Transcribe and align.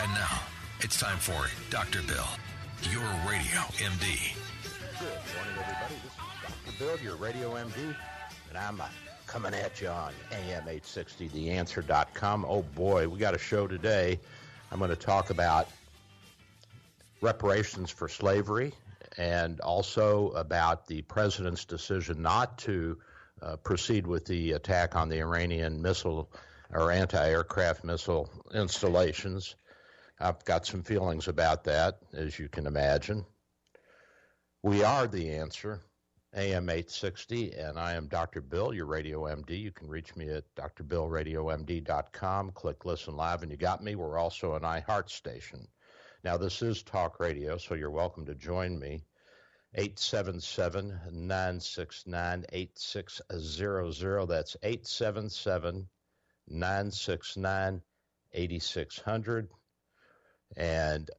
And 0.00 0.12
now, 0.14 0.40
it's 0.80 1.00
time 1.00 1.18
for 1.18 1.46
Dr. 1.70 2.00
Bill, 2.02 2.24
your 2.92 3.02
radio 3.28 3.60
MD. 3.78 4.32
Good 4.96 5.08
morning, 5.34 5.54
everybody. 5.58 5.94
This 6.04 6.12
is 6.12 6.18
Dr. 6.46 6.78
Bill, 6.78 6.98
your 7.04 7.16
radio 7.16 7.54
MD, 7.54 7.96
and 8.48 8.58
I'm 8.58 8.80
uh, 8.80 8.84
coming 9.26 9.54
at 9.54 9.80
you 9.80 9.88
on 9.88 10.12
AM 10.30 10.62
860, 10.68 11.30
theanswer.com. 11.30 12.46
Oh 12.48 12.62
boy, 12.62 13.08
we 13.08 13.18
got 13.18 13.34
a 13.34 13.38
show 13.38 13.66
today. 13.66 14.20
I'm 14.70 14.78
going 14.78 14.90
to 14.90 14.96
talk 14.96 15.30
about 15.30 15.66
reparations 17.20 17.90
for 17.90 18.08
slavery 18.08 18.74
and 19.16 19.58
also 19.60 20.28
about 20.30 20.86
the 20.86 21.02
president's 21.02 21.64
decision 21.64 22.22
not 22.22 22.56
to 22.58 22.98
uh, 23.42 23.56
proceed 23.56 24.06
with 24.06 24.26
the 24.26 24.52
attack 24.52 24.94
on 24.94 25.08
the 25.08 25.18
Iranian 25.18 25.82
missile 25.82 26.30
or 26.72 26.92
anti 26.92 27.28
aircraft 27.28 27.82
missile 27.82 28.30
installations. 28.54 29.56
I've 30.20 30.44
got 30.44 30.66
some 30.66 30.82
feelings 30.82 31.28
about 31.28 31.62
that, 31.64 32.00
as 32.12 32.40
you 32.40 32.48
can 32.48 32.66
imagine. 32.66 33.24
We 34.64 34.82
are 34.82 35.06
the 35.06 35.30
answer, 35.30 35.80
AM 36.34 36.68
860, 36.68 37.52
and 37.52 37.78
I 37.78 37.92
am 37.94 38.08
Dr. 38.08 38.40
Bill, 38.40 38.74
your 38.74 38.86
radio 38.86 39.26
MD. 39.26 39.60
You 39.60 39.70
can 39.70 39.86
reach 39.86 40.16
me 40.16 40.28
at 40.30 40.52
drbillradiomd.com. 40.56 42.50
Click 42.50 42.84
listen 42.84 43.14
live, 43.14 43.42
and 43.42 43.52
you 43.52 43.56
got 43.56 43.84
me. 43.84 43.94
We're 43.94 44.18
also 44.18 44.54
an 44.54 44.62
iHeart 44.62 45.08
station. 45.08 45.68
Now, 46.24 46.36
this 46.36 46.62
is 46.62 46.82
talk 46.82 47.20
radio, 47.20 47.56
so 47.56 47.76
you're 47.76 47.92
welcome 47.92 48.26
to 48.26 48.34
join 48.34 48.76
me. 48.76 49.04
877 49.74 50.98
969 51.12 52.44
8600. 52.52 54.26
That's 54.26 54.56
877 54.64 55.88
969 56.48 57.82
8600 58.32 59.48
and 60.56 61.10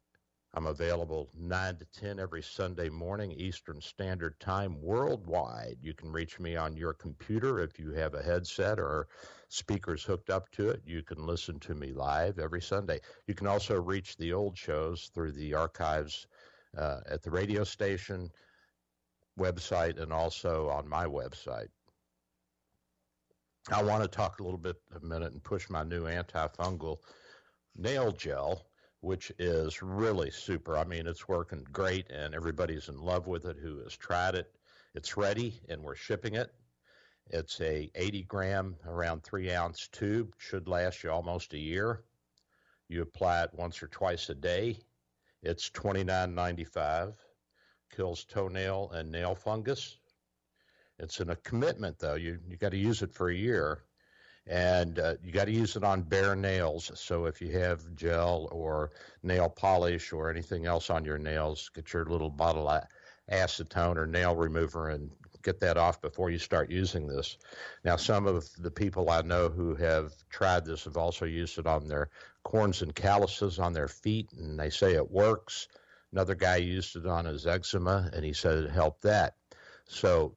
I'm 0.56 0.66
available 0.66 1.29
9 1.38 1.78
to 1.78 1.85
10 1.85 2.19
every 2.19 2.41
Sunday 2.41 2.90
morning, 2.90 3.31
Eastern 3.34 3.79
Standard 3.81 4.40
Time, 4.40 4.81
worldwide. 4.81 5.78
You 5.81 5.94
can 5.94 6.12
reach 6.12 6.40
me 6.40 6.56
on 6.56 6.75
your 6.75 6.94
computer 6.94 7.59
if 7.59 7.78
you 7.78 7.91
have 7.91 8.16
a 8.16 8.23
headset 8.23 8.79
or 8.79 9.07
speakers 9.50 10.03
hooked 10.03 10.31
up 10.31 10.50
to 10.51 10.69
it. 10.69 10.81
You 10.85 11.03
can 11.03 11.25
listen 11.25 11.59
to 11.59 11.75
me 11.75 11.94
live 11.94 12.40
every 12.40 12.62
Sunday. 12.62 13.00
You 13.28 13.35
can 13.35 13.45
also 13.45 13.79
reach 13.79 14.17
the 14.17 14.34
old 14.34 14.57
shows 14.57 15.12
through 15.13 15.34
the 15.34 15.53
archives 15.53 16.25
uh, 16.75 17.01
at 17.07 17.22
the 17.22 17.31
radio 17.31 17.63
station 17.63 18.31
website 19.40 20.01
and 20.01 20.11
also 20.11 20.67
on 20.69 20.88
my 20.88 21.06
website. 21.06 21.69
I 23.72 23.84
want 23.84 24.01
to 24.01 24.07
talk 24.07 24.40
a 24.40 24.44
little 24.44 24.57
bit 24.57 24.78
a 24.96 25.06
minute 25.06 25.31
and 25.31 25.44
push 25.44 25.69
my 25.69 25.84
new 25.84 26.06
antifungal 26.06 26.97
nail 27.75 28.11
gel 28.11 28.69
which 29.01 29.31
is 29.39 29.81
really 29.81 30.29
super. 30.29 30.77
I 30.77 30.83
mean, 30.83 31.07
it's 31.07 31.27
working 31.27 31.65
great, 31.71 32.09
and 32.09 32.35
everybody's 32.35 32.89
in 32.89 32.99
love 32.99 33.27
with 33.27 33.45
it 33.45 33.57
who 33.61 33.79
has 33.83 33.95
tried 33.95 34.35
it. 34.35 34.51
It's 34.93 35.17
ready, 35.17 35.59
and 35.69 35.81
we're 35.81 35.95
shipping 35.95 36.35
it. 36.35 36.51
It's 37.29 37.61
a 37.61 37.89
80 37.95 38.23
gram, 38.23 38.75
around 38.85 39.23
three 39.23 39.51
ounce 39.51 39.87
tube. 39.87 40.33
Should 40.37 40.67
last 40.67 41.03
you 41.03 41.11
almost 41.11 41.53
a 41.53 41.59
year. 41.59 42.03
You 42.87 43.03
apply 43.03 43.43
it 43.43 43.53
once 43.53 43.81
or 43.83 43.87
twice 43.87 44.29
a 44.29 44.35
day. 44.35 44.79
It's 45.43 45.69
29.95. 45.69 47.13
Kills 47.95 48.25
toenail 48.25 48.91
and 48.91 49.11
nail 49.11 49.35
fungus. 49.35 49.97
It's 50.97 51.21
in 51.21 51.29
a 51.29 51.35
commitment 51.37 51.99
though. 51.99 52.16
You 52.16 52.39
you 52.47 52.57
got 52.57 52.71
to 52.71 52.77
use 52.77 53.01
it 53.01 53.13
for 53.13 53.29
a 53.29 53.35
year 53.35 53.83
and 54.49 54.97
uh, 54.97 55.13
you 55.23 55.31
got 55.31 55.45
to 55.45 55.51
use 55.51 55.75
it 55.75 55.83
on 55.83 56.01
bare 56.01 56.35
nails. 56.35 56.91
So 56.95 57.25
if 57.25 57.39
you 57.39 57.51
have 57.59 57.95
gel 57.95 58.49
or 58.51 58.91
nail 59.21 59.47
polish 59.47 60.11
or 60.11 60.29
anything 60.29 60.65
else 60.65 60.89
on 60.89 61.05
your 61.05 61.19
nails, 61.19 61.69
get 61.73 61.93
your 61.93 62.05
little 62.05 62.31
bottle 62.31 62.67
of 62.67 62.83
acetone 63.31 63.95
or 63.95 64.07
nail 64.07 64.35
remover 64.35 64.89
and 64.89 65.11
get 65.43 65.59
that 65.59 65.77
off 65.77 66.01
before 66.01 66.31
you 66.31 66.39
start 66.39 66.71
using 66.71 67.07
this. 67.07 67.37
Now, 67.83 67.95
some 67.95 68.25
of 68.25 68.49
the 68.57 68.71
people 68.71 69.11
I 69.11 69.21
know 69.21 69.49
who 69.49 69.75
have 69.75 70.13
tried 70.31 70.66
this 70.66 70.83
have 70.85 70.97
also 70.97 71.25
used 71.25 71.59
it 71.59 71.67
on 71.67 71.87
their 71.87 72.09
corns 72.43 72.81
and 72.81 72.93
calluses 72.93 73.59
on 73.59 73.71
their 73.71 73.87
feet, 73.87 74.31
and 74.33 74.59
they 74.59 74.71
say 74.71 74.93
it 74.93 75.11
works. 75.11 75.67
Another 76.11 76.33
guy 76.33 76.55
used 76.55 76.95
it 76.95 77.05
on 77.05 77.25
his 77.25 77.45
eczema, 77.45 78.09
and 78.13 78.25
he 78.25 78.33
said 78.33 78.57
it 78.57 78.71
helped 78.71 79.03
that. 79.03 79.35
So 79.85 80.35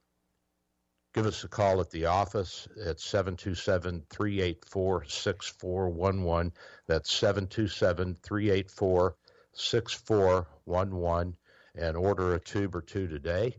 give 1.13 1.25
us 1.27 1.43
a 1.43 1.47
call 1.47 1.79
at 1.79 1.91
the 1.91 2.05
office 2.05 2.67
at 2.85 2.99
727 2.99 4.03
384 4.09 5.05
6411. 5.05 6.51
That's 6.87 7.11
727 7.11 8.15
384 8.21 9.15
6411 9.53 11.37
and 11.75 11.97
order 11.97 12.33
a 12.33 12.39
tube 12.39 12.75
or 12.75 12.81
two 12.81 13.07
today. 13.07 13.55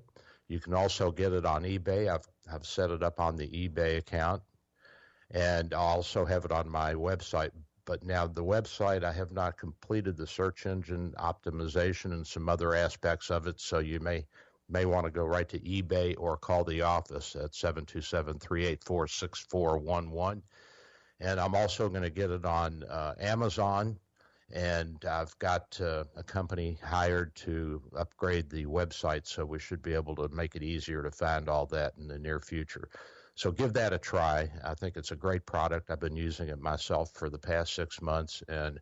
You 0.49 0.59
can 0.61 0.75
also 0.75 1.11
get 1.11 1.33
it 1.33 1.47
on 1.47 1.63
eBay. 1.63 2.13
I've, 2.13 2.27
I've 2.53 2.67
set 2.67 2.91
it 2.91 3.03
up 3.03 3.21
on 3.21 3.37
the 3.37 3.49
eBay 3.49 3.99
account 3.99 4.43
and 5.31 5.73
I 5.73 5.79
also 5.79 6.25
have 6.25 6.45
it 6.45 6.53
on 6.53 6.69
my 6.69 6.95
website. 6.95 7.51
But 7.87 8.03
now, 8.03 8.27
the 8.27 8.43
website, 8.43 9.05
I 9.05 9.13
have 9.13 9.31
not 9.31 9.59
completed 9.59 10.17
the 10.17 10.27
search 10.27 10.65
engine 10.65 11.13
optimization 11.19 12.13
and 12.13 12.27
some 12.27 12.49
other 12.49 12.75
aspects 12.75 13.31
of 13.31 13.47
it, 13.47 13.61
so 13.61 13.79
you 13.79 14.01
may 14.01 14.25
may 14.69 14.85
want 14.85 15.05
to 15.07 15.11
go 15.11 15.25
right 15.25 15.49
to 15.49 15.59
eBay 15.61 16.15
or 16.19 16.37
call 16.37 16.65
the 16.65 16.83
office 16.83 17.37
at 17.37 17.55
727 17.55 18.39
384 18.39 19.09
6411. 19.09 20.43
And 21.21 21.41
I'm 21.41 21.55
also 21.55 21.89
going 21.89 22.03
to 22.03 22.11
get 22.11 22.31
it 22.31 22.45
on 22.45 22.83
uh, 22.85 23.15
Amazon. 23.21 23.99
And 24.53 25.03
I've 25.09 25.37
got 25.39 25.79
uh, 25.81 26.05
a 26.17 26.23
company 26.23 26.79
hired 26.85 27.35
to 27.37 27.83
upgrade 27.97 28.51
the 28.51 28.67
website, 28.67 29.27
so 29.27 29.45
we 29.45 29.59
should 29.59 29.83
be 29.83 29.95
able 29.95 30.15
to 30.17 30.29
make 30.29 30.55
it 30.55 30.63
easier 30.63 31.03
to 31.03 31.11
find 31.11 31.49
all 31.49 31.67
that 31.67 31.95
in 31.99 32.07
the 32.07 32.19
near 32.19 32.41
future. 32.41 32.89
So 33.35 33.51
give 33.51 33.73
that 33.73 33.93
a 33.93 33.99
try. 33.99 34.49
I 34.63 34.75
think 34.75 34.97
it's 34.97 35.11
a 35.11 35.17
great 35.17 35.45
product. 35.45 35.91
I've 35.91 35.99
been 35.99 36.17
using 36.17 36.49
it 36.49 36.61
myself 36.61 37.11
for 37.13 37.31
the 37.31 37.39
past 37.39 37.75
six 37.75 38.01
months, 38.01 38.43
and 38.49 38.79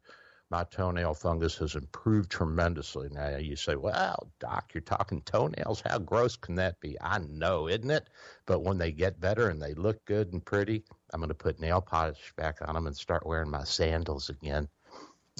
my 0.52 0.64
toenail 0.64 1.14
fungus 1.14 1.56
has 1.56 1.76
improved 1.76 2.30
tremendously. 2.30 3.08
Now 3.10 3.38
you 3.38 3.56
say, 3.56 3.74
well, 3.74 4.30
doc, 4.38 4.72
you're 4.74 4.82
talking 4.82 5.22
toenails. 5.22 5.80
How 5.80 5.98
gross 5.98 6.36
can 6.36 6.56
that 6.56 6.78
be? 6.78 6.94
I 7.00 7.20
know, 7.20 7.68
isn't 7.68 7.90
it? 7.90 8.08
But 8.44 8.60
when 8.60 8.76
they 8.76 8.92
get 8.92 9.18
better 9.18 9.48
and 9.48 9.62
they 9.62 9.72
look 9.72 10.04
good 10.04 10.34
and 10.34 10.44
pretty, 10.44 10.84
I'm 11.10 11.20
going 11.20 11.30
to 11.30 11.34
put 11.34 11.58
nail 11.58 11.80
polish 11.80 12.34
back 12.36 12.58
on 12.60 12.74
them 12.74 12.86
and 12.86 12.94
start 12.94 13.24
wearing 13.24 13.50
my 13.50 13.64
sandals 13.64 14.28
again. 14.28 14.68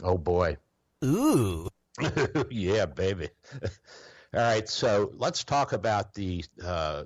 Oh 0.03 0.17
boy. 0.17 0.56
Ooh. 1.05 1.69
yeah, 2.50 2.87
baby. 2.87 3.29
All 4.35 4.41
right, 4.41 4.67
so 4.67 5.12
let's 5.14 5.44
talk 5.44 5.75
about 5.75 6.14
the 6.14 6.43
uh, 6.64 7.05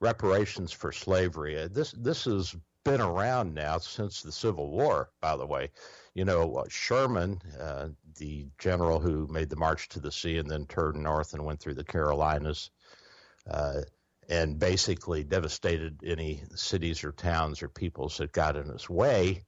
reparations 0.00 0.72
for 0.72 0.90
slavery. 0.90 1.68
This 1.70 1.92
this 1.92 2.24
has 2.24 2.56
been 2.82 3.02
around 3.02 3.52
now 3.52 3.76
since 3.76 4.22
the 4.22 4.32
Civil 4.32 4.70
War, 4.70 5.10
by 5.20 5.36
the 5.36 5.44
way 5.44 5.70
you 6.14 6.24
know, 6.24 6.56
uh, 6.56 6.64
Sherman, 6.68 7.40
uh, 7.58 7.88
the 8.18 8.46
general 8.58 9.00
who 9.00 9.26
made 9.28 9.48
the 9.48 9.56
march 9.56 9.88
to 9.90 10.00
the 10.00 10.12
sea 10.12 10.38
and 10.38 10.50
then 10.50 10.66
turned 10.66 11.02
north 11.02 11.32
and 11.32 11.44
went 11.44 11.60
through 11.60 11.74
the 11.74 11.84
Carolinas, 11.84 12.70
uh, 13.50 13.80
and 14.28 14.58
basically 14.58 15.24
devastated 15.24 16.00
any 16.04 16.42
cities 16.54 17.02
or 17.02 17.12
towns 17.12 17.62
or 17.62 17.68
peoples 17.68 18.18
that 18.18 18.32
got 18.32 18.56
in 18.56 18.68
his 18.68 18.88
way, 18.88 19.44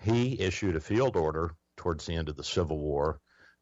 he 0.00 0.40
issued 0.40 0.76
a 0.76 0.80
field 0.80 1.16
order 1.16 1.54
towards 1.76 2.06
the 2.06 2.14
end 2.14 2.28
of 2.28 2.36
the 2.36 2.44
Civil 2.44 2.78
War, 2.78 3.20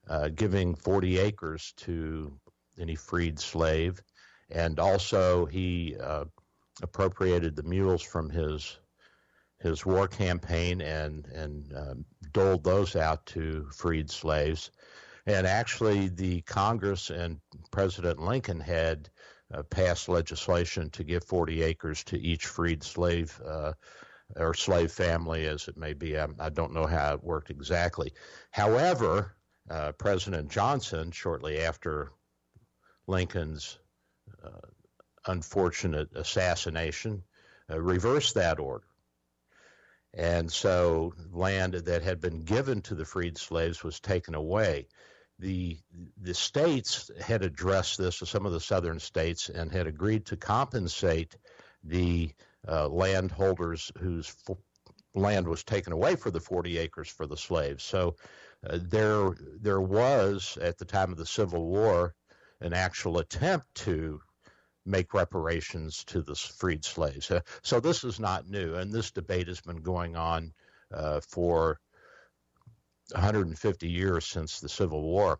uh, 0.09 0.29
giving 0.29 0.75
40 0.75 1.19
acres 1.19 1.73
to 1.79 2.39
any 2.79 2.95
freed 2.95 3.39
slave. 3.39 4.03
And 4.51 4.79
also, 4.79 5.47
he 5.47 5.97
uh, 6.01 6.25
appropriated 6.83 7.57
the 7.57 7.63
mules 7.63 8.03
from 8.03 8.29
his 8.29 8.79
his 9.63 9.87
war 9.87 10.09
campaign 10.09 10.81
and 10.81 11.27
and 11.27 11.73
um, 11.77 12.05
doled 12.33 12.65
those 12.65 12.97
out 12.97 13.25
to 13.27 13.69
freed 13.73 14.11
slaves. 14.11 14.71
And 15.27 15.47
actually, 15.47 16.09
the 16.09 16.43
Congress 16.43 17.11
and 17.11 17.41
President 17.71 18.19
Lincoln 18.19 18.59
had 18.59 19.09
uh, 19.55 19.63
passed 19.63 20.09
legislation 20.09 20.91
to 20.91 21.05
give 21.05 21.25
40 21.25 21.63
acres 21.63 22.03
to 22.05 22.21
each 22.21 22.47
freed 22.47 22.83
slave 22.83 23.41
uh, 23.47 23.73
or 24.35 24.55
slave 24.55 24.91
family, 24.91 25.47
as 25.47 25.69
it 25.69 25.77
may 25.77 25.93
be. 25.93 26.19
I, 26.19 26.27
I, 26.41 26.49
don't 26.49 26.73
know 26.73 26.87
how 26.87 27.15
it 27.15 27.23
worked 27.23 27.51
exactly. 27.51 28.13
However, 28.51 29.37
uh, 29.71 29.93
President 29.93 30.51
Johnson, 30.51 31.13
shortly 31.13 31.61
after 31.61 32.11
Lincoln's 33.07 33.79
uh, 34.43 34.67
unfortunate 35.27 36.09
assassination, 36.17 37.23
uh, 37.71 37.81
reversed 37.81 38.35
that 38.35 38.59
order. 38.59 38.85
And 40.15 40.53
so 40.53 41.15
land 41.33 41.75
that 41.75 42.03
had 42.03 42.21
been 42.21 42.43
given 42.43 42.83
to 42.83 42.95
the 42.95 43.05
freed 43.05 43.39
slaves 43.39 43.83
was 43.83 43.99
taken 44.01 44.35
away. 44.35 44.89
The, 45.39 45.79
the 46.21 46.35
states 46.35 47.11
had 47.21 47.43
addressed 47.43 47.99
this, 47.99 48.17
some 48.17 48.47
of 48.47 48.53
the 48.53 48.61
southern 48.61 49.01
states, 49.01 49.49
and 49.49 49.73
had 49.73 49.87
agreed 49.87 50.27
to 50.27 50.37
compensate 50.37 51.37
the 51.83 52.31
uh, 52.69 52.89
landholders 52.89 53.91
whose 53.99 54.37
f- 54.49 54.57
land 55.15 55.49
was 55.49 55.65
taken 55.65 55.93
away 55.93 56.15
for 56.17 56.31
the 56.31 56.41
40 56.41 56.79
acres 56.79 57.09
for 57.09 57.27
the 57.27 57.37
slaves. 57.37 57.83
So 57.83 58.17
uh, 58.69 58.79
there, 58.83 59.35
there 59.61 59.81
was, 59.81 60.59
at 60.61 60.79
the 60.79 60.85
time 60.85 61.11
of 61.11 61.19
the 61.19 61.27
Civil 61.27 61.67
War, 61.67 62.15
an 62.61 62.73
actual 62.73 63.19
attempt 63.19 63.75
to 63.75 64.21
make 64.85 65.15
reparations 65.15 66.05
to 66.05 66.23
the 66.23 66.35
freed 66.35 66.85
slaves. 66.85 67.31
Uh, 67.31 67.41
so 67.63 67.81
this 67.81 68.05
is 68.05 68.19
not 68.19 68.49
new, 68.49 68.75
and 68.75 68.93
this 68.93 69.11
debate 69.11 69.49
has 69.49 69.61
been 69.61 69.81
going 69.81 70.17
on 70.17 70.53
uh, 70.93 71.21
for 71.21 71.79
150 73.13 73.89
years 73.89 74.27
since 74.27 74.61
the 74.61 74.69
Civil 74.69 75.03
War. 75.03 75.39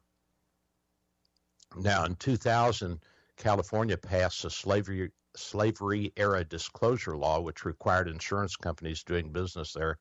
Now, 1.77 2.05
in 2.05 2.15
2000, 2.17 3.01
California 3.37 3.97
passed 3.97 4.45
a 4.45 4.51
slavery 4.51 5.11
slavery 5.35 6.13
era 6.17 6.45
disclosure 6.45 7.17
law, 7.17 7.41
which 7.41 7.65
required 7.65 8.07
insurance 8.07 8.55
companies 8.55 9.03
doing 9.03 9.33
business 9.33 9.73
there 9.73 9.99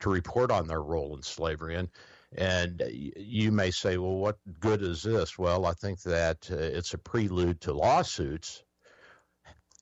to 0.00 0.10
report 0.10 0.50
on 0.50 0.66
their 0.66 0.82
role 0.82 1.16
in 1.16 1.22
slavery. 1.22 1.76
And 1.76 1.88
and 2.36 2.82
you 3.16 3.50
may 3.50 3.70
say, 3.70 3.96
well, 3.96 4.16
what 4.16 4.36
good 4.60 4.82
is 4.82 5.02
this? 5.02 5.38
Well, 5.38 5.64
I 5.64 5.72
think 5.72 6.02
that 6.02 6.50
uh, 6.50 6.56
it's 6.56 6.92
a 6.92 6.98
prelude 6.98 7.60
to 7.62 7.72
lawsuits 7.72 8.62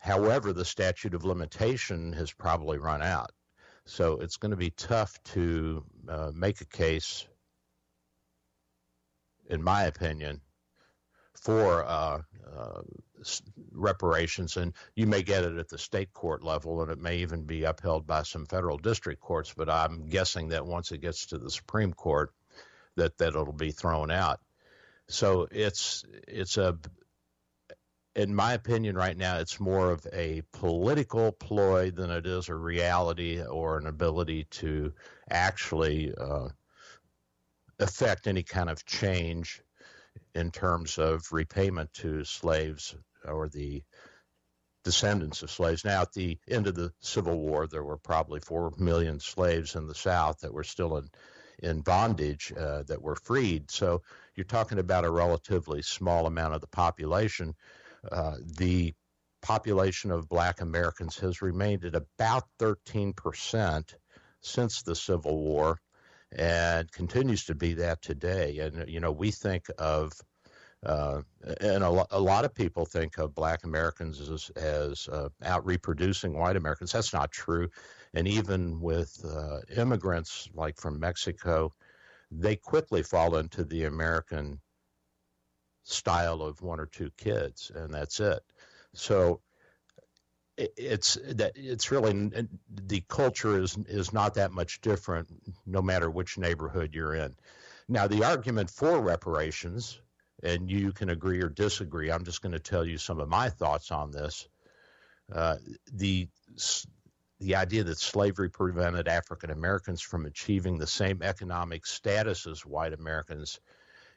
However, 0.04 0.52
the 0.52 0.66
statute 0.66 1.14
of 1.14 1.24
limitation 1.24 2.12
has 2.12 2.30
probably 2.30 2.76
run 2.76 3.00
out. 3.00 3.32
So 3.86 4.18
it's 4.18 4.36
going 4.36 4.50
to 4.50 4.56
be 4.56 4.68
tough 4.68 5.18
to 5.32 5.82
uh, 6.06 6.30
make 6.34 6.60
a 6.60 6.66
case, 6.66 7.26
in 9.48 9.62
my 9.62 9.84
opinion, 9.84 10.42
for 11.40 11.82
uh, 11.86 12.20
uh, 12.54 12.82
reparations. 13.72 14.58
And 14.58 14.74
you 14.94 15.06
may 15.06 15.22
get 15.22 15.44
it 15.44 15.56
at 15.56 15.70
the 15.70 15.78
state 15.78 16.12
court 16.12 16.44
level, 16.44 16.82
and 16.82 16.90
it 16.90 16.98
may 16.98 17.20
even 17.20 17.44
be 17.44 17.64
upheld 17.64 18.06
by 18.06 18.24
some 18.24 18.44
federal 18.44 18.76
district 18.76 19.22
courts. 19.22 19.54
But 19.56 19.70
I'm 19.70 20.10
guessing 20.10 20.48
that 20.48 20.66
once 20.66 20.92
it 20.92 21.00
gets 21.00 21.24
to 21.28 21.38
the 21.38 21.50
Supreme 21.50 21.94
Court, 21.94 22.30
that 22.96 23.16
that 23.16 23.28
it'll 23.28 23.54
be 23.54 23.72
thrown 23.72 24.10
out. 24.10 24.40
So 25.08 25.48
it's 25.50 26.04
it's 26.28 26.58
a 26.58 26.76
in 28.16 28.34
my 28.34 28.52
opinion, 28.52 28.96
right 28.96 29.16
now, 29.16 29.38
it's 29.38 29.58
more 29.58 29.90
of 29.90 30.06
a 30.12 30.42
political 30.52 31.32
ploy 31.32 31.90
than 31.90 32.10
it 32.10 32.26
is 32.26 32.48
a 32.48 32.54
reality 32.54 33.42
or 33.42 33.78
an 33.78 33.86
ability 33.86 34.44
to 34.50 34.92
actually 35.30 36.14
uh, 36.14 36.48
affect 37.78 38.26
any 38.26 38.42
kind 38.42 38.70
of 38.70 38.84
change 38.86 39.60
in 40.34 40.50
terms 40.50 40.98
of 40.98 41.32
repayment 41.32 41.92
to 41.94 42.24
slaves 42.24 42.94
or 43.24 43.48
the 43.48 43.82
descendants 44.84 45.42
of 45.42 45.50
slaves. 45.50 45.84
Now, 45.84 46.02
at 46.02 46.12
the 46.12 46.38
end 46.48 46.66
of 46.68 46.76
the 46.76 46.92
Civil 47.00 47.38
War, 47.38 47.66
there 47.66 47.82
were 47.82 47.98
probably 47.98 48.40
four 48.40 48.72
million 48.78 49.18
slaves 49.18 49.74
in 49.74 49.86
the 49.86 49.94
South 49.94 50.40
that 50.40 50.54
were 50.54 50.64
still 50.64 50.96
in 50.98 51.08
in 51.60 51.80
bondage 51.80 52.52
uh, 52.58 52.82
that 52.82 53.00
were 53.00 53.14
freed. 53.14 53.70
So 53.70 54.02
you're 54.34 54.44
talking 54.44 54.80
about 54.80 55.04
a 55.04 55.10
relatively 55.10 55.82
small 55.82 56.26
amount 56.26 56.54
of 56.54 56.60
the 56.60 56.66
population 56.66 57.54
uh, 58.12 58.36
the 58.58 58.94
population 59.42 60.10
of 60.10 60.28
black 60.28 60.60
Americans 60.60 61.18
has 61.18 61.42
remained 61.42 61.84
at 61.84 61.94
about 61.94 62.44
13% 62.58 63.94
since 64.40 64.82
the 64.82 64.94
Civil 64.94 65.38
War 65.38 65.78
and 66.32 66.90
continues 66.92 67.44
to 67.44 67.54
be 67.54 67.74
that 67.74 68.02
today. 68.02 68.58
And, 68.58 68.88
you 68.88 69.00
know, 69.00 69.12
we 69.12 69.30
think 69.30 69.66
of, 69.78 70.12
uh, 70.84 71.20
and 71.60 71.84
a, 71.84 72.06
a, 72.10 72.20
lot 72.20 72.44
of 72.44 72.54
people 72.54 72.84
think 72.86 73.18
of 73.18 73.34
black 73.34 73.64
Americans 73.64 74.20
as, 74.20 74.50
as 74.56 75.08
uh, 75.08 75.28
out 75.44 75.64
reproducing 75.64 76.36
white 76.36 76.56
Americans. 76.56 76.92
That's 76.92 77.12
not 77.12 77.30
true. 77.30 77.68
And 78.14 78.26
even 78.26 78.80
with 78.80 79.24
uh, 79.24 79.60
immigrants 79.76 80.48
like 80.54 80.78
from 80.78 80.98
Mexico, 80.98 81.72
they 82.30 82.56
quickly 82.56 83.02
fall 83.02 83.36
into 83.36 83.64
the 83.64 83.84
American 83.84 84.60
style 85.84 86.42
of 86.42 86.60
one 86.62 86.80
or 86.80 86.86
two 86.86 87.10
kids, 87.16 87.70
and 87.74 87.92
that's 87.92 88.20
it. 88.20 88.42
So 88.94 89.40
it's 90.56 91.18
that 91.30 91.52
it's 91.56 91.90
really 91.90 92.30
the 92.70 93.02
culture 93.08 93.60
is 93.60 93.76
is 93.88 94.12
not 94.12 94.34
that 94.34 94.52
much 94.52 94.80
different 94.80 95.28
no 95.66 95.82
matter 95.82 96.10
which 96.10 96.38
neighborhood 96.38 96.94
you're 96.94 97.14
in. 97.14 97.34
Now 97.88 98.06
the 98.06 98.24
argument 98.24 98.70
for 98.70 99.00
reparations, 99.00 100.00
and 100.42 100.70
you 100.70 100.92
can 100.92 101.10
agree 101.10 101.42
or 101.42 101.48
disagree. 101.48 102.10
I'm 102.10 102.24
just 102.24 102.40
going 102.40 102.52
to 102.52 102.60
tell 102.60 102.84
you 102.84 102.98
some 102.98 103.20
of 103.20 103.28
my 103.28 103.50
thoughts 103.50 103.90
on 103.90 104.10
this. 104.10 104.48
Uh, 105.32 105.56
the 105.92 106.28
the 107.40 107.56
idea 107.56 107.82
that 107.84 107.98
slavery 107.98 108.48
prevented 108.48 109.08
African 109.08 109.50
Americans 109.50 110.00
from 110.00 110.24
achieving 110.24 110.78
the 110.78 110.86
same 110.86 111.20
economic 111.22 111.84
status 111.84 112.46
as 112.46 112.64
white 112.64 112.92
Americans 112.92 113.58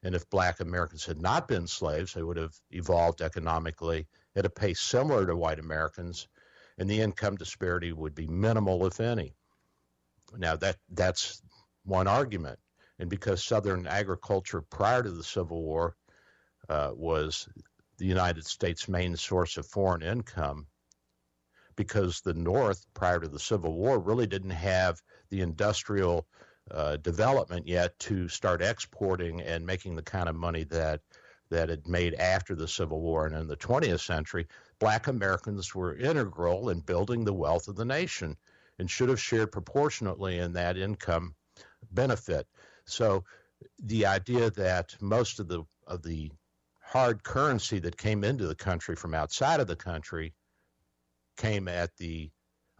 and 0.03 0.15
if 0.15 0.29
black 0.29 0.59
Americans 0.59 1.05
had 1.05 1.21
not 1.21 1.47
been 1.47 1.67
slaves, 1.67 2.13
they 2.13 2.23
would 2.23 2.37
have 2.37 2.55
evolved 2.71 3.21
economically 3.21 4.07
at 4.35 4.45
a 4.45 4.49
pace 4.49 4.79
similar 4.79 5.25
to 5.25 5.35
white 5.35 5.59
Americans, 5.59 6.27
and 6.77 6.89
the 6.89 7.01
income 7.01 7.35
disparity 7.35 7.91
would 7.91 8.13
be 8.13 8.27
minimal, 8.27 8.85
if 8.85 8.99
any. 8.99 9.33
Now, 10.37 10.55
that, 10.57 10.77
that's 10.89 11.41
one 11.85 12.07
argument. 12.07 12.59
And 12.99 13.09
because 13.09 13.43
Southern 13.43 13.87
agriculture 13.87 14.61
prior 14.61 15.03
to 15.03 15.11
the 15.11 15.23
Civil 15.23 15.63
War 15.63 15.95
uh, 16.69 16.91
was 16.93 17.47
the 17.97 18.05
United 18.05 18.45
States' 18.45 18.87
main 18.87 19.15
source 19.15 19.57
of 19.57 19.65
foreign 19.65 20.03
income, 20.03 20.67
because 21.75 22.21
the 22.21 22.33
North 22.33 22.85
prior 22.93 23.19
to 23.19 23.27
the 23.27 23.39
Civil 23.39 23.73
War 23.73 23.99
really 23.99 24.27
didn't 24.27 24.51
have 24.51 25.01
the 25.29 25.41
industrial 25.41 26.27
uh, 26.71 26.97
development 26.97 27.67
yet 27.67 27.97
to 27.99 28.27
start 28.27 28.61
exporting 28.61 29.41
and 29.41 29.65
making 29.65 29.95
the 29.95 30.01
kind 30.01 30.29
of 30.29 30.35
money 30.35 30.63
that 30.65 31.01
that 31.49 31.69
it 31.69 31.87
made 31.87 32.13
after 32.15 32.55
the 32.55 32.67
Civil 32.67 32.99
War 32.99 33.25
and 33.25 33.35
in 33.35 33.47
the 33.47 33.55
20th 33.55 34.05
century, 34.05 34.47
black 34.79 35.07
Americans 35.07 35.73
were 35.73 35.95
integral 35.95 36.69
in 36.69 36.81
building 36.81 37.23
the 37.23 37.33
wealth 37.33 37.69
of 37.69 37.77
the 37.77 37.85
nation 37.85 38.35
and 38.79 38.91
should 38.91 39.07
have 39.07 39.21
shared 39.21 39.51
proportionately 39.51 40.39
in 40.39 40.53
that 40.53 40.77
income 40.77 41.35
benefit. 41.91 42.47
So 42.85 43.23
the 43.79 44.05
idea 44.05 44.51
that 44.51 44.95
most 45.01 45.39
of 45.39 45.47
the 45.47 45.63
of 45.87 46.03
the 46.03 46.31
hard 46.81 47.23
currency 47.23 47.79
that 47.79 47.97
came 47.97 48.23
into 48.23 48.47
the 48.47 48.55
country 48.55 48.95
from 48.95 49.13
outside 49.13 49.59
of 49.59 49.67
the 49.67 49.75
country 49.75 50.33
came 51.37 51.67
at 51.67 51.95
the 51.97 52.29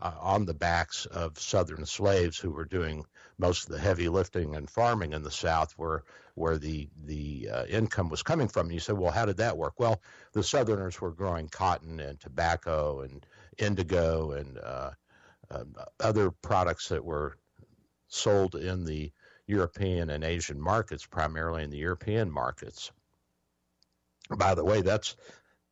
uh, 0.01 0.13
on 0.20 0.46
the 0.46 0.54
backs 0.54 1.06
of 1.08 1.39
Southern 1.39 1.86
slaves 1.86 2.38
who 2.38 2.51
were 2.51 2.66
doing 2.66 3.06
most 3.38 3.66
of 3.66 3.72
the 3.72 3.80
heavy 3.80 4.10
lifting 4.10 4.56
and 4.56 4.70
farming 4.70 5.13
in 5.13 5.24
the 5.24 5.32
South, 5.32 5.74
where 5.77 6.04
where 6.36 6.58
the 6.58 6.89
the 7.06 7.50
uh, 7.51 7.66
income 7.66 8.10
was 8.10 8.24
coming 8.24 8.48
from. 8.48 8.68
And 8.68 8.74
you 8.74 8.80
said, 8.80 8.98
well, 8.98 9.12
how 9.12 9.25
did 9.25 9.38
that 9.38 9.58
work? 9.58 9.80
Well, 9.80 10.01
the 10.34 10.44
Southerners 10.44 11.01
were 11.01 11.12
growing 11.12 11.50
cotton 11.50 12.00
and 12.00 12.20
tobacco 12.20 13.01
and 13.01 13.25
indigo 13.58 14.32
and 14.32 14.60
uh, 14.60 14.92
uh, 15.50 15.63
other 16.00 16.32
products 16.32 16.89
that 16.89 17.04
were 17.04 17.38
sold 18.08 18.56
in 18.56 18.86
the 18.86 19.12
European 19.48 20.10
and 20.10 20.24
Asian 20.24 20.62
markets, 20.62 21.06
primarily 21.06 21.63
in 21.63 21.70
the 21.70 21.77
European 21.77 22.30
markets. 22.30 22.92
By 24.30 24.54
the 24.56 24.66
way, 24.66 24.82
that's 24.82 25.16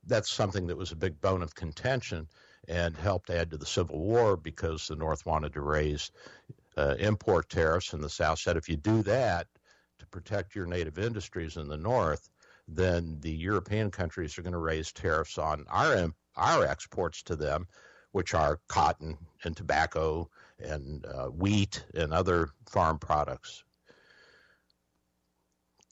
that's 0.07 0.31
something 0.31 0.67
that 0.67 0.77
was 0.77 0.91
a 0.91 0.95
big 0.95 1.21
bone 1.21 1.43
of 1.43 1.53
contention 1.53 2.27
and 2.67 2.95
helped 2.95 3.29
add 3.29 3.51
to 3.51 3.57
the 3.57 3.65
Civil 3.65 3.99
War 3.99 4.37
because 4.37 4.87
the 4.87 4.95
North 4.95 5.25
wanted 5.25 5.53
to 5.53 5.61
raise 5.61 6.11
uh, 6.77 6.95
import 6.99 7.49
tariffs, 7.49 7.93
and 7.93 8.03
the 8.03 8.09
South 8.09 8.39
said 8.39 8.57
if 8.57 8.69
you 8.69 8.75
do 8.75 9.01
that 9.03 9.47
to 9.99 10.05
protect 10.07 10.55
your 10.55 10.65
native 10.65 10.99
industries 10.99 11.57
in 11.57 11.67
the 11.67 11.77
North, 11.77 12.29
then 12.67 13.17
the 13.21 13.31
European 13.31 13.91
countries 13.91 14.37
are 14.37 14.41
going 14.41 14.53
to 14.53 14.59
raise 14.59 14.91
tariffs 14.91 15.37
on 15.37 15.65
our 15.69 16.11
our 16.35 16.65
exports 16.65 17.23
to 17.23 17.35
them, 17.35 17.67
which 18.11 18.33
are 18.33 18.59
cotton 18.67 19.17
and 19.43 19.55
tobacco 19.55 20.29
and 20.59 21.05
uh, 21.05 21.27
wheat 21.27 21.85
and 21.93 22.13
other 22.13 22.49
farm 22.65 22.99
products. 22.99 23.63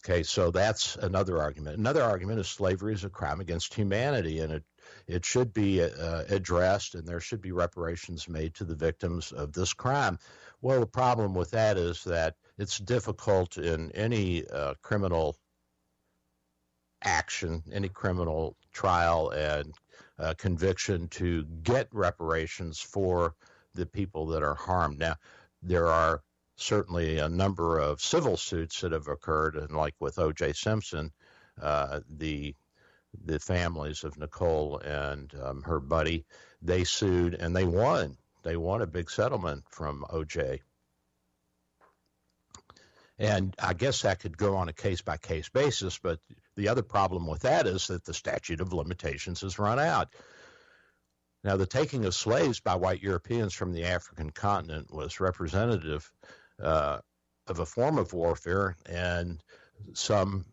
Okay, 0.06 0.24
so 0.24 0.52
that's 0.52 0.98
another 0.98 1.42
argument. 1.42 1.78
Another 1.78 2.04
argument 2.04 2.40
is 2.40 2.50
slavery 2.50 2.94
is 2.94 3.06
a 3.06 3.10
crime 3.10 3.40
against 3.40 3.74
humanity, 3.74 4.40
and 4.40 4.52
it 4.52 4.64
it 5.08 5.26
should 5.26 5.54
be 5.54 5.84
uh, 5.84 6.24
addressed, 6.30 6.96
and 6.96 7.08
there 7.08 7.20
should 7.20 7.42
be 7.42 7.52
reparations 7.52 8.30
made 8.30 8.54
to 8.56 8.64
the 8.64 8.76
victims 8.76 9.32
of 9.32 9.54
this 9.54 9.74
crime. 9.74 10.18
Well, 10.62 10.80
the 10.80 10.86
problem 10.86 11.34
with 11.34 11.52
that 11.52 11.78
is 11.78 12.04
that 12.06 12.36
it's 12.58 12.78
difficult 12.78 13.58
in 13.58 13.92
any 13.92 14.48
uh, 14.48 14.76
criminal 14.82 15.38
action, 17.04 17.64
any 17.72 17.90
criminal 17.90 18.56
trial 18.72 19.30
and 19.32 19.74
uh, 20.20 20.34
conviction 20.38 21.08
to 21.10 21.44
get 21.64 21.88
reparations 21.92 22.80
for 22.80 23.36
the 23.74 23.86
people 23.86 24.28
that 24.28 24.44
are 24.44 24.56
harmed. 24.56 25.00
Now, 25.00 25.16
there 25.62 25.88
are 25.88 26.22
certainly 26.56 27.18
a 27.18 27.28
number 27.28 27.80
of 27.80 28.02
civil 28.02 28.38
suits 28.38 28.82
that 28.82 28.92
have 28.92 29.08
occurred, 29.08 29.56
and 29.56 29.72
like 29.72 29.96
with 30.00 30.20
O.J. 30.20 30.54
Simpson, 30.54 31.12
uh, 31.62 32.00
the 32.10 32.56
the 33.26 33.40
families 33.40 34.04
of 34.04 34.18
Nicole 34.18 34.80
and 34.80 35.34
um, 35.42 35.62
her 35.64 35.80
buddy, 35.80 36.26
they 36.62 36.84
sued 36.84 37.34
and 37.34 37.56
they 37.56 37.66
won. 37.66 38.18
They 38.44 38.58
won 38.58 38.82
a 38.82 38.88
big 38.88 39.10
settlement 39.10 39.64
from 39.70 40.06
O.J. 40.10 40.62
And 43.20 43.56
I 43.62 43.74
guess 43.74 44.02
that 44.02 44.20
could 44.20 44.38
go 44.38 44.56
on 44.56 44.70
a 44.70 44.74
case 44.74 45.02
by 45.02 45.18
case 45.18 45.50
basis, 45.50 45.98
but 45.98 46.20
the 46.56 46.68
other 46.68 46.82
problem 46.82 47.28
with 47.28 47.42
that 47.44 47.68
is 47.68 47.88
that 47.88 48.04
the 48.04 48.14
statute 48.14 48.60
of 48.60 48.74
limitations 48.74 49.42
has 49.42 49.60
run 49.60 49.80
out. 49.80 50.10
Now, 51.44 51.58
the 51.58 51.66
taking 51.66 52.06
of 52.06 52.16
slaves 52.16 52.60
by 52.60 52.76
white 52.76 53.02
Europeans 53.02 53.54
from 53.54 53.74
the 53.74 53.86
African 53.86 54.30
continent 54.30 54.94
was 54.94 55.20
representative 55.20 56.10
uh, 56.62 57.00
of 57.48 57.60
a 57.60 57.66
form 57.66 57.98
of 57.98 58.14
warfare, 58.14 58.78
and 58.86 59.44
some 59.94 60.46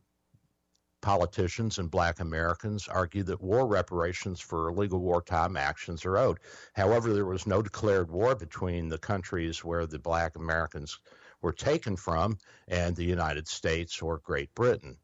politicians 1.01 1.79
and 1.79 1.91
black 1.91 2.21
Americans 2.21 2.89
argue 2.89 3.23
that 3.25 3.41
war 3.41 3.67
reparations 3.67 4.41
for 4.41 4.69
illegal 4.69 5.01
wartime 5.01 5.57
actions 5.57 6.05
are 6.05 6.19
owed. 6.19 6.39
However, 6.75 7.13
there 7.13 7.27
was 7.27 7.47
no 7.47 7.63
declared 7.63 8.11
war 8.11 8.35
between 8.35 8.89
the 8.89 8.99
countries 8.99 9.65
where 9.65 9.87
the 9.87 9.99
black 9.99 10.37
Americans 10.37 10.99
were 11.43 11.53
taken 11.53 11.97
from 11.97 12.39
and 12.69 12.95
the 12.95 13.05
United 13.05 13.49
States 13.49 14.03
or 14.03 14.19
Great 14.19 14.55
Britain. 14.55 14.99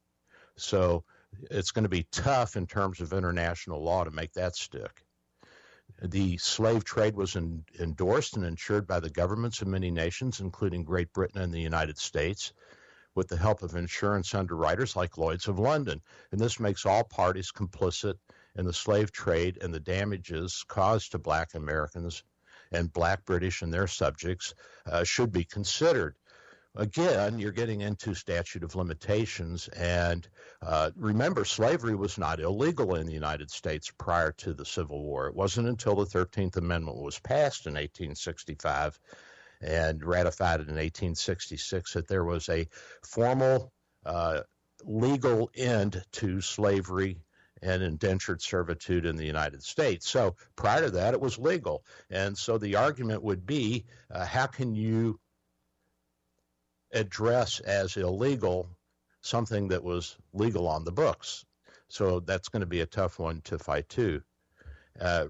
So 0.55 1.03
it's 1.51 1.71
going 1.71 1.83
to 1.83 1.89
be 1.89 2.07
tough 2.11 2.55
in 2.55 2.67
terms 2.67 3.01
of 3.01 3.13
international 3.13 3.83
law 3.83 4.03
to 4.03 4.11
make 4.11 4.33
that 4.33 4.55
stick. 4.55 5.03
The 6.01 6.37
slave 6.37 6.83
trade 6.83 7.15
was 7.15 7.35
in, 7.35 7.63
endorsed 7.79 8.35
and 8.35 8.45
insured 8.45 8.87
by 8.87 8.99
the 8.99 9.09
governments 9.09 9.61
of 9.61 9.67
many 9.67 9.89
nations, 9.89 10.39
including 10.41 10.83
Great 10.83 11.11
Britain 11.13 11.41
and 11.41 11.53
the 11.53 11.61
United 11.61 11.97
States, 11.97 12.53
with 13.17 13.27
the 13.27 13.35
help 13.35 13.63
of 13.63 13.75
insurance 13.75 14.35
underwriters 14.35 14.95
like 14.95 15.17
Lloyd's 15.17 15.47
of 15.47 15.57
London. 15.57 15.99
And 16.31 16.39
this 16.39 16.59
makes 16.59 16.85
all 16.85 17.03
parties 17.03 17.51
complicit 17.51 18.13
in 18.55 18.63
the 18.63 18.71
slave 18.71 19.11
trade 19.11 19.57
and 19.59 19.73
the 19.73 19.79
damages 19.79 20.63
caused 20.67 21.11
to 21.11 21.17
black 21.17 21.55
Americans 21.55 22.23
and 22.71 22.93
black 22.93 23.25
British 23.25 23.63
and 23.63 23.73
their 23.73 23.87
subjects 23.87 24.53
uh, 24.85 25.03
should 25.03 25.31
be 25.31 25.43
considered 25.43 26.15
again, 26.75 27.39
you're 27.39 27.51
getting 27.51 27.81
into 27.81 28.13
statute 28.13 28.63
of 28.63 28.75
limitations. 28.75 29.67
And 29.69 30.27
uh, 30.61 30.91
remember, 30.95 31.43
slavery 31.43 31.95
was 31.95 32.19
not 32.19 32.39
illegal 32.39 32.95
in 32.95 33.07
the 33.07 33.13
United 33.13 33.49
States 33.49 33.91
prior 33.97 34.31
to 34.33 34.53
the 34.53 34.65
Civil 34.65 35.03
War. 35.03 35.27
It 35.27 35.35
wasn't 35.35 35.67
until 35.69 35.95
the 35.95 36.05
13th 36.05 36.57
Amendment 36.57 36.97
was 36.97 37.17
passed 37.17 37.65
in 37.65 37.73
1865 37.73 38.99
and 39.61 40.03
ratified 40.03 40.59
it 40.59 40.69
in 40.69 40.75
1866 40.75 41.93
that 41.93 42.07
there 42.07 42.23
was 42.23 42.47
a 42.49 42.67
formal 43.03 43.71
uh, 44.05 44.41
legal 44.83 45.49
end 45.55 46.03
to 46.11 46.41
slavery 46.41 47.19
and 47.63 47.81
indentured 47.81 48.41
servitude 48.41 49.05
in 49.05 49.15
the 49.15 49.25
United 49.25 49.63
States. 49.63 50.07
So 50.07 50.35
prior 50.55 50.83
to 50.83 50.91
that, 50.91 51.15
it 51.15 51.19
was 51.19 51.39
legal. 51.39 51.83
And 52.11 52.37
so 52.37 52.57
the 52.57 52.75
argument 52.75 53.23
would 53.23 53.47
be 53.47 53.85
uh, 54.11 54.25
how 54.25 54.45
can 54.45 54.75
you 54.75 55.19
address 56.93 57.59
as 57.61 57.97
illegal 57.97 58.69
something 59.21 59.67
that 59.67 59.83
was 59.83 60.17
legal 60.33 60.67
on 60.67 60.83
the 60.83 60.91
books. 60.91 61.45
So 61.89 62.19
that's 62.19 62.49
going 62.49 62.61
to 62.61 62.67
be 62.67 62.81
a 62.81 62.85
tough 62.85 63.19
one 63.19 63.41
to 63.41 63.59
fight 63.59 63.89
too. 63.89 64.21
Uh, 64.99 65.27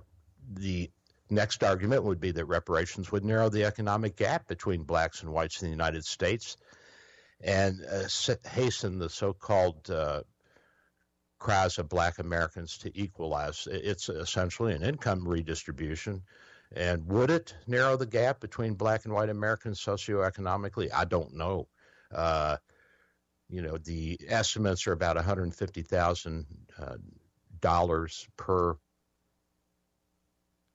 the 0.53 0.89
next 1.29 1.63
argument 1.63 2.03
would 2.03 2.19
be 2.19 2.31
that 2.31 2.45
reparations 2.45 3.11
would 3.11 3.25
narrow 3.25 3.49
the 3.49 3.65
economic 3.65 4.15
gap 4.15 4.47
between 4.47 4.83
blacks 4.83 5.23
and 5.23 5.31
whites 5.31 5.61
in 5.61 5.67
the 5.67 5.71
United 5.71 6.05
States 6.05 6.57
and 7.41 7.83
uh, 7.85 8.07
hasten 8.49 8.99
the 8.99 9.09
so 9.09 9.33
called 9.33 9.89
uh, 9.89 10.21
cries 11.39 11.77
of 11.77 11.87
black 11.89 12.19
Americans 12.19 12.79
to 12.79 12.99
equalize. 12.99 13.67
It's 13.69 14.09
essentially 14.09 14.73
an 14.73 14.83
income 14.83 15.27
redistribution 15.27 16.23
and 16.75 17.07
would 17.07 17.31
it 17.31 17.55
narrow 17.65 17.95
the 17.95 18.05
gap 18.05 18.39
between 18.39 18.73
black 18.73 19.05
and 19.05 19.13
white 19.13 19.29
Americans 19.29 19.79
socioeconomically? 19.79 20.89
I 20.93 21.05
don't 21.05 21.33
know. 21.35 21.69
Uh, 22.13 22.57
you 23.49 23.61
know, 23.61 23.77
the 23.77 24.19
estimates 24.27 24.85
are 24.87 24.91
about 24.91 25.15
$150,000 25.15 26.45
uh, 26.79 26.97
per 28.35 28.77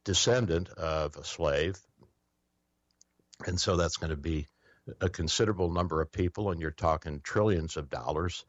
descendant 0.04 0.68
of 0.70 1.16
a 1.16 1.24
slave. 1.24 1.76
And 3.46 3.60
so 3.60 3.76
that's 3.76 3.96
going 3.96 4.10
to 4.10 4.16
be 4.16 4.46
a 5.00 5.08
considerable 5.08 5.70
number 5.70 6.00
of 6.00 6.12
people, 6.12 6.50
and 6.50 6.60
you're 6.60 6.70
talking 6.70 7.20
trillions 7.20 7.76
of 7.76 7.90
dollars. 7.90 8.44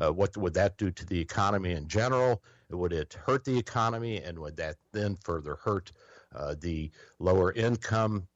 Uh, 0.00 0.12
what 0.12 0.36
would 0.36 0.54
that 0.54 0.76
do 0.76 0.90
to 0.90 1.06
the 1.06 1.20
economy 1.20 1.72
in 1.72 1.88
general? 1.88 2.42
Would 2.70 2.92
it 2.92 3.14
hurt 3.14 3.44
the 3.44 3.58
economy, 3.58 4.18
and 4.22 4.38
would 4.38 4.56
that 4.56 4.76
then 4.92 5.16
further 5.16 5.56
hurt 5.56 5.92
uh, 6.34 6.54
the 6.60 6.90
lower 7.18 7.52
income 7.52 8.28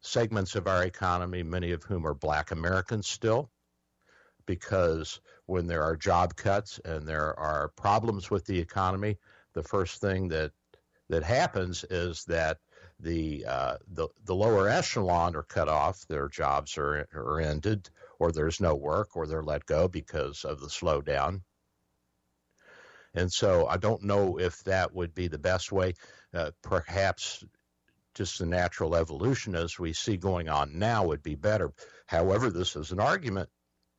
segments 0.00 0.54
of 0.54 0.66
our 0.66 0.84
economy, 0.84 1.42
many 1.42 1.72
of 1.72 1.82
whom 1.82 2.06
are 2.06 2.14
black 2.14 2.50
Americans 2.50 3.06
still, 3.06 3.50
because 4.46 5.20
when 5.46 5.66
there 5.66 5.82
are 5.82 5.96
job 5.96 6.36
cuts 6.36 6.80
and 6.84 7.06
there 7.06 7.38
are 7.38 7.68
problems 7.76 8.30
with 8.30 8.46
the 8.46 8.58
economy, 8.58 9.18
the 9.52 9.62
first 9.62 10.00
thing 10.00 10.28
that 10.28 10.52
that 11.08 11.22
happens 11.22 11.84
is 11.88 12.24
that 12.24 12.58
the 13.00 13.44
uh, 13.46 13.76
the, 13.88 14.08
the 14.24 14.34
lower 14.34 14.68
echelon 14.68 15.36
are 15.36 15.42
cut 15.42 15.68
off, 15.68 16.06
their 16.08 16.28
jobs 16.28 16.78
are, 16.78 17.06
are 17.14 17.40
ended, 17.40 17.88
or 18.18 18.32
there's 18.32 18.60
no 18.60 18.74
work, 18.74 19.16
or 19.16 19.26
they're 19.26 19.42
let 19.42 19.66
go 19.66 19.88
because 19.88 20.44
of 20.44 20.60
the 20.60 20.68
slowdown. 20.68 21.42
And 23.14 23.32
so 23.32 23.66
I 23.66 23.76
don't 23.78 24.02
know 24.02 24.38
if 24.38 24.62
that 24.64 24.94
would 24.94 25.14
be 25.14 25.28
the 25.28 25.38
best 25.38 25.72
way. 25.72 25.94
Uh, 26.34 26.50
perhaps 26.62 27.42
just 28.14 28.38
the 28.38 28.46
natural 28.46 28.96
evolution 28.96 29.54
as 29.54 29.78
we 29.78 29.92
see 29.92 30.16
going 30.16 30.48
on 30.48 30.78
now 30.78 31.06
would 31.06 31.22
be 31.22 31.34
better. 31.34 31.72
However, 32.06 32.50
this 32.50 32.76
is 32.76 32.92
an 32.92 33.00
argument 33.00 33.48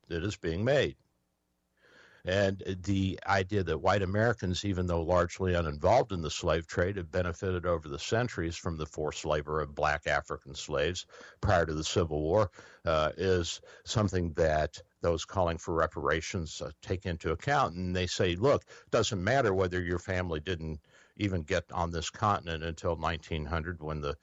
that 0.08 0.24
is 0.24 0.36
being 0.36 0.64
made. 0.64 0.96
And 2.24 2.62
the 2.84 3.18
idea 3.26 3.62
that 3.62 3.78
white 3.80 4.02
Americans, 4.02 4.64
even 4.64 4.86
though 4.86 5.02
largely 5.02 5.54
uninvolved 5.54 6.12
in 6.12 6.20
the 6.20 6.30
slave 6.30 6.66
trade, 6.66 6.96
have 6.96 7.10
benefited 7.10 7.64
over 7.64 7.88
the 7.88 7.98
centuries 7.98 8.56
from 8.56 8.76
the 8.76 8.86
forced 8.86 9.24
labor 9.24 9.60
of 9.60 9.74
black 9.74 10.06
African 10.06 10.54
slaves 10.54 11.06
prior 11.40 11.64
to 11.64 11.74
the 11.74 11.84
Civil 11.84 12.20
War 12.20 12.50
uh, 12.84 13.12
is 13.16 13.60
something 13.84 14.32
that 14.34 14.82
those 15.00 15.24
calling 15.24 15.58
for 15.58 15.74
reparations 15.74 16.60
uh, 16.60 16.70
take 16.82 17.06
into 17.06 17.30
account. 17.30 17.76
And 17.76 17.94
they 17.94 18.06
say, 18.06 18.34
look, 18.34 18.62
it 18.62 18.90
doesn't 18.90 19.22
matter 19.22 19.54
whether 19.54 19.80
your 19.80 19.98
family 20.00 20.40
didn't 20.40 20.80
even 21.18 21.42
get 21.42 21.64
on 21.72 21.90
this 21.90 22.10
continent 22.10 22.64
until 22.64 22.96
1900 22.96 23.82
when 23.82 24.00
the 24.00 24.16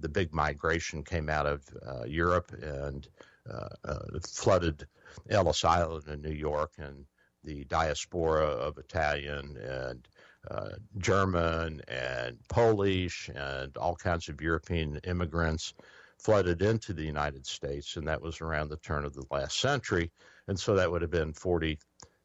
the 0.00 0.08
big 0.08 0.34
migration 0.34 1.02
came 1.02 1.28
out 1.28 1.46
of 1.46 1.62
uh, 1.86 2.04
Europe 2.04 2.52
and 2.62 3.08
uh, 3.50 3.68
uh, 3.84 4.18
flooded 4.26 4.86
Ellis 5.30 5.64
Island 5.64 6.08
in 6.08 6.20
New 6.20 6.34
York 6.34 6.72
and 6.78 7.06
the 7.48 7.64
diaspora 7.64 8.44
of 8.44 8.76
Italian 8.76 9.56
and 9.56 10.06
uh, 10.50 10.68
German 10.98 11.80
and 11.88 12.36
Polish 12.48 13.30
and 13.34 13.74
all 13.78 13.96
kinds 13.96 14.28
of 14.28 14.42
European 14.42 15.00
immigrants 15.04 15.72
flooded 16.18 16.60
into 16.60 16.92
the 16.92 17.04
United 17.04 17.46
States, 17.46 17.96
and 17.96 18.06
that 18.06 18.20
was 18.20 18.42
around 18.42 18.68
the 18.68 18.76
turn 18.76 19.06
of 19.06 19.14
the 19.14 19.24
last 19.30 19.58
century. 19.58 20.10
And 20.46 20.60
so 20.60 20.74
that 20.74 20.90
would 20.90 21.00
have 21.00 21.10
been 21.10 21.32
40 21.32 21.78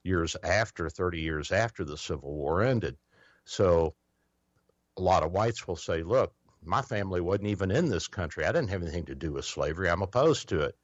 years 0.03 0.35
after, 0.43 0.89
30 0.89 1.21
years 1.21 1.51
after 1.53 1.85
the 1.85 1.97
Civil 1.97 2.33
War 2.33 2.61
ended. 2.61 2.97
So 3.45 3.95
a 4.97 5.01
lot 5.01 5.23
of 5.23 5.31
whites 5.31 5.65
will 5.65 5.77
say, 5.77 6.03
look, 6.03 6.33
my 6.65 6.81
family 6.81 7.21
wasn't 7.21 7.47
even 7.47 7.71
in 7.71 7.87
this 7.87 8.09
country. 8.09 8.43
I 8.43 8.51
didn't 8.51 8.71
have 8.71 8.81
anything 8.81 9.05
to 9.05 9.15
do 9.15 9.31
with 9.31 9.45
slavery. 9.45 9.89
I'm 9.89 10.01
opposed 10.01 10.49
to 10.49 10.63
it. 10.63 10.75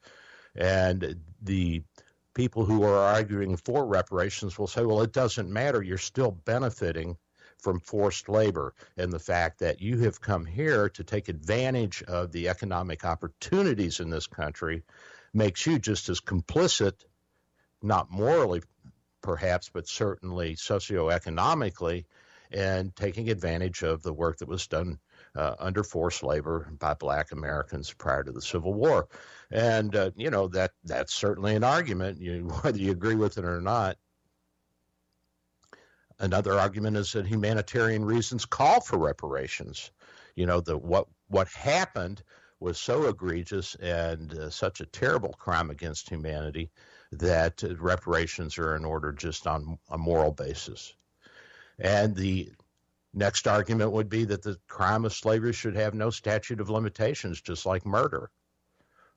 And 0.56 1.18
the 1.42 1.84
people 2.40 2.64
who 2.64 2.84
are 2.84 2.96
arguing 2.96 3.58
for 3.58 3.86
reparations 3.86 4.58
will 4.58 4.66
say, 4.66 4.86
well, 4.86 5.02
it 5.02 5.12
doesn't 5.12 5.52
matter. 5.52 5.84
You're 5.84 5.98
still 5.98 6.32
benefiting 6.32 7.18
from 7.58 7.82
forced 7.82 8.30
labor 8.30 8.74
and 8.96 9.12
the 9.12 9.20
fact 9.20 9.60
that 9.60 9.82
you 9.82 9.98
have 10.04 10.22
come 10.22 10.46
here 10.46 10.88
to 10.88 11.04
take 11.04 11.28
advantage 11.28 12.02
of 12.04 12.32
the 12.32 12.48
economic 12.48 13.04
opportunities 13.04 14.00
in 14.00 14.10
this 14.10 14.26
country 14.26 14.84
makes 15.34 15.68
you 15.68 15.80
just 15.80 16.08
as 16.08 16.22
complicit, 16.22 16.94
not 17.82 18.10
morally 18.10 18.62
perhaps, 19.22 19.70
but 19.74 19.90
certainly 19.90 20.56
socioeconomically, 20.56 22.06
and 22.54 22.96
taking 22.96 23.30
advantage 23.30 23.84
of 23.84 24.02
the 24.02 24.14
work 24.14 24.38
that 24.38 24.48
was 24.48 24.66
done 24.68 24.98
uh, 25.36 25.56
under 25.60 25.84
forced 25.84 26.24
labor 26.24 26.72
by 26.80 26.94
black 26.94 27.32
Americans 27.32 27.94
prior 27.94 28.24
to 28.24 28.32
the 28.32 28.42
Civil 28.42 28.74
War. 28.74 29.08
And, 29.52 29.96
uh, 29.96 30.12
you 30.16 30.30
know, 30.30 30.48
that 30.50 30.72
that's 30.84 31.14
certainly 31.14 31.56
an 31.56 31.64
argument, 31.64 32.20
you, 32.20 32.44
whether 32.62 32.78
you 32.78 32.92
agree 32.92 33.16
with 33.16 33.38
it 33.38 33.46
or 33.46 33.62
not. 33.62 33.98
Another 36.20 36.60
argument 36.60 36.98
is 36.98 37.14
that 37.14 37.26
humanitarian 37.26 38.04
reasons 38.04 38.46
call 38.46 38.82
for 38.82 38.98
reparations. 38.98 39.92
You 40.36 40.46
know, 40.46 40.60
the 40.60 40.78
what 40.78 41.08
what 41.30 41.48
happened 41.48 42.22
was 42.60 42.78
so 42.78 43.08
egregious 43.08 43.76
and 43.76 44.34
uh, 44.38 44.50
such 44.50 44.82
a 44.82 44.86
terrible 44.86 45.34
crime 45.34 45.70
against 45.70 46.10
humanity 46.10 46.70
that 47.14 47.64
uh, 47.64 47.76
reparations 47.78 48.58
are 48.58 48.76
in 48.76 48.84
order 48.84 49.12
just 49.12 49.48
on 49.48 49.80
a 49.90 49.98
moral 49.98 50.32
basis. 50.32 50.94
And 51.80 52.16
the 52.16 52.52
next 53.14 53.48
argument 53.48 53.92
would 53.92 54.10
be 54.10 54.26
that 54.26 54.44
the 54.44 54.58
crime 54.68 55.06
of 55.06 55.14
slavery 55.14 55.54
should 55.54 55.76
have 55.76 55.94
no 55.94 56.10
statute 56.10 56.62
of 56.62 56.70
limitations, 56.70 57.42
just 57.42 57.66
like 57.66 57.86
murder. 57.86 58.30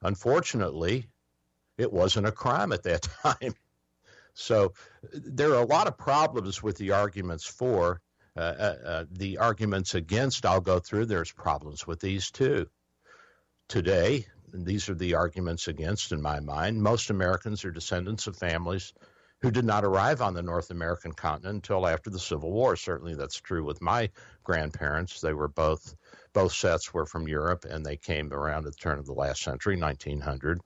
Unfortunately, 0.00 1.08
it 1.78 1.92
wasn't 1.92 2.26
a 2.26 2.32
crime 2.32 2.72
at 2.72 2.82
that 2.84 3.02
time. 3.22 3.54
So 4.34 4.72
there 5.12 5.50
are 5.50 5.62
a 5.62 5.66
lot 5.66 5.86
of 5.86 5.98
problems 5.98 6.62
with 6.62 6.76
the 6.78 6.92
arguments 6.92 7.44
for. 7.44 8.00
Uh, 8.34 8.40
uh, 8.40 8.76
uh, 8.86 9.04
the 9.10 9.36
arguments 9.36 9.94
against, 9.94 10.46
I'll 10.46 10.62
go 10.62 10.78
through, 10.78 11.04
there's 11.04 11.30
problems 11.30 11.86
with 11.86 12.00
these 12.00 12.30
too. 12.30 12.66
Today, 13.68 14.26
these 14.54 14.88
are 14.88 14.94
the 14.94 15.14
arguments 15.14 15.68
against, 15.68 16.12
in 16.12 16.22
my 16.22 16.40
mind, 16.40 16.82
most 16.82 17.10
Americans 17.10 17.62
are 17.66 17.70
descendants 17.70 18.26
of 18.26 18.36
families 18.36 18.94
who 19.42 19.50
did 19.50 19.64
not 19.64 19.84
arrive 19.84 20.22
on 20.22 20.34
the 20.34 20.42
North 20.42 20.70
American 20.70 21.12
continent 21.12 21.56
until 21.56 21.88
after 21.88 22.10
the 22.10 22.18
Civil 22.18 22.52
War. 22.52 22.76
Certainly, 22.76 23.16
that's 23.16 23.40
true 23.40 23.64
with 23.64 23.82
my 23.82 24.08
grandparents. 24.44 25.20
They 25.20 25.34
were 25.34 25.48
both 25.48 25.96
both 26.32 26.52
sets 26.52 26.94
were 26.94 27.06
from 27.06 27.26
Europe, 27.26 27.64
and 27.64 27.84
they 27.84 27.96
came 27.96 28.32
around 28.32 28.66
at 28.66 28.72
the 28.72 28.78
turn 28.78 29.00
of 29.00 29.06
the 29.06 29.12
last 29.12 29.42
century, 29.42 29.76
1900. 29.76 30.60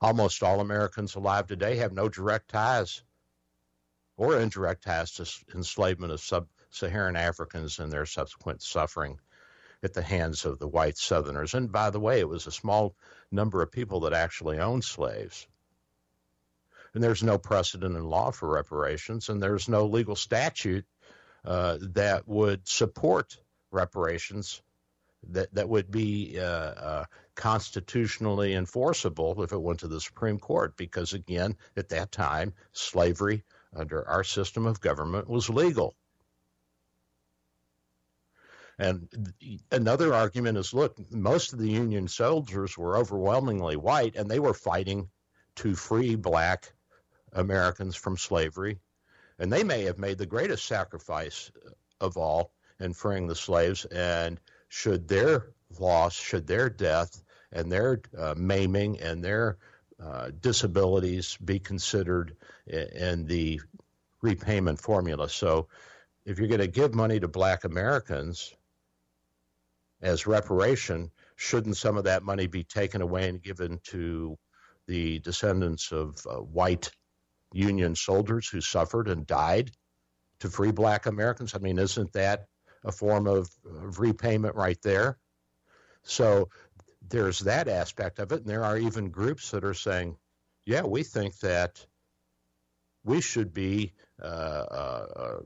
Almost 0.00 0.44
all 0.44 0.60
Americans 0.60 1.16
alive 1.16 1.48
today 1.48 1.76
have 1.76 1.92
no 1.92 2.08
direct 2.08 2.50
ties 2.50 3.02
or 4.16 4.40
indirect 4.40 4.84
ties 4.84 5.10
to 5.12 5.28
enslavement 5.56 6.12
of 6.12 6.20
sub-Saharan 6.20 7.16
Africans 7.16 7.80
and 7.80 7.90
their 7.90 8.06
subsequent 8.06 8.62
suffering 8.62 9.18
at 9.82 9.92
the 9.92 10.02
hands 10.02 10.44
of 10.44 10.60
the 10.60 10.68
white 10.68 10.96
Southerners. 10.96 11.54
And 11.54 11.72
by 11.72 11.90
the 11.90 12.00
way, 12.00 12.20
it 12.20 12.28
was 12.28 12.46
a 12.46 12.52
small 12.52 12.94
number 13.32 13.60
of 13.60 13.72
people 13.72 14.00
that 14.00 14.12
actually 14.12 14.60
owned 14.60 14.84
slaves 14.84 15.48
and 16.94 17.02
there's 17.02 17.22
no 17.22 17.38
precedent 17.38 17.96
in 17.96 18.04
law 18.04 18.30
for 18.30 18.48
reparations, 18.48 19.28
and 19.28 19.42
there's 19.42 19.68
no 19.68 19.86
legal 19.86 20.16
statute 20.16 20.84
uh, 21.44 21.78
that 21.80 22.26
would 22.26 22.66
support 22.66 23.36
reparations 23.70 24.62
that 25.30 25.52
that 25.54 25.68
would 25.68 25.90
be 25.90 26.38
uh, 26.38 26.42
uh, 26.42 27.04
constitutionally 27.34 28.54
enforceable 28.54 29.42
if 29.42 29.52
it 29.52 29.60
went 29.60 29.80
to 29.80 29.88
the 29.88 30.00
Supreme 30.00 30.38
Court, 30.38 30.76
because 30.76 31.12
again, 31.12 31.56
at 31.76 31.88
that 31.90 32.12
time, 32.12 32.54
slavery 32.72 33.44
under 33.74 34.06
our 34.08 34.24
system 34.24 34.66
of 34.66 34.80
government 34.80 35.28
was 35.28 35.50
legal. 35.50 35.94
And 38.78 39.08
another 39.72 40.14
argument 40.14 40.56
is 40.56 40.72
look, 40.72 40.96
most 41.10 41.52
of 41.52 41.58
the 41.58 41.70
Union 41.70 42.06
soldiers 42.06 42.78
were 42.78 42.96
overwhelmingly 42.96 43.76
white, 43.76 44.14
and 44.14 44.30
they 44.30 44.38
were 44.38 44.54
fighting 44.54 45.10
to 45.56 45.74
free 45.74 46.14
black 46.14 46.72
Americans 47.32 47.96
from 47.96 48.16
slavery, 48.16 48.78
and 49.38 49.52
they 49.52 49.62
may 49.62 49.82
have 49.84 49.98
made 49.98 50.18
the 50.18 50.26
greatest 50.26 50.66
sacrifice 50.66 51.50
of 52.00 52.16
all 52.16 52.52
in 52.80 52.92
freeing 52.92 53.26
the 53.26 53.34
slaves. 53.34 53.84
And 53.86 54.40
should 54.68 55.08
their 55.08 55.50
loss, 55.78 56.14
should 56.14 56.46
their 56.46 56.68
death, 56.68 57.22
and 57.52 57.70
their 57.70 58.00
uh, 58.16 58.34
maiming 58.36 59.00
and 59.00 59.24
their 59.24 59.58
uh, 60.02 60.30
disabilities 60.40 61.36
be 61.44 61.58
considered 61.58 62.36
in, 62.66 63.26
the 63.26 63.60
repayment 64.22 64.80
formula? 64.80 65.28
So, 65.28 65.68
if 66.24 66.38
you're 66.38 66.48
going 66.48 66.60
to 66.60 66.66
give 66.66 66.94
money 66.94 67.18
to 67.20 67.28
Black 67.28 67.64
Americans 67.64 68.54
as 70.02 70.26
reparation, 70.26 71.10
shouldn't 71.36 71.76
some 71.76 71.96
of 71.96 72.04
that 72.04 72.22
money 72.22 72.46
be 72.46 72.64
taken 72.64 73.00
away 73.00 73.28
and 73.28 73.42
given 73.42 73.80
to 73.84 74.36
the 74.86 75.18
descendants 75.20 75.90
of 75.90 76.18
uh, 76.28 76.36
white 76.36 76.90
Union 77.52 77.94
soldiers 77.94 78.48
who 78.48 78.60
suffered 78.60 79.08
and 79.08 79.26
died 79.26 79.70
to 80.40 80.48
free 80.50 80.70
black 80.70 81.06
Americans. 81.06 81.54
I 81.54 81.58
mean, 81.58 81.78
isn't 81.78 82.12
that 82.12 82.46
a 82.84 82.92
form 82.92 83.26
of, 83.26 83.50
of 83.64 83.98
repayment 83.98 84.54
right 84.54 84.80
there? 84.82 85.18
So 86.02 86.48
there's 87.08 87.40
that 87.40 87.68
aspect 87.68 88.18
of 88.18 88.32
it. 88.32 88.40
And 88.40 88.48
there 88.48 88.64
are 88.64 88.78
even 88.78 89.10
groups 89.10 89.50
that 89.50 89.64
are 89.64 89.74
saying, 89.74 90.16
yeah, 90.64 90.82
we 90.82 91.02
think 91.02 91.38
that 91.38 91.84
we 93.04 93.20
should 93.20 93.52
be 93.52 93.94
uh, 94.22 94.26
uh, 94.26 95.40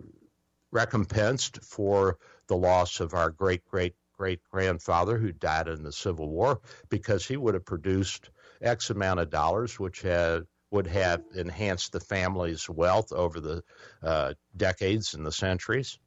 recompensed 0.72 1.62
for 1.62 2.18
the 2.48 2.56
loss 2.56 3.00
of 3.00 3.14
our 3.14 3.30
great 3.30 3.64
great 3.64 3.94
great 4.16 4.40
grandfather 4.50 5.18
who 5.18 5.32
died 5.32 5.68
in 5.68 5.82
the 5.82 5.92
Civil 5.92 6.28
War 6.28 6.60
because 6.88 7.26
he 7.26 7.36
would 7.36 7.54
have 7.54 7.64
produced 7.64 8.30
X 8.60 8.90
amount 8.90 9.20
of 9.20 9.30
dollars, 9.30 9.78
which 9.78 10.02
had 10.02 10.42
would 10.72 10.87
have 10.87 11.22
enhanced 11.35 11.92
the 11.92 12.00
family's 12.00 12.68
wealth 12.68 13.12
over 13.12 13.40
the 13.40 13.62
uh, 14.02 14.32
decades 14.56 15.14
and 15.14 15.24
the 15.24 15.30
centuries. 15.30 15.98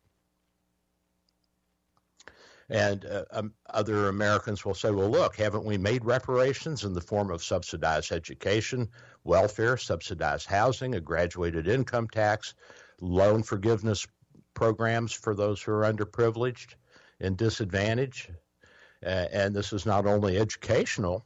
And 2.68 3.06
uh, 3.06 3.26
um, 3.32 3.54
other 3.70 4.10
Americans 4.10 4.66
will 4.66 4.74
say, 4.74 4.90
well, 4.90 5.10
look, 5.10 5.36
haven't 5.36 5.66
we 5.66 5.78
made 5.78 6.04
reparations 6.04 6.84
in 6.84 6.94
the 6.94 7.02
form 7.02 7.30
of 7.30 7.44
subsidized 7.44 8.12
education, 8.12 8.90
welfare, 9.24 9.78
subsidized 9.78 10.48
housing, 10.48 10.96
a 10.96 11.00
graduated 11.00 11.68
income 11.68 12.08
tax, 12.08 12.56
loan 13.00 13.44
forgiveness 13.44 14.08
programs 14.56 15.14
for 15.14 15.36
those 15.36 15.62
who 15.62 15.74
are 15.74 15.84
underprivileged 15.84 16.74
and 17.20 17.38
disadvantaged? 17.38 18.32
Uh, 19.06 19.28
and 19.32 19.54
this 19.54 19.72
is 19.72 19.86
not 19.86 20.08
only 20.08 20.40
educational, 20.40 21.24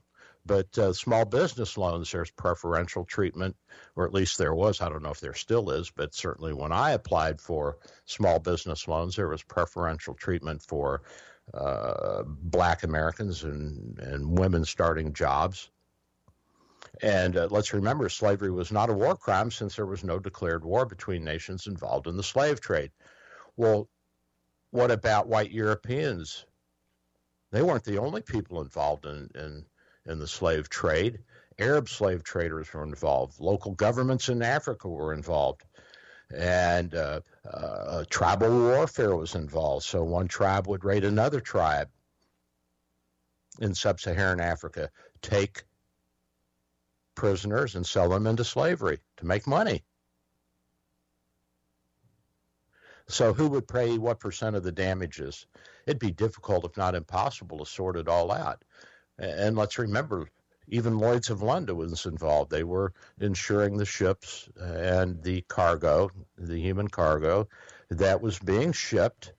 but 0.50 0.76
uh, 0.80 0.92
small 0.92 1.26
business 1.26 1.78
loans, 1.78 2.12
there's 2.12 2.32
preferential 2.32 3.06
treatment, 3.06 3.56
or 3.96 4.04
at 4.04 4.14
least 4.16 4.40
there 4.40 4.56
was. 4.56 4.82
I 4.82 4.90
don't 4.90 5.04
know 5.04 5.12
if 5.12 5.20
there 5.20 5.36
still 5.36 5.70
is, 5.70 5.92
but 5.92 6.16
certainly 6.16 6.54
when 6.54 6.72
I 6.72 6.92
applied 6.92 7.40
for 7.40 7.78
small 8.06 8.40
business 8.40 8.88
loans, 8.88 9.16
there 9.16 9.28
was 9.28 9.44
preferential 9.44 10.16
treatment 10.16 10.64
for 10.64 11.04
uh, 11.54 12.24
black 12.26 12.82
Americans 12.82 13.44
and, 13.44 14.00
and 14.00 14.40
women 14.40 14.66
starting 14.66 15.14
jobs. 15.14 15.70
And 17.04 17.38
uh, 17.38 17.48
let's 17.52 17.76
remember, 17.76 18.10
slavery 18.10 18.50
was 18.50 18.72
not 18.72 18.90
a 18.90 18.94
war 18.94 19.16
crime 19.16 19.52
since 19.52 19.76
there 19.76 19.86
was 19.86 20.04
no 20.04 20.18
declared 20.18 20.66
war 20.66 20.88
between 20.88 21.24
nations 21.24 21.68
involved 21.68 22.08
in 22.08 22.18
the 22.18 22.24
slave 22.24 22.60
trade. 22.60 22.90
Well, 23.56 23.88
what 24.72 24.90
about 24.90 25.28
white 25.28 25.52
Europeans? 25.52 26.44
They 27.52 27.62
weren't 27.62 27.84
the 27.84 28.00
only 28.00 28.22
people 28.22 28.62
involved 28.62 29.06
in, 29.06 29.30
in 29.36 29.66
in 30.10 30.19
the 30.19 30.28
slave 30.28 30.69
trade. 30.69 31.19
Arab 31.60 31.89
slave 31.89 32.24
traders 32.24 32.74
were 32.74 32.84
involved. 32.84 33.39
Local 33.39 33.74
governments 33.74 34.30
in 34.30 34.41
Africa 34.41 34.88
were 34.88 35.13
involved. 35.13 35.63
And 36.36 36.93
uh, 36.93 37.22
uh, 37.50 38.06
tribal 38.10 38.50
warfare 38.50 39.15
was 39.15 39.36
involved. 39.36 39.86
So 39.86 40.04
one 40.04 40.28
tribe 40.28 40.67
would 40.67 40.84
raid 40.84 41.04
another 41.04 41.39
tribe 41.39 41.89
in 43.60 43.76
sub 43.76 44.00
Saharan 44.00 44.39
Africa, 44.39 44.89
take 45.22 45.63
prisoners 47.15 47.76
and 47.76 47.86
sell 47.86 48.10
them 48.10 48.28
into 48.28 48.43
slavery 48.43 49.00
to 49.17 49.26
make 49.26 49.45
money. 49.45 49.84
So, 53.10 53.34
who 53.34 53.50
would 53.50 53.67
pay 53.67 53.98
what 53.98 54.19
percent 54.19 54.56
of 54.56 54.63
the 54.63 54.72
damages? 54.72 55.48
It'd 55.88 56.00
be 56.00 56.12
difficult, 56.12 56.63
if 56.63 56.78
not 56.78 56.93
impossible, 56.93 57.58
to 57.58 57.65
sort 57.65 57.98
it 57.98 58.08
all 58.08 58.32
out. 58.32 58.63
And 59.19 59.58
let's 59.58 59.77
remember, 59.77 60.29
even 60.69 60.97
Lloyd's 60.97 61.29
of 61.29 61.41
London 61.41 61.75
was 61.75 62.05
involved. 62.05 62.51
They 62.51 62.63
were 62.63 62.93
insuring 63.19 63.77
the 63.77 63.86
ships 63.86 64.49
and 64.58 65.21
the 65.23 65.41
cargo, 65.41 66.10
the 66.38 66.60
human 66.60 66.88
cargo. 66.88 67.47
that 67.89 68.21
was 68.21 68.39
being 68.39 68.71
shipped, 68.71 69.34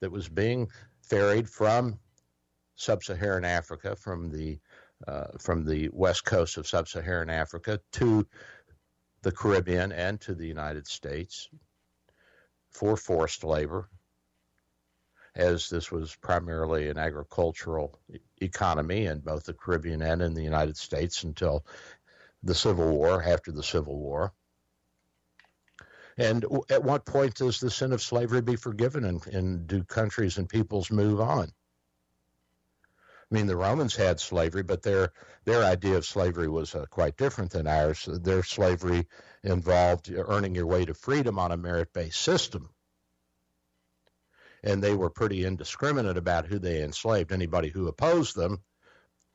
that 0.00 0.10
was 0.10 0.28
being 0.28 0.68
ferried 1.02 1.48
from 1.48 1.98
sub-Saharan 2.76 3.44
Africa, 3.44 3.94
from 3.94 4.30
the 4.30 4.58
uh, 5.06 5.26
from 5.38 5.64
the 5.64 5.88
west 5.92 6.24
coast 6.24 6.56
of 6.56 6.66
sub-Saharan 6.66 7.28
Africa 7.28 7.80
to 7.90 8.24
the 9.22 9.32
Caribbean 9.32 9.90
and 9.92 10.20
to 10.20 10.34
the 10.34 10.46
United 10.46 10.86
States 10.86 11.48
for 12.70 12.96
forced 12.96 13.42
labor, 13.44 13.88
as 15.34 15.68
this 15.68 15.90
was 15.90 16.14
primarily 16.16 16.88
an 16.88 16.98
agricultural 16.98 17.98
economy 18.40 19.06
in 19.06 19.20
both 19.20 19.44
the 19.44 19.54
Caribbean 19.54 20.02
and 20.02 20.20
in 20.20 20.34
the 20.34 20.42
United 20.42 20.76
States 20.76 21.24
until 21.24 21.64
the 22.42 22.54
Civil 22.54 22.90
War, 22.90 23.22
after 23.22 23.52
the 23.52 23.62
Civil 23.62 23.98
War. 23.98 24.32
And 26.18 26.44
at 26.68 26.84
what 26.84 27.06
point 27.06 27.34
does 27.34 27.58
the 27.58 27.70
sin 27.70 27.92
of 27.92 28.02
slavery 28.02 28.42
be 28.42 28.56
forgiven 28.56 29.04
and, 29.04 29.26
and 29.28 29.66
do 29.66 29.82
countries 29.84 30.36
and 30.36 30.48
peoples 30.48 30.90
move 30.90 31.20
on? 31.20 31.50
I 33.32 33.34
mean, 33.34 33.46
the 33.46 33.56
Romans 33.56 33.96
had 33.96 34.20
slavery, 34.20 34.62
but 34.62 34.82
their 34.82 35.10
their 35.44 35.64
idea 35.64 35.96
of 35.96 36.04
slavery 36.04 36.48
was 36.48 36.74
uh, 36.74 36.84
quite 36.90 37.16
different 37.16 37.52
than 37.52 37.66
ours. 37.66 38.06
Their 38.06 38.42
slavery 38.42 39.06
involved 39.42 40.12
earning 40.14 40.54
your 40.54 40.66
way 40.66 40.84
to 40.84 40.92
freedom 40.92 41.38
on 41.38 41.50
a 41.50 41.56
merit 41.56 41.94
based 41.94 42.20
system. 42.20 42.68
And 44.62 44.82
they 44.82 44.94
were 44.94 45.10
pretty 45.10 45.44
indiscriminate 45.44 46.16
about 46.16 46.46
who 46.46 46.58
they 46.58 46.82
enslaved. 46.82 47.32
Anybody 47.32 47.68
who 47.68 47.88
opposed 47.88 48.36
them, 48.36 48.62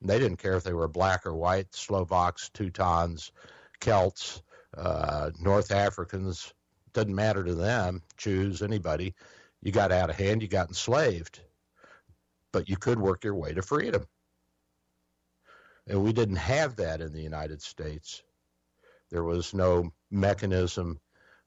they 0.01 0.19
didn't 0.19 0.37
care 0.37 0.55
if 0.55 0.63
they 0.63 0.73
were 0.73 0.87
black 0.87 1.25
or 1.25 1.35
white, 1.35 1.73
Slovaks, 1.73 2.49
Teutons, 2.53 3.31
Celts, 3.79 4.41
uh, 4.75 5.31
North 5.39 5.71
Africans, 5.71 6.53
doesn't 6.93 7.13
matter 7.13 7.43
to 7.43 7.55
them, 7.55 8.01
Jews, 8.17 8.61
anybody. 8.61 9.13
You 9.61 9.71
got 9.71 9.91
out 9.91 10.09
of 10.09 10.15
hand, 10.15 10.41
you 10.41 10.47
got 10.47 10.69
enslaved. 10.69 11.41
But 12.51 12.69
you 12.69 12.77
could 12.77 12.99
work 12.99 13.23
your 13.23 13.35
way 13.35 13.53
to 13.53 13.61
freedom. 13.61 14.05
And 15.87 16.03
we 16.03 16.13
didn't 16.13 16.37
have 16.37 16.77
that 16.77 17.01
in 17.01 17.13
the 17.13 17.21
United 17.21 17.61
States. 17.61 18.23
There 19.09 19.23
was 19.23 19.53
no 19.53 19.91
mechanism 20.11 20.99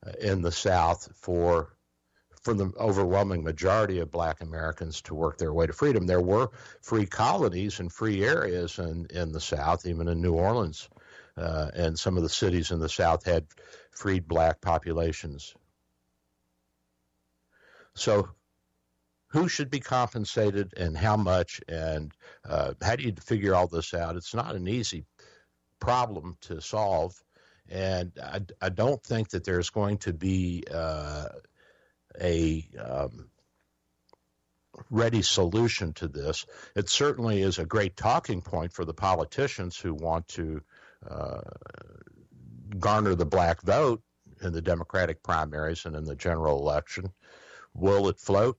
uh, 0.06 0.12
in 0.20 0.40
the 0.42 0.52
South 0.52 1.10
for 1.16 1.76
for 2.40 2.54
the 2.54 2.72
overwhelming 2.78 3.44
majority 3.44 3.98
of 3.98 4.10
black 4.10 4.40
Americans 4.40 5.02
to 5.02 5.14
work 5.14 5.36
their 5.36 5.52
way 5.52 5.66
to 5.66 5.72
freedom. 5.72 6.06
There 6.06 6.22
were 6.22 6.50
free 6.80 7.06
colonies 7.06 7.80
and 7.80 7.92
free 7.92 8.24
areas 8.24 8.78
in, 8.78 9.06
in 9.10 9.32
the 9.32 9.40
South, 9.40 9.86
even 9.86 10.08
in 10.08 10.22
New 10.22 10.32
Orleans, 10.32 10.88
uh, 11.36 11.70
and 11.74 11.98
some 11.98 12.16
of 12.16 12.22
the 12.22 12.28
cities 12.28 12.70
in 12.70 12.80
the 12.80 12.88
South 12.88 13.24
had 13.24 13.46
freed 13.90 14.26
black 14.26 14.60
populations. 14.60 15.54
So, 17.94 18.30
who 19.28 19.48
should 19.48 19.70
be 19.70 19.80
compensated 19.80 20.72
and 20.76 20.96
how 20.96 21.16
much, 21.16 21.60
and 21.68 22.12
uh, 22.48 22.72
how 22.82 22.96
do 22.96 23.04
you 23.04 23.12
figure 23.20 23.54
all 23.54 23.68
this 23.68 23.94
out? 23.94 24.16
It's 24.16 24.34
not 24.34 24.56
an 24.56 24.66
easy 24.66 25.04
problem 25.78 26.36
to 26.42 26.60
solve, 26.60 27.14
and 27.68 28.12
I, 28.20 28.40
I 28.60 28.70
don't 28.70 29.02
think 29.04 29.28
that 29.30 29.44
there's 29.44 29.70
going 29.70 29.98
to 29.98 30.12
be 30.12 30.64
uh, 30.72 31.28
a 32.20 32.66
um, 32.78 33.30
ready 34.90 35.22
solution 35.22 35.92
to 35.94 36.08
this. 36.08 36.46
It 36.74 36.88
certainly 36.88 37.42
is 37.42 37.58
a 37.58 37.66
great 37.66 37.96
talking 37.96 38.40
point 38.40 38.72
for 38.72 38.84
the 38.84 38.94
politicians 38.94 39.76
who 39.78 39.94
want 39.94 40.28
to 40.28 40.62
uh, 41.08 41.40
garner 42.78 43.14
the 43.14 43.26
black 43.26 43.62
vote 43.62 44.02
in 44.42 44.52
the 44.52 44.62
Democratic 44.62 45.22
primaries 45.22 45.84
and 45.84 45.94
in 45.96 46.04
the 46.04 46.16
general 46.16 46.58
election. 46.58 47.12
Will 47.74 48.08
it 48.08 48.18
float? 48.18 48.58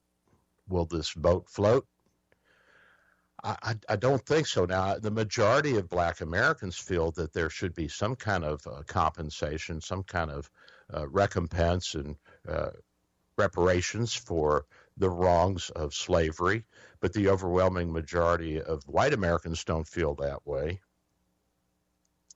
Will 0.68 0.86
this 0.86 1.12
vote 1.12 1.50
float? 1.50 1.86
I, 3.44 3.76
I, 3.90 3.96
don't 3.96 4.24
think 4.24 4.46
so. 4.46 4.66
Now, 4.66 5.00
the 5.00 5.10
majority 5.10 5.78
of 5.78 5.90
black 5.90 6.22
Americans 6.22 6.78
feel 6.78 7.10
that 7.14 7.34
there 7.34 7.50
should 7.50 7.74
be 7.74 7.88
some 7.88 8.16
kind 8.16 8.44
of 8.44 8.66
uh, 8.68 8.84
compensation, 8.86 9.82
some 9.82 10.04
kind 10.04 10.30
of 10.30 10.48
uh, 10.94 11.08
recompense 11.08 11.96
and 11.96 12.18
uh, 12.48 12.70
reparations 13.38 14.14
for 14.14 14.66
the 14.98 15.10
wrongs 15.10 15.70
of 15.70 15.94
slavery, 15.94 16.66
but 17.00 17.14
the 17.14 17.30
overwhelming 17.30 17.92
majority 17.92 18.62
of 18.62 18.84
white 18.88 19.14
Americans 19.14 19.64
don't 19.64 19.88
feel 19.88 20.16
that 20.16 20.46
way. 20.46 20.82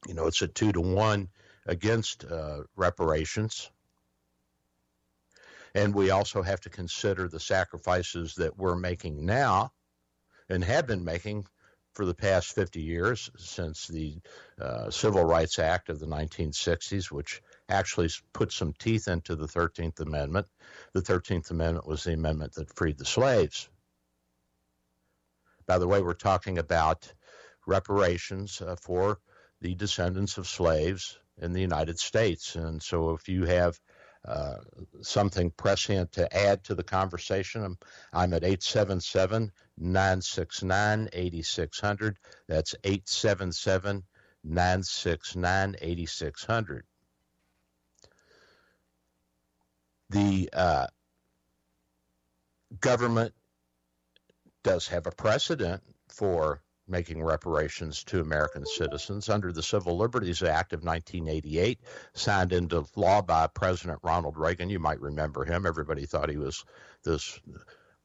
You 0.08 0.14
know, 0.14 0.28
it's 0.28 0.42
a 0.42 0.48
two 0.48 0.72
to 0.72 0.82
one 0.82 1.30
against 1.66 2.26
uh, 2.26 2.64
reparations. 2.76 3.70
And 5.74 5.94
we 5.94 6.10
also 6.10 6.42
have 6.42 6.62
to 6.62 6.70
consider 6.70 7.28
the 7.28 7.40
sacrifices 7.40 8.36
that 8.36 8.58
we're 8.58 8.78
making 8.78 9.26
now 9.26 9.74
and 10.48 10.64
have 10.64 10.88
been 10.88 11.04
making 11.04 11.48
for 11.94 12.06
the 12.06 12.14
past 12.14 12.54
50 12.54 12.82
years 12.82 13.30
since 13.38 13.88
the 13.88 14.18
uh, 14.62 14.90
Civil 14.90 15.24
Rights 15.24 15.60
Act 15.60 15.90
of 15.90 16.00
the 16.00 16.06
1960s, 16.06 17.12
which 17.12 17.42
actually 17.70 18.10
put 18.34 18.52
some 18.52 18.74
teeth 18.74 19.08
into 19.08 19.36
the 19.36 19.48
13th 19.48 20.00
Amendment. 20.00 20.48
The 20.94 21.02
13th 21.02 21.52
Amendment 21.52 21.88
was 21.88 22.04
the 22.04 22.14
amendment 22.14 22.54
that 22.54 22.76
freed 22.76 22.98
the 22.98 23.06
slaves. 23.06 23.70
By 25.68 25.80
the 25.80 25.88
way, 25.88 26.02
we're 26.02 26.14
talking 26.14 26.60
about 26.60 27.12
reparations 27.66 28.62
uh, 28.62 28.76
for 28.82 29.20
the 29.62 29.74
descendants 29.74 30.38
of 30.38 30.48
slaves 30.48 31.18
in 31.42 31.54
the 31.54 31.62
United 31.62 31.98
States. 31.98 32.56
And 32.56 32.82
so 32.82 33.12
if 33.12 33.28
you 33.28 33.46
have 33.46 33.80
uh, 34.28 34.58
something 35.02 35.52
prescient 35.52 36.12
to 36.14 36.36
add 36.36 36.64
to 36.64 36.76
the 36.76 36.84
conversation, 36.84 37.64
I'm, 37.64 37.78
I'm 38.14 38.34
at 38.34 38.44
877 38.44 39.52
969 39.78 41.10
8600. 41.14 42.18
That's 42.48 42.76
877 42.84 44.04
969 44.44 45.76
8600. 45.82 46.86
The 50.10 50.50
uh, 50.54 50.88
government 52.80 53.34
does 54.64 54.88
have 54.88 55.08
a 55.08 55.12
precedent 55.12 55.82
for 56.10 56.62
making 56.88 57.24
reparations 57.24 58.04
to 58.04 58.20
American 58.20 58.66
citizens 58.66 59.30
under 59.30 59.52
the 59.52 59.64
Civil 59.64 59.98
Liberties 59.98 60.44
Act 60.44 60.74
of 60.74 60.84
1988, 60.84 61.80
signed 62.14 62.54
into 62.54 62.86
law 62.96 63.22
by 63.22 63.48
President 63.48 64.00
Ronald 64.04 64.38
Reagan. 64.38 64.70
You 64.70 64.80
might 64.80 65.02
remember 65.02 65.46
him. 65.46 65.66
Everybody 65.66 66.06
thought 66.06 66.30
he 66.30 66.38
was 66.38 66.64
this 67.04 67.40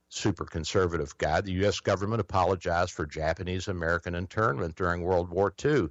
super 0.08 0.44
conservative 0.44 1.16
guy. 1.18 1.40
The 1.40 1.52
U.S. 1.52 1.80
government 1.80 2.20
apologized 2.20 2.92
for 2.92 3.06
Japanese 3.06 3.68
American 3.68 4.14
internment 4.14 4.74
during 4.76 5.02
World 5.02 5.28
War 5.30 5.52
II. 5.62 5.88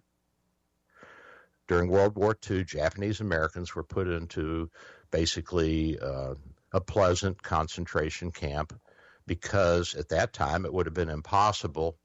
During 1.68 1.90
World 1.90 2.16
War 2.16 2.36
II, 2.50 2.64
Japanese 2.64 3.22
Americans 3.22 3.76
were 3.76 3.84
put 3.84 4.08
into 4.08 4.72
basically 5.12 6.00
uh, 6.00 6.36
a 6.72 6.82
pleasant 6.82 7.42
concentration 7.42 8.32
camp 8.32 8.80
because 9.26 9.96
at 9.96 10.10
that 10.10 10.34
time 10.34 10.66
it 10.66 10.74
would 10.74 10.86
have 10.86 10.94
been 10.94 11.10
impossible 11.10 11.98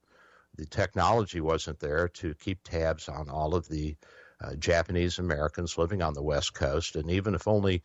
the 0.57 0.67
technology 0.67 1.41
wasn't 1.41 1.81
there 1.81 2.09
to 2.09 2.35
keep 2.35 2.63
tabs 2.63 3.09
on 3.09 3.29
all 3.29 3.55
of 3.55 3.69
the 3.69 3.97
uh, 4.41 4.55
Japanese 4.55 5.19
Americans 5.19 5.79
living 5.79 6.03
on 6.03 6.15
the 6.15 6.23
West 6.23 6.55
Coast. 6.55 6.97
And 6.97 7.11
even 7.11 7.35
if 7.35 7.49
only 7.49 7.83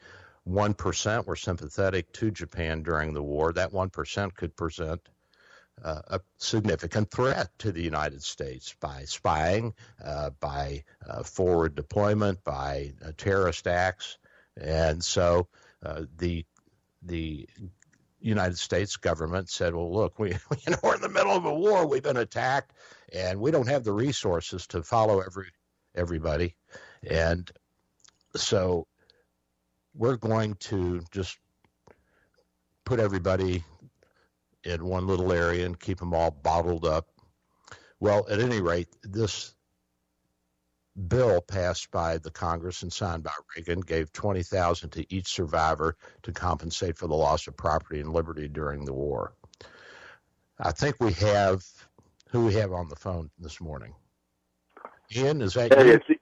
1% 0.47 1.25
were 1.25 1.35
sympathetic 1.35 2.11
to 2.13 2.31
Japan 2.31 2.83
during 2.83 3.13
the 3.13 3.23
war, 3.23 3.53
that 3.53 3.71
1% 3.71 4.35
could 4.35 4.55
present 4.55 5.01
uh, 5.83 6.01
a 6.07 6.19
significant 6.37 7.09
threat 7.09 7.49
to 7.59 7.71
the 7.71 7.81
United 7.81 8.21
States 8.21 8.75
by 8.79 9.03
spying, 9.05 9.73
uh, 10.03 10.29
by 10.39 10.83
uh, 11.07 11.23
forward 11.23 11.75
deployment, 11.75 12.43
by 12.43 12.93
uh, 13.03 13.11
terrorist 13.17 13.65
acts. 13.65 14.17
And 14.57 15.03
so 15.03 15.47
uh, 15.83 16.03
the 16.17 16.45
the 17.01 17.47
United 18.19 18.57
States 18.57 18.97
government 18.97 19.49
said, 19.49 19.73
"Well, 19.73 19.91
look, 19.93 20.19
we 20.19 20.29
you 20.65 20.71
know 20.71 20.77
we're 20.83 20.95
in 20.95 21.01
the 21.01 21.09
middle 21.09 21.35
of 21.35 21.45
a 21.45 21.53
war. 21.53 21.87
We've 21.87 22.03
been 22.03 22.17
attacked, 22.17 22.73
and 23.13 23.39
we 23.39 23.51
don't 23.51 23.67
have 23.67 23.83
the 23.83 23.93
resources 23.93 24.67
to 24.67 24.83
follow 24.83 25.21
every 25.21 25.47
everybody, 25.95 26.55
and 27.09 27.49
so 28.35 28.87
we're 29.93 30.17
going 30.17 30.55
to 30.55 31.01
just 31.11 31.37
put 32.85 32.99
everybody 32.99 33.63
in 34.63 34.85
one 34.85 35.07
little 35.07 35.31
area 35.31 35.65
and 35.65 35.79
keep 35.79 35.99
them 35.99 36.13
all 36.13 36.31
bottled 36.31 36.85
up." 36.85 37.07
Well, 38.01 38.25
at 38.29 38.39
any 38.39 38.61
rate, 38.61 38.87
this 39.03 39.53
bill 41.07 41.41
passed 41.41 41.91
by 41.91 42.17
the 42.17 42.31
Congress 42.31 42.81
and 42.83 42.91
signed 42.91 43.23
by 43.23 43.31
Reagan 43.55 43.81
gave 43.81 44.11
20,000 44.11 44.89
to 44.91 45.13
each 45.13 45.27
survivor 45.27 45.95
to 46.23 46.31
compensate 46.31 46.97
for 46.97 47.07
the 47.07 47.15
loss 47.15 47.47
of 47.47 47.55
property 47.55 47.99
and 47.99 48.13
liberty 48.13 48.47
during 48.47 48.85
the 48.85 48.93
war. 48.93 49.33
I 50.59 50.71
think 50.71 50.97
we 50.99 51.13
have 51.13 51.63
who 52.29 52.45
we 52.45 52.53
have 52.55 52.73
on 52.73 52.89
the 52.89 52.95
phone 52.95 53.29
this 53.39 53.61
morning. 53.61 53.93
Ian, 55.15 55.41
is 55.41 55.53
that 55.53 55.73
hey, 55.73 55.87
you? 55.87 55.93
It's 55.93 56.21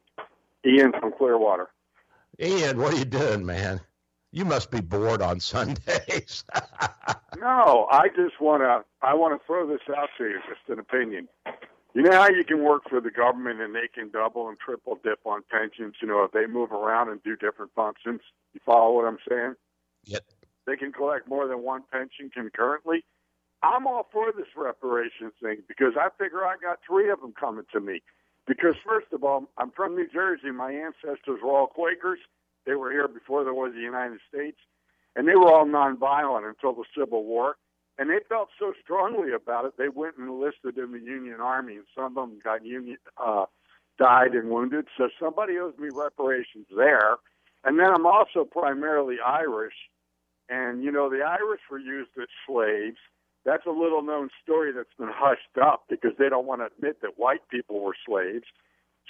Ian 0.66 0.92
from 1.00 1.12
Clearwater. 1.18 1.70
Ian, 2.40 2.80
what 2.80 2.94
are 2.94 2.98
you 2.98 3.06
doing, 3.06 3.46
man? 3.46 3.82
you 4.32 4.46
must 4.46 4.72
be 4.72 4.82
bored 4.82 5.22
on 5.22 5.40
Sundays. 5.54 6.44
no, 7.38 7.88
I 7.92 8.08
just 8.10 8.40
want 8.40 8.62
to. 8.62 8.84
I 9.02 9.14
want 9.14 9.40
to 9.40 9.46
throw 9.46 9.68
this 9.68 9.82
out 9.96 10.10
to 10.18 10.26
you, 10.26 10.40
just 10.48 10.70
an 10.70 10.80
opinion. 10.80 11.28
You 11.94 12.04
know 12.04 12.12
how 12.12 12.30
you 12.30 12.44
can 12.44 12.64
work 12.64 12.84
for 12.90 13.02
the 13.02 13.10
government 13.10 13.62
and 13.62 13.74
they 13.74 13.88
can 13.94 14.10
double 14.10 14.50
and 14.50 14.58
triple 14.60 15.00
dip 15.04 15.20
on 15.26 15.42
pensions. 15.50 15.96
You 16.02 16.08
know 16.08 16.24
if 16.24 16.32
they 16.32 16.46
move 16.46 16.72
around 16.72 17.10
and 17.10 17.22
do 17.24 17.36
different 17.36 17.72
functions. 17.76 18.22
You 18.54 18.60
follow 18.66 18.94
what 18.94 19.06
I'm 19.06 19.18
saying? 19.28 19.56
Yep. 20.06 20.24
They 20.66 20.76
can 20.76 20.92
collect 20.92 21.28
more 21.28 21.48
than 21.48 21.64
one 21.64 21.84
pension 21.92 22.30
concurrently. 22.34 23.04
I'm 23.64 23.88
all 23.88 24.08
for 24.12 24.32
this 24.32 24.48
reparations 24.56 25.34
thing 25.42 25.64
because 25.68 25.94
I 26.00 26.10
figure 26.22 26.46
I 26.46 26.56
got 26.62 26.80
three 26.88 27.10
of 27.10 27.22
them 27.22 27.34
coming 27.40 27.66
to 27.74 27.80
me. 27.80 28.02
Because 28.46 28.76
first 28.86 29.08
of 29.12 29.24
all, 29.24 29.46
I'm 29.58 29.72
from 29.72 29.96
New 29.96 30.08
Jersey. 30.08 30.52
My 30.52 30.72
ancestors 30.72 31.40
were 31.44 31.52
all 31.52 31.68
Quakers. 31.68 32.20
They 32.66 32.76
were 32.76 32.92
here 32.92 33.08
before 33.08 33.44
there 33.44 33.54
was 33.54 33.74
the 33.74 33.82
United 33.82 34.20
States, 34.28 34.58
and 35.16 35.28
they 35.28 35.36
were 35.36 35.52
all 35.52 35.66
nonviolent 35.66 36.48
until 36.48 36.74
the 36.74 36.84
Civil 36.98 37.24
War. 37.24 37.56
And 37.98 38.10
they 38.10 38.20
felt 38.30 38.50
so 38.60 38.74
strongly 38.84 39.34
about 39.34 39.66
it, 39.66 39.74
they 39.78 39.90
went 39.90 40.18
and 40.18 40.28
enlisted 40.30 40.78
in 40.78 40.92
the 40.92 41.00
Union 41.00 41.42
Army, 41.42 41.78
and 41.78 41.86
some 41.96 42.18
of 42.18 42.30
them 42.30 42.40
got 42.44 42.64
Union 42.64 42.98
uh, 43.18 43.46
died 43.98 44.34
and 44.34 44.50
wounded. 44.50 44.86
So 44.98 45.10
somebody 45.20 45.58
owes 45.58 45.74
me 45.80 45.90
reparations 45.92 46.68
there. 46.76 47.18
And 47.64 47.80
then 47.80 47.88
I'm 47.88 48.06
also 48.06 48.46
primarily 48.46 49.16
Irish, 49.26 49.74
and 50.48 50.84
you 50.84 50.92
know 50.92 51.10
the 51.10 51.24
Irish 51.24 51.62
were 51.72 51.80
used 51.80 52.12
as 52.22 52.28
slaves 52.48 52.98
that's 53.48 53.66
a 53.66 53.72
little 53.72 54.02
known 54.02 54.30
story 54.44 54.74
that's 54.74 54.94
been 55.00 55.10
hushed 55.10 55.58
up 55.64 55.86
because 55.90 56.12
they 56.20 56.28
don't 56.28 56.46
want 56.46 56.60
to 56.60 56.66
admit 56.66 57.02
that 57.02 57.18
white 57.18 57.48
people 57.50 57.80
were 57.80 57.96
slaves. 58.06 58.44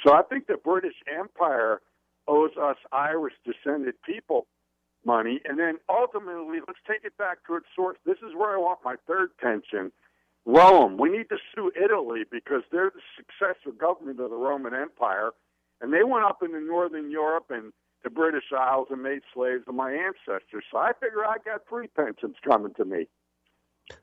So 0.05 0.13
I 0.13 0.21
think 0.21 0.45
the 0.45 0.57
British 0.63 0.93
Empire 1.11 1.81
owes 2.27 2.51
us 2.61 2.77
Irish 2.91 3.33
descended 3.43 3.95
people 4.05 4.45
money. 5.07 5.39
And 5.45 5.57
then 5.57 5.79
ultimately, 5.89 6.59
let's 6.67 6.79
take 6.85 7.03
it 7.03 7.17
back 7.17 7.37
to 7.47 7.55
its 7.55 7.65
source. 7.75 7.97
This 8.05 8.17
is 8.17 8.35
where 8.35 8.53
I 8.53 8.57
want 8.57 8.79
my 8.85 8.95
third 9.07 9.29
tension. 9.41 9.91
Rome. 10.45 10.97
We 10.97 11.09
need 11.09 11.29
to 11.29 11.37
sue 11.53 11.71
Italy 11.75 12.23
because 12.31 12.61
they're 12.71 12.91
the 12.91 13.01
successor 13.17 13.75
government 13.75 14.19
of 14.19 14.29
the 14.29 14.35
Roman 14.35 14.73
Empire. 14.73 15.31
And 15.81 15.91
they 15.91 16.03
went 16.03 16.25
up 16.25 16.43
into 16.43 16.59
northern 16.61 17.09
Europe 17.09 17.47
and 17.49 17.73
the 18.03 18.09
British 18.09 18.45
Isles 18.57 18.87
and 18.91 19.01
made 19.01 19.21
slaves 19.33 19.63
of 19.67 19.75
my 19.75 19.91
ancestors. 19.91 20.63
So 20.71 20.77
I 20.77 20.91
figure 20.99 21.25
I 21.25 21.37
got 21.43 21.61
three 21.67 21.87
pensions 21.87 22.35
coming 22.47 22.73
to 22.75 22.85
me. 22.85 23.07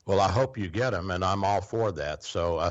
Well, 0.07 0.21
I 0.21 0.31
hope 0.31 0.57
you 0.57 0.69
get 0.69 0.91
them, 0.91 1.11
and 1.11 1.25
I'm 1.25 1.45
all 1.45 1.61
for 1.61 1.93
that. 1.93 2.25
So, 2.25 2.57
uh, 2.57 2.71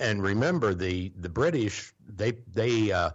and 0.00 0.22
remember, 0.22 0.72
the 0.72 1.12
the 1.16 1.28
British 1.28 1.92
they 2.06 2.32
they 2.52 2.92
uh, 2.92 3.10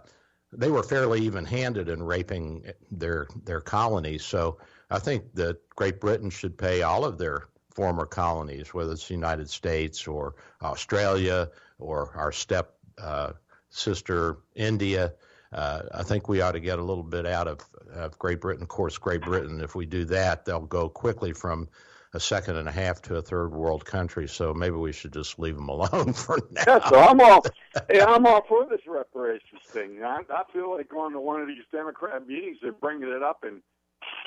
they 0.52 0.70
were 0.70 0.82
fairly 0.82 1.20
even-handed 1.22 1.88
in 1.88 2.02
raping 2.02 2.64
their 2.90 3.26
their 3.44 3.60
colonies. 3.60 4.24
So, 4.24 4.58
I 4.90 4.98
think 4.98 5.34
that 5.34 5.58
Great 5.70 6.00
Britain 6.00 6.30
should 6.30 6.56
pay 6.56 6.82
all 6.82 7.04
of 7.04 7.18
their 7.18 7.44
former 7.70 8.06
colonies, 8.06 8.74
whether 8.74 8.92
it's 8.92 9.08
the 9.08 9.14
United 9.14 9.48
States 9.48 10.06
or 10.06 10.34
Australia 10.62 11.48
or 11.78 12.12
our 12.14 12.32
step 12.32 12.74
uh, 12.98 13.32
sister 13.70 14.38
India. 14.54 15.14
Uh, 15.52 15.82
I 15.94 16.02
think 16.02 16.28
we 16.28 16.40
ought 16.40 16.52
to 16.52 16.60
get 16.60 16.78
a 16.78 16.82
little 16.82 17.02
bit 17.02 17.26
out 17.26 17.48
of, 17.48 17.60
of 17.92 18.18
Great 18.18 18.40
Britain. 18.40 18.62
Of 18.62 18.68
course, 18.68 18.96
Great 18.98 19.22
Britain, 19.22 19.60
if 19.60 19.74
we 19.74 19.86
do 19.86 20.04
that, 20.06 20.44
they'll 20.44 20.60
go 20.60 20.88
quickly 20.88 21.32
from 21.32 21.68
a 22.14 22.20
second 22.20 22.56
and 22.56 22.68
a 22.68 22.72
half 22.72 23.00
to 23.02 23.16
a 23.16 23.22
third 23.22 23.52
world 23.52 23.84
country. 23.84 24.28
So 24.28 24.52
maybe 24.52 24.76
we 24.76 24.92
should 24.92 25.12
just 25.12 25.38
leave 25.38 25.56
them 25.56 25.68
alone 25.68 26.12
for 26.12 26.38
now. 26.50 26.62
Yeah, 26.66 26.88
so 26.88 26.98
I'm 26.98 27.20
all, 27.20 27.44
yeah, 27.92 28.06
I'm 28.06 28.26
all 28.26 28.44
for 28.48 28.66
this 28.68 28.80
reparations 28.86 29.62
thing. 29.66 30.02
I, 30.04 30.20
I 30.30 30.42
feel 30.52 30.70
like 30.70 30.88
going 30.88 31.12
to 31.12 31.20
one 31.20 31.40
of 31.40 31.48
these 31.48 31.64
Democrat 31.72 32.26
meetings 32.26 32.58
and 32.62 32.78
bringing 32.80 33.08
it 33.08 33.22
up 33.22 33.44
and 33.44 33.62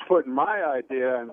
putting 0.08 0.34
my 0.34 0.63
idea 0.63 1.19
and 1.19 1.32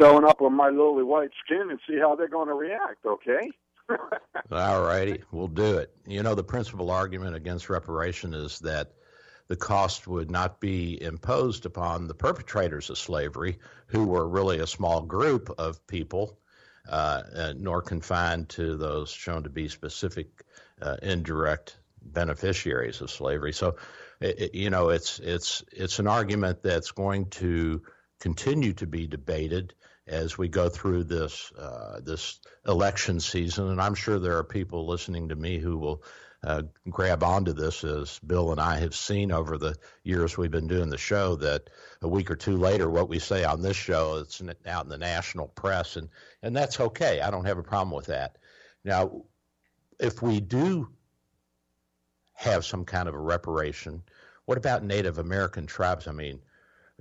showing 0.00 0.24
up 0.24 0.40
with 0.40 0.52
my 0.52 0.70
lily 0.70 1.02
white 1.02 1.30
skin 1.44 1.68
and 1.70 1.78
see 1.88 1.98
how 1.98 2.16
they're 2.16 2.28
going 2.28 2.48
to 2.48 2.54
react. 2.54 3.04
Okay. 3.04 3.50
all 4.50 4.82
righty, 4.82 5.22
we'll 5.32 5.48
do 5.48 5.76
it. 5.78 5.94
You 6.06 6.22
know, 6.22 6.34
the 6.34 6.44
principal 6.44 6.90
argument 6.90 7.36
against 7.36 7.68
reparation 7.68 8.32
is 8.32 8.58
that 8.60 8.92
the 9.48 9.56
cost 9.56 10.06
would 10.06 10.30
not 10.30 10.60
be 10.60 11.02
imposed 11.02 11.66
upon 11.66 12.06
the 12.06 12.14
perpetrators 12.14 12.90
of 12.90 12.98
slavery, 12.98 13.58
who 13.86 14.06
were 14.06 14.28
really 14.28 14.60
a 14.60 14.66
small 14.66 15.02
group 15.02 15.54
of 15.58 15.86
people, 15.86 16.38
uh, 16.88 17.52
nor 17.56 17.82
confined 17.82 18.48
to 18.50 18.76
those 18.76 19.10
shown 19.10 19.42
to 19.42 19.50
be 19.50 19.68
specific 19.68 20.28
uh, 20.80 20.96
indirect 21.02 21.78
beneficiaries 22.00 23.00
of 23.00 23.10
slavery. 23.10 23.52
So, 23.52 23.76
it, 24.20 24.54
you 24.54 24.70
know, 24.70 24.90
it's 24.90 25.18
it's 25.18 25.62
it's 25.72 25.98
an 25.98 26.06
argument 26.06 26.62
that's 26.62 26.92
going 26.92 27.26
to 27.30 27.82
continue 28.20 28.72
to 28.74 28.86
be 28.86 29.06
debated 29.06 29.74
as 30.06 30.36
we 30.36 30.48
go 30.48 30.68
through 30.68 31.04
this 31.04 31.52
uh, 31.52 32.00
this 32.04 32.40
election 32.66 33.20
season, 33.20 33.68
and 33.68 33.80
I'm 33.80 33.94
sure 33.94 34.18
there 34.18 34.38
are 34.38 34.44
people 34.44 34.86
listening 34.86 35.28
to 35.28 35.36
me 35.36 35.58
who 35.58 35.78
will 35.78 36.02
uh, 36.44 36.62
grab 36.88 37.22
onto 37.22 37.52
this 37.52 37.84
as 37.84 38.18
Bill 38.20 38.50
and 38.50 38.60
I 38.60 38.78
have 38.80 38.94
seen 38.94 39.30
over 39.30 39.58
the 39.58 39.76
years 40.02 40.36
we've 40.36 40.50
been 40.50 40.66
doing 40.66 40.90
the 40.90 40.98
show 40.98 41.36
that 41.36 41.70
a 42.00 42.08
week 42.08 42.30
or 42.30 42.36
two 42.36 42.56
later, 42.56 42.90
what 42.90 43.08
we 43.08 43.20
say 43.20 43.44
on 43.44 43.62
this 43.62 43.76
show 43.76 44.16
is 44.16 44.42
out 44.66 44.84
in 44.84 44.90
the 44.90 44.98
national 44.98 45.48
press, 45.48 45.96
and, 45.96 46.08
and 46.42 46.56
that's 46.56 46.80
okay. 46.80 47.20
I 47.20 47.30
don't 47.30 47.44
have 47.44 47.58
a 47.58 47.62
problem 47.62 47.94
with 47.94 48.06
that. 48.06 48.38
Now, 48.84 49.22
if 50.00 50.20
we 50.20 50.40
do 50.40 50.88
have 52.34 52.64
some 52.64 52.84
kind 52.84 53.08
of 53.08 53.14
a 53.14 53.20
reparation, 53.20 54.02
what 54.46 54.58
about 54.58 54.82
Native 54.82 55.18
American 55.18 55.66
tribes? 55.66 56.08
I 56.08 56.12
mean, 56.12 56.40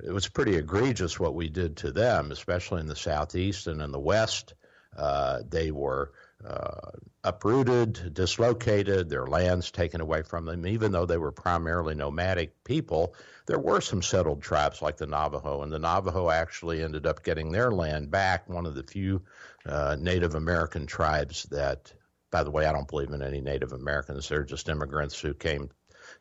it 0.04 0.12
was 0.12 0.28
pretty 0.30 0.56
egregious 0.56 1.20
what 1.20 1.34
we 1.34 1.50
did 1.50 1.78
to 1.78 1.92
them, 1.92 2.32
especially 2.32 2.82
in 2.82 2.88
the 2.88 2.96
Southeast 2.96 3.66
and 3.66 3.82
in 3.82 3.92
the 3.92 4.00
West. 4.00 4.54
Uh, 4.96 5.40
they 5.50 5.72
were 5.72 6.12
uh, 6.46 6.92
uprooted, 7.24 8.14
dislocated, 8.14 9.10
their 9.10 9.28
lands 9.28 9.72
taken 9.72 10.02
away 10.02 10.24
from 10.24 10.46
them. 10.46 10.66
Even 10.66 10.92
though 10.92 11.06
they 11.06 11.18
were 11.18 11.32
primarily 11.32 11.94
nomadic 11.94 12.64
people, 12.64 13.16
there 13.46 13.60
were 13.60 13.82
some 13.82 14.02
settled 14.02 14.42
tribes 14.42 14.82
like 14.82 14.98
the 14.98 15.06
Navajo, 15.06 15.62
and 15.62 15.72
the 15.72 15.80
Navajo 15.80 16.30
actually 16.30 16.84
ended 16.84 17.06
up 17.06 17.24
getting 17.24 17.52
their 17.52 17.72
land 17.72 18.10
back. 18.10 18.50
One 18.50 18.66
of 18.66 18.76
the 18.76 18.84
few 18.84 19.22
uh, 19.66 19.98
Native 20.00 20.36
American 20.36 20.88
tribes 20.88 21.44
that, 21.52 21.94
by 22.32 22.44
the 22.44 22.52
way, 22.52 22.66
I 22.66 22.74
don't 22.74 22.88
believe 22.88 23.12
in 23.12 23.22
any 23.22 23.42
Native 23.42 23.74
Americans. 23.74 24.28
They're 24.28 24.44
just 24.44 24.70
immigrants 24.70 25.20
who 25.20 25.34
came 25.34 25.70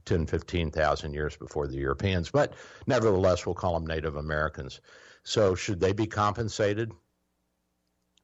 10, 0.05 0.27
15,000 0.27 1.15
years 1.15 1.37
before 1.37 1.67
the 1.67 1.79
Europeans. 1.79 2.31
But 2.31 2.55
nevertheless, 2.87 3.47
we'll 3.47 3.55
call 3.55 3.75
them 3.75 3.87
Native 3.87 4.17
Americans. 4.17 4.81
So, 5.23 5.55
should 5.55 5.81
they 5.81 5.93
be 5.93 6.07
compensated? 6.07 6.93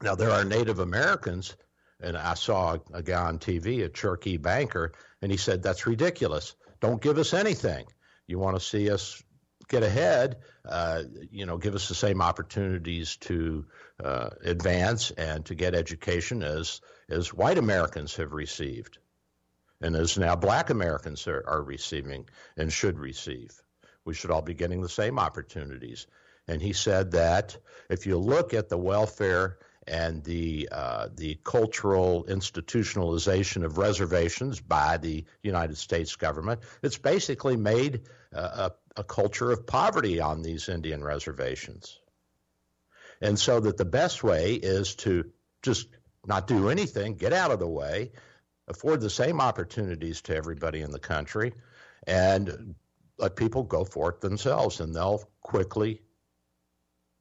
Now, 0.03 0.15
there 0.15 0.31
are 0.31 0.45
Native 0.45 0.79
Americans 0.79 1.57
and 2.01 2.17
I 2.17 2.35
saw 2.35 2.79
a 2.93 3.03
guy 3.03 3.23
on 3.23 3.39
TV, 3.39 3.85
a 3.85 3.89
Cherokee 3.89 4.37
banker, 4.37 4.93
and 5.23 5.31
he 5.31 5.39
said, 5.39 5.63
That's 5.63 5.87
ridiculous. 5.87 6.55
Don't 6.81 7.01
give 7.01 7.19
us 7.19 7.33
anything. 7.33 7.87
You 8.27 8.39
want 8.39 8.57
to 8.57 8.65
see 8.65 8.91
us 8.91 9.23
get 9.69 9.83
ahead, 9.83 10.37
uh, 10.65 11.03
you 11.31 11.47
know, 11.47 11.57
give 11.57 11.75
us 11.75 11.89
the 11.89 11.95
same 11.95 12.23
opportunities 12.23 13.17
to 13.17 13.67
uh, 14.03 14.31
advance 14.45 15.11
and 15.13 15.45
to 15.47 15.55
get 15.55 15.75
education 15.75 16.43
as, 16.43 16.81
as 17.09 17.35
white 17.35 17.59
Americans 17.59 18.15
have 18.17 18.33
received 18.33 18.99
and 19.81 19.97
as 19.97 20.17
now 20.19 20.37
black 20.37 20.71
Americans 20.71 21.27
are, 21.27 21.45
are 21.47 21.63
receiving 21.63 22.27
and 22.57 22.73
should 22.73 22.99
receive. 22.99 23.51
We 24.05 24.15
should 24.15 24.31
all 24.31 24.43
be 24.43 24.55
getting 24.55 24.83
the 24.83 24.89
same 24.89 25.19
opportunities. 25.19 26.07
And 26.49 26.63
he 26.63 26.73
said 26.73 27.13
that 27.13 27.57
if 27.91 28.07
you 28.07 28.19
look 28.19 28.55
at 28.55 28.69
the 28.69 28.79
welfare 28.79 29.59
and 29.87 30.25
the 30.25 30.69
uh, 30.73 31.09
the 31.15 31.39
cultural 31.45 32.25
institutionalization 32.25 33.65
of 33.65 33.79
reservations 33.79 34.61
by 34.61 34.97
the 34.97 35.25
United 35.43 35.77
States 35.77 36.17
government. 36.17 36.61
It's 36.83 36.99
basically 36.99 37.57
made 37.57 38.03
uh, 38.35 38.71
a, 38.97 39.01
a 39.01 39.05
culture 39.05 39.51
of 39.51 39.67
poverty 39.67 40.21
on 40.21 40.43
these 40.43 40.69
Indian 40.69 41.05
reservations, 41.05 42.01
and 43.21 43.39
so 43.39 43.61
that 43.61 43.77
the 43.77 43.85
best 43.85 44.25
way 44.25 44.55
is 44.55 44.97
to 44.97 45.31
just 45.63 45.89
not 46.27 46.49
do 46.49 46.69
anything, 46.69 47.15
get 47.15 47.33
out 47.33 47.53
of 47.53 47.61
the 47.61 47.69
way, 47.69 48.11
afford 48.67 49.01
the 49.01 49.11
same 49.11 49.41
opportunities 49.41 50.23
to 50.23 50.35
everybody 50.35 50.81
in 50.81 50.91
the 50.91 50.99
country, 50.99 51.53
and 52.07 52.75
let 53.19 53.37
people 53.37 53.63
go 53.63 53.85
for 53.85 54.11
it 54.11 54.21
themselves, 54.21 54.81
and 54.81 54.93
they'll 54.95 55.23
quickly 55.41 56.03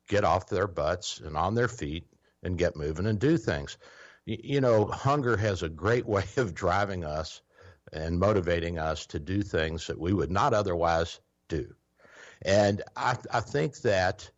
get 0.08 0.24
off 0.24 0.50
their 0.50 0.68
butts 0.68 1.20
and 1.20 1.38
on 1.38 1.56
their 1.56 1.68
feet 1.68 2.08
and 2.46 2.58
get 2.58 2.76
moving 2.76 3.08
and 3.08 3.20
do 3.20 3.38
things. 3.38 3.78
You 4.26 4.62
know, 4.62 4.86
hunger 4.86 5.36
has 5.36 5.64
a 5.64 5.70
great 5.70 6.06
way 6.16 6.26
of 6.38 6.54
driving 6.54 7.04
us 7.04 7.42
and 7.92 8.20
motivating 8.20 8.80
us 8.80 9.06
to 9.08 9.20
do 9.20 9.42
things 9.42 9.88
that 9.88 10.00
we 10.00 10.14
would 10.14 10.32
not 10.32 10.54
otherwise 10.54 11.20
do. 11.50 11.74
And 12.42 12.82
I, 12.96 13.18
I 13.32 13.40
think 13.42 13.78
that 13.82 14.30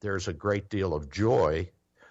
there's 0.00 0.28
a 0.28 0.32
great 0.32 0.68
deal 0.68 0.94
of 0.94 1.10
joy 1.10 1.70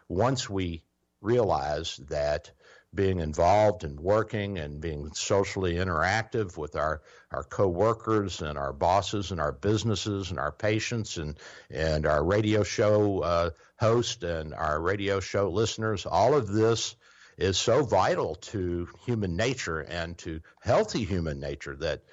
once 0.09 0.49
we 0.49 0.83
realize 1.21 1.97
that 2.09 2.51
being 2.95 3.19
involved 3.19 3.83
and 3.83 3.99
working 3.99 4.57
and 4.57 4.79
being 4.81 5.11
socially 5.13 5.75
interactive 5.75 6.57
with 6.57 6.75
our, 6.75 7.01
our 7.31 7.43
coworkers 7.43 8.41
and 8.41 8.57
our 8.57 8.73
bosses 8.73 9.31
and 9.31 9.39
our 9.39 9.51
businesses 9.51 10.31
and 10.31 10.39
our 10.39 10.51
patients 10.51 11.17
and, 11.17 11.37
and 11.69 12.05
our 12.05 12.23
radio 12.23 12.63
show 12.63 13.19
uh, 13.19 13.49
host 13.79 14.23
and 14.23 14.53
our 14.53 14.81
radio 14.81 15.19
show 15.19 15.49
listeners. 15.49 16.05
All 16.05 16.33
of 16.33 16.47
this 16.47 16.95
is 17.37 17.57
so 17.57 17.83
vital 17.83 18.35
to 18.35 18.87
human 19.05 19.35
nature 19.35 19.81
and 19.81 20.17
to 20.19 20.39
healthy 20.61 21.03
human 21.03 21.39
nature 21.39 21.75
that 21.75 22.03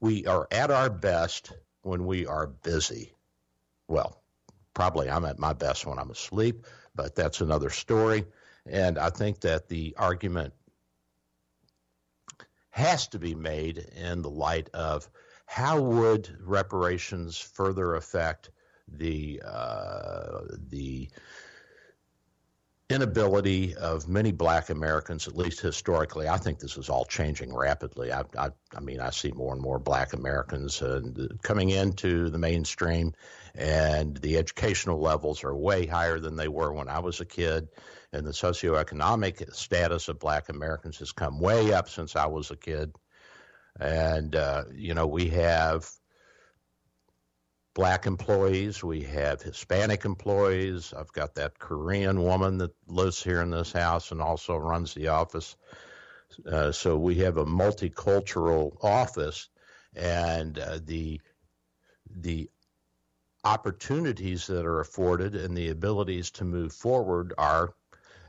we 0.00 0.26
are 0.26 0.48
at 0.50 0.70
our 0.70 0.90
best 0.90 1.52
when 1.82 2.04
we 2.04 2.26
are 2.26 2.46
busy. 2.46 3.12
Well, 3.88 4.20
probably 4.74 5.08
I'm 5.08 5.24
at 5.24 5.38
my 5.38 5.52
best 5.52 5.86
when 5.86 5.98
I'm 5.98 6.10
asleep, 6.10 6.66
but 6.94 7.14
that's 7.14 7.40
another 7.40 7.70
story. 7.70 8.24
And 8.66 8.98
I 8.98 9.10
think 9.10 9.40
that 9.40 9.68
the 9.68 9.94
argument 9.98 10.54
has 12.70 13.06
to 13.08 13.18
be 13.18 13.34
made 13.34 13.78
in 13.78 14.22
the 14.22 14.30
light 14.30 14.68
of 14.74 15.08
how 15.46 15.80
would 15.80 16.36
reparations 16.40 17.38
further 17.38 17.94
affect 17.94 18.50
the 18.88 19.40
uh, 19.44 20.40
the 20.68 21.08
inability 22.90 23.74
of 23.76 24.08
many 24.08 24.30
black 24.30 24.68
Americans, 24.68 25.26
at 25.26 25.36
least 25.36 25.60
historically, 25.60 26.28
I 26.28 26.36
think 26.36 26.58
this 26.58 26.76
is 26.76 26.90
all 26.90 27.04
changing 27.04 27.54
rapidly. 27.54 28.12
I, 28.12 28.24
I, 28.36 28.50
I 28.76 28.80
mean, 28.80 29.00
I 29.00 29.10
see 29.10 29.32
more 29.32 29.52
and 29.54 29.62
more 29.62 29.78
black 29.78 30.12
Americans 30.12 30.82
uh, 30.82 31.00
coming 31.42 31.70
into 31.70 32.28
the 32.28 32.38
mainstream, 32.38 33.14
and 33.54 34.16
the 34.18 34.36
educational 34.36 35.00
levels 35.00 35.44
are 35.44 35.56
way 35.56 35.86
higher 35.86 36.20
than 36.20 36.36
they 36.36 36.48
were 36.48 36.72
when 36.72 36.88
I 36.88 36.98
was 36.98 37.20
a 37.20 37.24
kid. 37.24 37.68
And 38.14 38.24
the 38.24 38.30
socioeconomic 38.30 39.52
status 39.52 40.08
of 40.08 40.20
black 40.20 40.48
Americans 40.48 40.98
has 40.98 41.10
come 41.10 41.40
way 41.40 41.72
up 41.72 41.88
since 41.88 42.14
I 42.14 42.26
was 42.26 42.52
a 42.52 42.56
kid. 42.56 42.94
And, 43.80 44.36
uh, 44.36 44.64
you 44.72 44.94
know, 44.94 45.08
we 45.08 45.30
have 45.30 45.90
black 47.74 48.06
employees, 48.06 48.84
we 48.84 49.02
have 49.02 49.42
Hispanic 49.42 50.04
employees. 50.04 50.94
I've 50.96 51.12
got 51.12 51.34
that 51.34 51.58
Korean 51.58 52.22
woman 52.22 52.58
that 52.58 52.70
lives 52.86 53.20
here 53.20 53.42
in 53.42 53.50
this 53.50 53.72
house 53.72 54.12
and 54.12 54.22
also 54.22 54.56
runs 54.56 54.94
the 54.94 55.08
office. 55.08 55.56
Uh, 56.46 56.70
so 56.70 56.96
we 56.96 57.16
have 57.16 57.36
a 57.36 57.44
multicultural 57.44 58.76
office, 58.82 59.48
and 59.94 60.58
uh, 60.58 60.78
the 60.84 61.20
the 62.16 62.48
opportunities 63.44 64.46
that 64.46 64.64
are 64.64 64.80
afforded 64.80 65.34
and 65.34 65.56
the 65.56 65.68
abilities 65.68 66.30
to 66.30 66.44
move 66.44 66.72
forward 66.72 67.34
are 67.36 67.74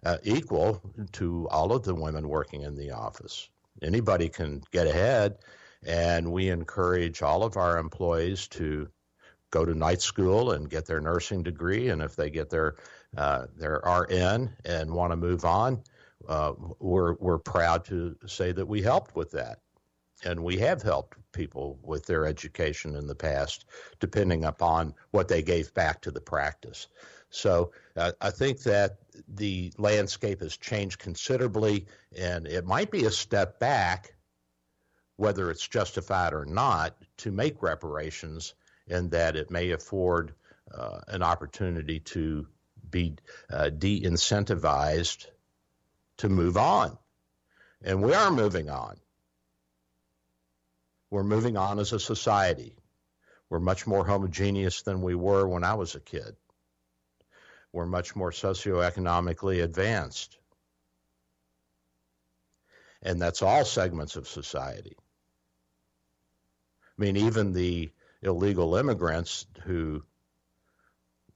uh, 0.06 0.18
equal 0.24 0.82
to 1.13 1.48
all 1.50 1.74
of 1.74 1.84
the 1.84 1.96
women 1.96 2.30
working 2.30 2.62
in 2.62 2.76
the 2.76 2.91
office. 2.91 3.50
Anybody 3.82 4.30
can 4.30 4.62
get 4.72 4.88
ahead, 4.88 5.38
and 5.86 6.32
we 6.32 6.50
encourage 6.50 7.22
all 7.22 7.44
of 7.44 7.58
our 7.58 7.78
employees 7.78 8.48
to 8.50 8.88
go 9.52 9.65
to 9.65 9.74
night 9.74 10.02
school 10.02 10.52
and 10.52 10.70
get 10.70 10.86
their 10.86 11.02
nursing 11.02 11.44
degree, 11.44 11.89
and 11.89 12.02
if 12.02 12.15
they 12.15 12.30
get 12.30 12.50
their 12.50 12.76
uh, 13.18 13.48
their 13.58 13.82
RN 13.86 14.56
and 14.63 14.94
want 14.94 15.12
to 15.12 15.18
move 15.18 15.44
on, 15.46 15.82
uh, 16.28 16.54
we're 16.80 17.15
we're 17.15 17.38
proud 17.39 17.86
to 17.86 18.15
say 18.28 18.52
that 18.52 18.68
we 18.68 18.82
helped 18.82 19.15
with 19.15 19.32
that, 19.32 19.60
and 20.24 20.44
we 20.44 20.58
have 20.58 20.82
helped 20.82 21.18
people 21.32 21.80
with 21.82 22.06
their 22.06 22.26
education 22.26 22.96
in 22.96 23.08
the 23.08 23.15
past, 23.15 23.65
depending 24.00 24.46
upon 24.46 24.94
what 25.12 25.28
they 25.28 25.41
gave 25.41 25.74
back 25.74 26.02
to 26.02 26.12
the 26.12 26.22
practice. 26.22 26.88
So 27.36 27.71
uh, 27.98 28.13
I 28.21 28.30
think 28.32 28.63
that 28.63 28.98
the 29.28 29.74
landscape 29.78 30.39
has 30.39 30.56
changed 30.56 31.00
considerably, 31.00 31.88
and 32.17 32.48
it 32.48 32.65
might 32.65 32.91
be 32.91 33.06
a 33.06 33.12
step 33.12 33.60
back, 33.60 34.15
whether 35.17 35.52
it's 35.52 35.67
justified 35.67 36.34
or 36.34 36.45
not, 36.45 36.95
to 37.17 37.32
make 37.32 37.62
reparations 37.62 38.54
in 38.88 39.10
that 39.10 39.36
it 39.36 39.52
may 39.52 39.71
afford 39.71 40.34
uh, 40.74 41.00
an 41.08 41.24
opportunity 41.24 42.00
to 42.00 42.48
be 42.89 43.15
uh, 43.50 43.69
de 43.69 44.02
incentivized 44.02 45.26
to 46.17 46.30
move 46.30 46.56
on. 46.56 46.98
And 47.84 48.02
we 48.02 48.13
are 48.13 48.32
moving 48.32 48.69
on. 48.69 48.95
We're 51.12 51.24
moving 51.24 51.58
on 51.58 51.80
as 51.80 51.91
a 51.91 52.00
society. 52.00 52.78
We're 53.50 53.60
much 53.60 53.86
more 53.86 54.06
homogeneous 54.06 54.84
than 54.84 55.02
we 55.02 55.15
were 55.15 55.48
when 55.48 55.63
I 55.63 55.74
was 55.74 55.95
a 55.95 56.00
kid. 56.00 56.36
We're 57.75 57.85
much 57.85 58.15
more 58.15 58.31
socioeconomically 58.31 59.61
advanced. 59.61 60.38
And 63.01 63.21
that's 63.21 63.41
all 63.41 63.65
segments 63.65 64.15
of 64.15 64.29
society. 64.29 64.95
I 66.97 67.01
mean, 67.01 67.17
even 67.17 67.51
the 67.51 67.91
illegal 68.21 68.77
immigrants 68.77 69.45
who 69.65 70.03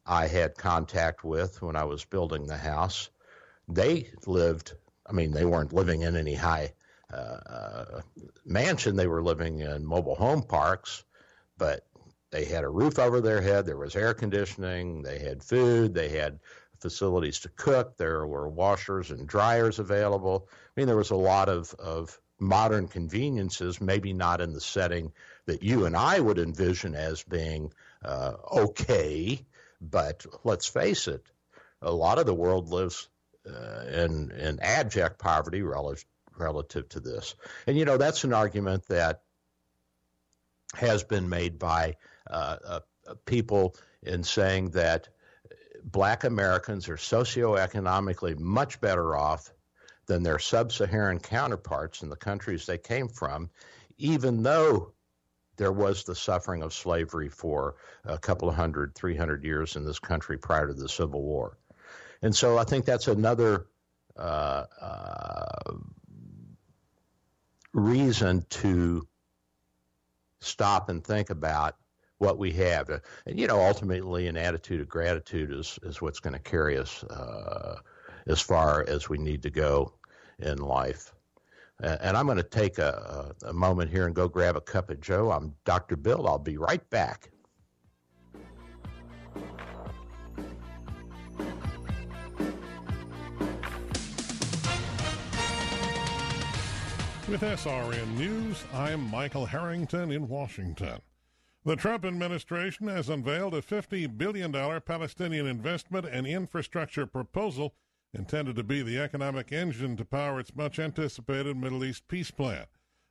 I 0.06 0.28
had 0.28 0.58
contact 0.58 1.26
with 1.26 1.62
when 1.62 1.76
I 1.76 1.84
was 1.84 2.06
building 2.06 2.48
the 2.48 2.56
house, 2.56 3.10
they 3.68 4.10
lived, 4.26 4.76
I 5.06 5.12
mean, 5.12 5.32
they 5.32 5.44
weren't 5.44 5.74
living 5.74 6.04
in 6.04 6.16
any 6.16 6.36
high 6.36 6.72
uh, 7.12 7.16
uh, 7.18 8.02
mansion, 8.46 8.96
they 8.96 9.08
were 9.08 9.22
living 9.22 9.60
in 9.60 9.86
mobile 9.86 10.16
home 10.16 10.44
parks, 10.44 11.04
but 11.58 11.86
they 12.32 12.46
had 12.46 12.64
a 12.64 12.70
roof 12.70 13.00
over 13.00 13.22
their 13.22 13.42
head, 13.42 13.66
there 13.66 13.78
was 13.78 13.96
air 13.96 14.14
conditioning, 14.14 15.02
they 15.02 15.20
had 15.20 15.44
food, 15.44 15.94
they 15.94 16.10
had 16.10 16.40
facilities 16.80 17.40
to 17.40 17.50
cook, 17.50 17.98
there 17.98 18.26
were 18.26 18.48
washers 18.48 19.12
and 19.12 19.28
dryers 19.28 19.80
available. 19.80 20.48
I 20.52 20.80
mean, 20.80 20.88
there 20.88 20.96
was 20.96 21.12
a 21.12 21.16
lot 21.16 21.50
of, 21.50 21.74
of 21.74 22.20
modern 22.40 22.88
conveniences, 22.88 23.82
maybe 23.82 24.14
not 24.14 24.42
in 24.42 24.54
the 24.54 24.62
setting 24.62 25.12
that 25.46 25.64
you 25.64 25.86
and 25.86 25.96
I 25.96 26.20
would 26.20 26.40
envision 26.40 26.96
as 26.96 27.24
being 27.24 27.74
uh, 28.04 28.34
okay. 28.52 29.46
But 29.82 30.26
let's 30.44 30.68
face 30.68 31.08
it, 31.08 31.26
a 31.82 31.92
lot 31.92 32.20
of 32.20 32.26
the 32.26 32.34
world 32.34 32.70
lives 32.70 33.10
uh, 33.48 33.86
in, 33.88 34.32
in 34.32 34.60
abject 34.62 35.20
poverty 35.20 35.62
relative, 35.62 36.06
relative 36.38 36.88
to 36.90 37.00
this. 37.00 37.36
And, 37.66 37.78
you 37.78 37.86
know, 37.86 37.98
that's 37.98 38.24
an 38.24 38.34
argument 38.34 38.88
that 38.88 39.22
has 40.76 41.04
been 41.04 41.30
made 41.30 41.58
by 41.58 41.96
people 43.26 43.76
in 44.04 44.24
saying 44.24 44.72
that 44.72 45.10
black 45.84 46.24
Americans 46.24 46.90
are 46.90 46.98
socioeconomically 46.98 48.38
much 48.38 48.80
better 48.82 49.16
off 49.16 49.52
than 50.06 50.24
their 50.24 50.40
sub 50.40 50.72
Saharan 50.72 51.20
counterparts 51.20 52.02
in 52.02 52.10
the 52.10 52.16
countries 52.16 52.66
they 52.66 52.78
came 52.78 53.08
from, 53.08 53.50
even 53.98 54.44
though 54.44 54.94
there 55.58 55.72
was 55.72 56.04
the 56.04 56.16
suffering 56.16 56.64
of 56.64 56.74
slavery 56.74 57.30
for 57.30 57.76
a 58.06 58.18
couple 58.18 58.50
of 58.50 58.56
hundred, 58.56 58.96
three 58.96 59.16
hundred 59.16 59.44
years 59.44 59.76
in 59.76 59.86
this 59.86 60.00
country 60.00 60.38
prior 60.38 60.68
to 60.68 60.74
the 60.74 60.90
Civil 60.90 61.22
War. 61.22 61.58
And 62.22 62.36
so 62.36 62.58
I 62.58 62.64
think 62.64 62.86
that's 62.86 63.08
another 63.08 63.68
uh, 64.18 64.66
uh, 64.82 65.74
reason 67.74 68.46
to 68.50 69.08
stop 70.40 70.90
and 70.90 71.04
think 71.04 71.30
about 71.30 71.76
what 72.20 72.38
we 72.38 72.52
have. 72.52 72.90
And, 73.26 73.40
you 73.40 73.48
know, 73.48 73.60
ultimately, 73.60 74.28
an 74.28 74.38
attitude 74.38 74.82
of 74.82 74.88
gratitude 74.88 75.52
is, 75.52 75.80
is 75.84 76.02
what's 76.02 76.20
going 76.20 76.34
to 76.34 76.40
carry 76.40 76.78
us 76.78 77.04
uh, 77.06 77.80
as 78.28 78.40
far 78.40 78.86
as 78.88 79.10
we 79.10 79.18
need 79.18 79.42
to 79.44 79.50
go 79.50 79.94
in 80.38 80.58
life. 80.60 81.14
And 81.82 82.18
I'm 82.18 82.26
going 82.26 82.38
to 82.38 82.44
take 82.44 82.78
a, 82.78 83.34
a, 83.46 83.54
moment 83.54 83.90
here 83.90 84.06
and 84.06 84.14
go 84.14 84.28
grab 84.28 84.58
a 84.58 84.62
cup 84.62 84.90
of 84.90 85.00
Joe. 85.00 85.32
I'm 85.32 85.56
Dr. 85.64 85.96
Bill. 85.96 86.28
I'll 86.28 86.38
be 86.38 86.58
right 86.58 86.88
back. 86.90 87.32
With 97.30 97.42
SRN 97.42 98.18
News, 98.18 98.64
I'm 98.74 99.10
Michael 99.10 99.46
Harrington 99.46 100.12
in 100.12 100.28
Washington. 100.28 101.00
The 101.70 101.76
Trump 101.76 102.04
administration 102.04 102.88
has 102.88 103.10
unveiled 103.10 103.54
a 103.54 103.62
$50 103.62 104.18
billion 104.18 104.52
Palestinian 104.52 105.46
investment 105.46 106.08
and 106.08 106.26
infrastructure 106.26 107.06
proposal 107.06 107.76
intended 108.12 108.56
to 108.56 108.64
be 108.64 108.82
the 108.82 108.98
economic 108.98 109.52
engine 109.52 109.96
to 109.98 110.04
power 110.04 110.40
its 110.40 110.56
much 110.56 110.80
anticipated 110.80 111.56
Middle 111.56 111.84
East 111.84 112.08
peace 112.08 112.32
plan. 112.32 112.66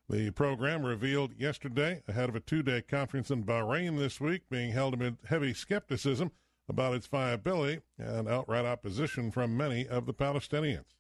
The 0.09 0.33
program 0.33 0.83
revealed 0.83 1.35
yesterday 1.39 2.03
ahead 2.09 2.29
of 2.29 2.35
a 2.35 2.41
two 2.41 2.65
day 2.65 2.83
conference 2.83 3.31
in 3.31 3.45
Bahrain 3.45 3.97
this 3.97 4.21
week 4.21 4.43
being 4.51 4.73
held 4.73 4.95
amid 4.95 5.19
heavy 5.29 5.55
skepticism 5.55 6.33
about 6.69 6.95
its 6.95 7.07
viability 7.07 7.83
and 7.97 8.29
outright 8.29 8.65
opposition 8.65 9.31
from 9.31 9.57
many 9.57 9.87
of 9.87 10.05
the 10.05 10.15
Palestinians. 10.15 10.98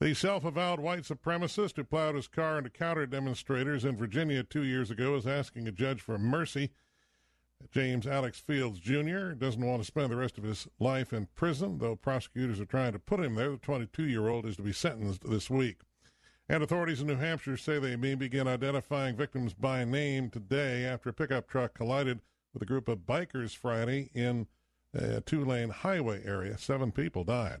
The 0.00 0.14
self 0.14 0.44
avowed 0.44 0.80
white 0.80 1.02
supremacist 1.02 1.76
who 1.76 1.84
plowed 1.84 2.14
his 2.14 2.26
car 2.26 2.58
into 2.58 2.70
counter 2.70 3.06
demonstrators 3.06 3.84
in 3.84 3.96
Virginia 3.96 4.42
two 4.42 4.64
years 4.64 4.90
ago 4.90 5.14
is 5.14 5.26
asking 5.26 5.68
a 5.68 5.72
judge 5.72 6.00
for 6.00 6.18
mercy 6.18 6.70
James 7.70 8.06
Alex 8.06 8.40
Fields 8.40 8.80
Jr. 8.80 9.32
doesn't 9.32 9.64
want 9.64 9.82
to 9.82 9.86
spend 9.86 10.10
the 10.10 10.16
rest 10.16 10.38
of 10.38 10.44
his 10.44 10.66
life 10.78 11.12
in 11.12 11.28
prison, 11.34 11.78
though 11.78 11.94
prosecutors 11.94 12.58
are 12.58 12.64
trying 12.64 12.92
to 12.92 12.98
put 12.98 13.20
him 13.20 13.34
there. 13.34 13.50
The 13.50 13.58
22 13.58 14.04
year 14.04 14.28
old 14.28 14.46
is 14.46 14.56
to 14.56 14.62
be 14.62 14.72
sentenced 14.72 15.28
this 15.28 15.50
week. 15.50 15.80
And 16.48 16.62
authorities 16.62 17.00
in 17.00 17.06
New 17.06 17.16
Hampshire 17.16 17.56
say 17.56 17.78
they 17.78 17.96
may 17.96 18.14
begin 18.16 18.48
identifying 18.48 19.14
victims 19.14 19.54
by 19.54 19.84
name 19.84 20.30
today 20.30 20.84
after 20.84 21.10
a 21.10 21.12
pickup 21.12 21.46
truck 21.48 21.74
collided 21.74 22.20
with 22.52 22.62
a 22.62 22.66
group 22.66 22.88
of 22.88 23.00
bikers 23.00 23.54
Friday 23.54 24.10
in 24.14 24.48
uh, 24.98 25.16
a 25.16 25.20
two 25.20 25.44
lane 25.44 25.70
highway 25.70 26.24
area. 26.24 26.58
Seven 26.58 26.90
people 26.90 27.22
died. 27.22 27.60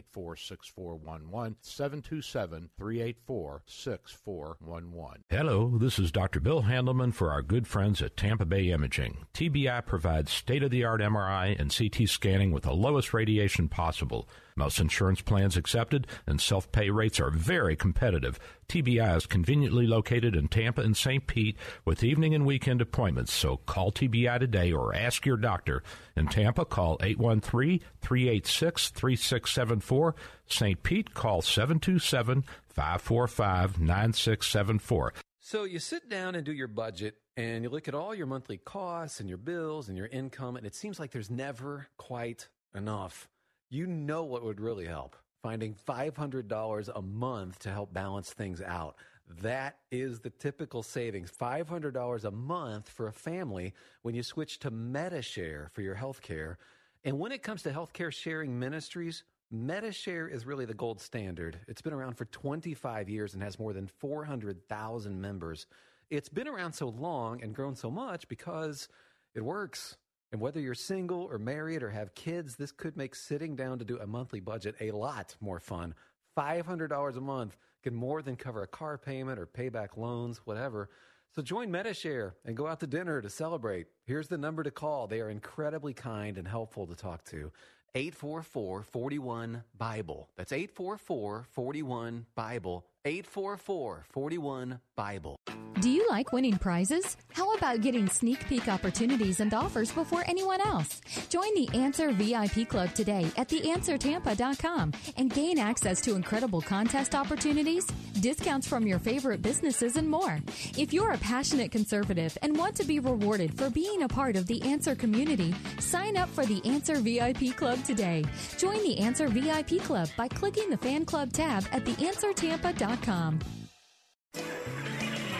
384 0.13 0.35
6411. 0.35 1.55
727 1.61 2.69
384 2.77 3.63
6411. 3.65 5.23
Hello, 5.29 5.77
this 5.77 5.99
is 5.99 6.11
Dr. 6.11 6.39
Bill 6.39 6.63
Handelman 6.63 7.13
for 7.13 7.31
our 7.31 7.41
good 7.41 7.67
friends 7.67 8.01
at 8.01 8.17
Tampa 8.17 8.45
Bay 8.45 8.69
Imaging. 8.69 9.25
TBI 9.33 9.85
provides 9.85 10.31
state 10.31 10.63
of 10.63 10.71
the 10.71 10.83
art 10.83 11.01
MRI 11.01 11.59
and 11.59 11.75
CT 11.75 12.09
scanning 12.09 12.51
with 12.51 12.63
the 12.63 12.73
lowest 12.73 13.13
radiation 13.13 13.67
possible. 13.67 14.27
Most 14.55 14.79
insurance 14.79 15.21
plans 15.21 15.57
accepted 15.57 16.07
and 16.27 16.39
self 16.39 16.71
pay 16.71 16.89
rates 16.89 17.19
are 17.19 17.31
very 17.31 17.75
competitive. 17.75 18.39
TBI 18.67 19.17
is 19.17 19.25
conveniently 19.25 19.85
located 19.85 20.35
in 20.35 20.47
Tampa 20.47 20.81
and 20.81 20.95
St. 20.95 21.27
Pete 21.27 21.57
with 21.83 22.03
evening 22.03 22.33
and 22.33 22.45
weekend 22.45 22.81
appointments, 22.81 23.33
so 23.33 23.57
call 23.57 23.91
TBI 23.91 24.39
today 24.39 24.71
or 24.71 24.95
ask 24.95 25.25
your 25.25 25.37
doctor. 25.37 25.83
In 26.15 26.27
Tampa, 26.27 26.65
call 26.65 26.97
813 27.01 27.81
386 28.01 28.89
3674. 28.89 30.15
St. 30.47 30.83
Pete, 30.83 31.13
call 31.13 31.41
727 31.41 32.43
545 32.69 33.79
9674. 33.79 35.13
So 35.39 35.63
you 35.65 35.79
sit 35.79 36.07
down 36.07 36.35
and 36.35 36.45
do 36.45 36.53
your 36.53 36.67
budget 36.67 37.15
and 37.35 37.63
you 37.63 37.69
look 37.69 37.87
at 37.87 37.95
all 37.95 38.13
your 38.13 38.27
monthly 38.27 38.57
costs 38.57 39.19
and 39.19 39.27
your 39.27 39.37
bills 39.37 39.89
and 39.89 39.97
your 39.97 40.07
income, 40.07 40.55
and 40.55 40.65
it 40.65 40.75
seems 40.75 40.99
like 40.99 41.11
there's 41.11 41.29
never 41.29 41.87
quite 41.97 42.47
enough 42.75 43.27
you 43.71 43.87
know 43.87 44.23
what 44.23 44.43
would 44.43 44.61
really 44.61 44.85
help 44.85 45.15
finding 45.41 45.73
$500 45.73 46.89
a 46.93 47.01
month 47.01 47.59
to 47.59 47.71
help 47.71 47.91
balance 47.91 48.31
things 48.31 48.61
out. 48.61 48.95
That 49.41 49.77
is 49.89 50.19
the 50.19 50.29
typical 50.29 50.83
savings 50.83 51.31
$500 51.31 52.23
a 52.23 52.31
month 52.31 52.89
for 52.89 53.07
a 53.07 53.13
family 53.13 53.73
when 54.03 54.13
you 54.13 54.21
switch 54.21 54.59
to 54.59 54.69
Medi-Share 54.69 55.71
for 55.73 55.81
your 55.81 55.95
health 55.95 56.21
care. 56.21 56.59
And 57.03 57.17
when 57.17 57.31
it 57.31 57.41
comes 57.41 57.63
to 57.63 57.71
healthcare 57.71 58.11
sharing 58.11 58.59
ministries, 58.59 59.23
Medi-Share 59.49 60.27
is 60.27 60.45
really 60.45 60.65
the 60.65 60.73
gold 60.73 61.01
standard. 61.01 61.59
It's 61.67 61.81
been 61.81 61.93
around 61.93 62.17
for 62.17 62.25
25 62.25 63.09
years 63.09 63.33
and 63.33 63.41
has 63.41 63.57
more 63.57 63.73
than 63.73 63.87
400,000 63.87 65.19
members. 65.19 65.65
It's 66.09 66.29
been 66.29 66.47
around 66.47 66.73
so 66.73 66.89
long 66.89 67.41
and 67.41 67.55
grown 67.55 67.75
so 67.75 67.89
much 67.89 68.27
because 68.27 68.89
it 69.33 69.43
works. 69.43 69.97
And 70.31 70.39
whether 70.39 70.59
you're 70.59 70.75
single 70.75 71.23
or 71.23 71.37
married 71.37 71.83
or 71.83 71.89
have 71.89 72.15
kids, 72.15 72.55
this 72.55 72.71
could 72.71 72.95
make 72.95 73.15
sitting 73.15 73.55
down 73.55 73.79
to 73.79 73.85
do 73.85 73.99
a 73.99 74.07
monthly 74.07 74.39
budget 74.39 74.75
a 74.79 74.91
lot 74.91 75.35
more 75.41 75.59
fun. 75.59 75.93
$500 76.37 77.17
a 77.17 77.21
month 77.21 77.57
can 77.83 77.93
more 77.93 78.21
than 78.21 78.35
cover 78.35 78.63
a 78.63 78.67
car 78.67 78.97
payment 78.97 79.39
or 79.39 79.45
pay 79.45 79.69
back 79.69 79.97
loans, 79.97 80.39
whatever. 80.45 80.89
So 81.35 81.41
join 81.41 81.71
Medi-Share 81.71 82.35
and 82.45 82.55
go 82.55 82.67
out 82.67 82.79
to 82.81 82.87
dinner 82.87 83.21
to 83.21 83.29
celebrate. 83.29 83.87
Here's 84.05 84.27
the 84.27 84.37
number 84.37 84.63
to 84.63 84.71
call. 84.71 85.07
They 85.07 85.21
are 85.21 85.29
incredibly 85.29 85.93
kind 85.93 86.37
and 86.37 86.47
helpful 86.47 86.87
to 86.87 86.95
talk 86.95 87.23
to. 87.25 87.51
844 87.95 88.83
41 88.83 89.63
Bible. 89.77 90.29
That's 90.37 90.53
844 90.53 91.45
41 91.51 92.25
Bible. 92.35 92.85
844 93.05 94.05
41 94.11 94.79
Bible. 94.95 95.35
Do 95.79 95.89
you 95.89 96.07
like 96.09 96.31
winning 96.31 96.57
prizes? 96.59 97.17
How 97.33 97.51
about 97.53 97.81
getting 97.81 98.07
sneak 98.07 98.47
peek 98.47 98.67
opportunities 98.67 99.39
and 99.39 99.51
offers 99.51 99.91
before 99.91 100.23
anyone 100.27 100.61
else? 100.61 101.01
Join 101.29 101.51
the 101.55 101.69
Answer 101.73 102.11
VIP 102.11 102.69
Club 102.69 102.93
today 102.93 103.31
at 103.37 103.47
theanswertampa.com 103.49 104.91
and 105.17 105.33
gain 105.33 105.57
access 105.57 105.99
to 106.01 106.13
incredible 106.15 106.61
contest 106.61 107.15
opportunities, 107.15 107.87
discounts 108.19 108.67
from 108.67 108.85
your 108.85 108.99
favorite 108.99 109.41
businesses, 109.41 109.95
and 109.95 110.07
more. 110.07 110.39
If 110.77 110.93
you're 110.93 111.13
a 111.13 111.17
passionate 111.17 111.71
conservative 111.71 112.37
and 112.43 112.55
want 112.55 112.75
to 112.75 112.83
be 112.83 112.99
rewarded 112.99 113.57
for 113.57 113.71
being 113.71 114.03
a 114.03 114.07
part 114.07 114.35
of 114.35 114.45
the 114.45 114.61
Answer 114.61 114.93
community, 114.93 115.55
sign 115.79 116.15
up 116.15 116.29
for 116.29 116.45
the 116.45 116.63
Answer 116.63 116.97
VIP 116.97 117.55
Club 117.57 117.83
today. 117.83 118.23
Join 118.57 118.83
the 118.83 118.99
Answer 118.99 119.29
VIP 119.29 119.81
Club 119.81 120.09
by 120.15 120.27
clicking 120.27 120.69
the 120.69 120.77
Fan 120.77 121.05
Club 121.05 121.33
tab 121.33 121.65
at 121.71 121.83
theanswertampa.com. 121.85 122.90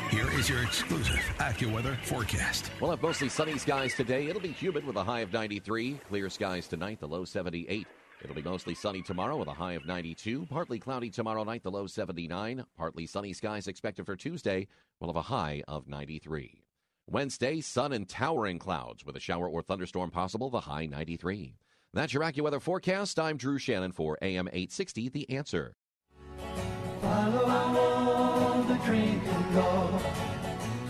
Here 0.10 0.30
is 0.32 0.50
your 0.50 0.64
exclusive 0.64 1.20
AccuWeather 1.38 1.98
forecast. 2.04 2.72
We'll 2.80 2.92
have 2.92 3.02
mostly 3.02 3.30
sunny 3.30 3.58
skies 3.58 3.94
today. 3.96 4.28
It'll 4.28 4.42
be 4.42 4.52
humid 4.52 4.86
with 4.86 4.96
a 4.96 5.04
high 5.04 5.22
of 5.22 5.32
93. 5.34 6.00
Clear 6.08 6.30
skies 6.30 6.68
tonight, 6.68 7.00
the 7.00 7.08
low 7.08 7.26
78. 7.26 7.88
It'll 8.24 8.36
be 8.36 8.42
mostly 8.42 8.76
sunny 8.76 9.02
tomorrow 9.02 9.38
with 9.38 9.48
a 9.48 9.54
high 9.54 9.74
of 9.74 9.86
92. 9.86 10.48
Partly 10.50 10.80
cloudy 10.80 11.10
tomorrow 11.10 11.44
night, 11.44 11.64
the 11.64 11.72
low 11.72 11.88
79. 11.88 12.64
Partly 12.78 13.06
sunny 13.06 13.34
skies 13.34 13.68
expected 13.68 14.06
for 14.06 14.16
Tuesday. 14.16 14.68
We'll 15.00 15.10
have 15.10 15.16
a 15.16 15.22
high 15.22 15.64
of 15.68 15.88
93. 15.88 16.64
Wednesday, 17.08 17.62
sun 17.62 17.94
and 17.94 18.08
towering 18.08 18.60
clouds 18.60 19.06
with 19.06 19.16
a 19.16 19.20
shower 19.20 19.50
or 19.50 19.62
thunderstorm 19.62 20.12
possible, 20.12 20.50
the 20.50 20.62
high 20.62 20.86
93. 20.86 21.56
That's 21.94 22.14
your 22.14 22.24
AccuWeather 22.24 22.62
forecast. 22.62 23.20
I'm 23.20 23.38
Drew 23.38 23.58
Shannon 23.58 23.92
for 23.92 24.18
AM 24.22 24.48
860, 24.48 25.10
The 25.10 25.30
Answer. 25.30 25.76
Follow 27.02 28.64
the 28.68 28.76
drinking 28.86 29.46
gourd. 29.54 30.02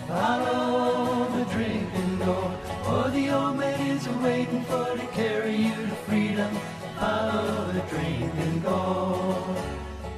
Follow 0.06 1.28
the 1.38 1.44
drinking 1.52 2.18
gourd. 2.18 2.58
For 2.84 3.10
the 3.10 3.30
old 3.30 3.56
man 3.56 3.80
is 3.90 4.08
waiting 4.08 4.62
for 4.64 4.96
to 4.96 5.06
carry 5.08 5.56
you 5.56 5.74
to 5.74 5.94
freedom. 6.06 6.54
Follow 6.98 7.72
the 7.72 7.80
drinking 7.88 8.60
gourd. 8.60 9.58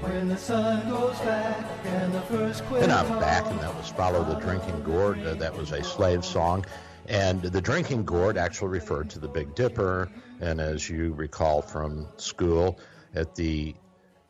When 0.00 0.28
the 0.28 0.36
sun 0.36 0.88
goes 0.90 1.18
back 1.20 1.64
and 1.84 2.12
the 2.12 2.20
first 2.22 2.62
And 2.72 2.92
I'm 2.92 3.08
back, 3.20 3.46
and 3.46 3.58
that 3.60 3.74
was 3.74 3.88
Follow 3.88 4.22
the 4.24 4.38
Drinking 4.40 4.82
Gourd. 4.82 5.24
Uh, 5.24 5.34
that 5.34 5.56
was 5.56 5.72
a 5.72 5.82
slave 5.82 6.24
song. 6.24 6.66
And 7.06 7.40
the 7.42 7.60
drinking 7.60 8.04
gourd 8.04 8.36
actually 8.36 8.68
referred 8.68 9.10
to 9.10 9.18
the 9.18 9.28
Big 9.28 9.54
Dipper. 9.54 10.10
And 10.40 10.60
as 10.60 10.90
you 10.90 11.14
recall 11.14 11.62
from 11.62 12.06
school, 12.16 12.78
at 13.14 13.34
the 13.34 13.74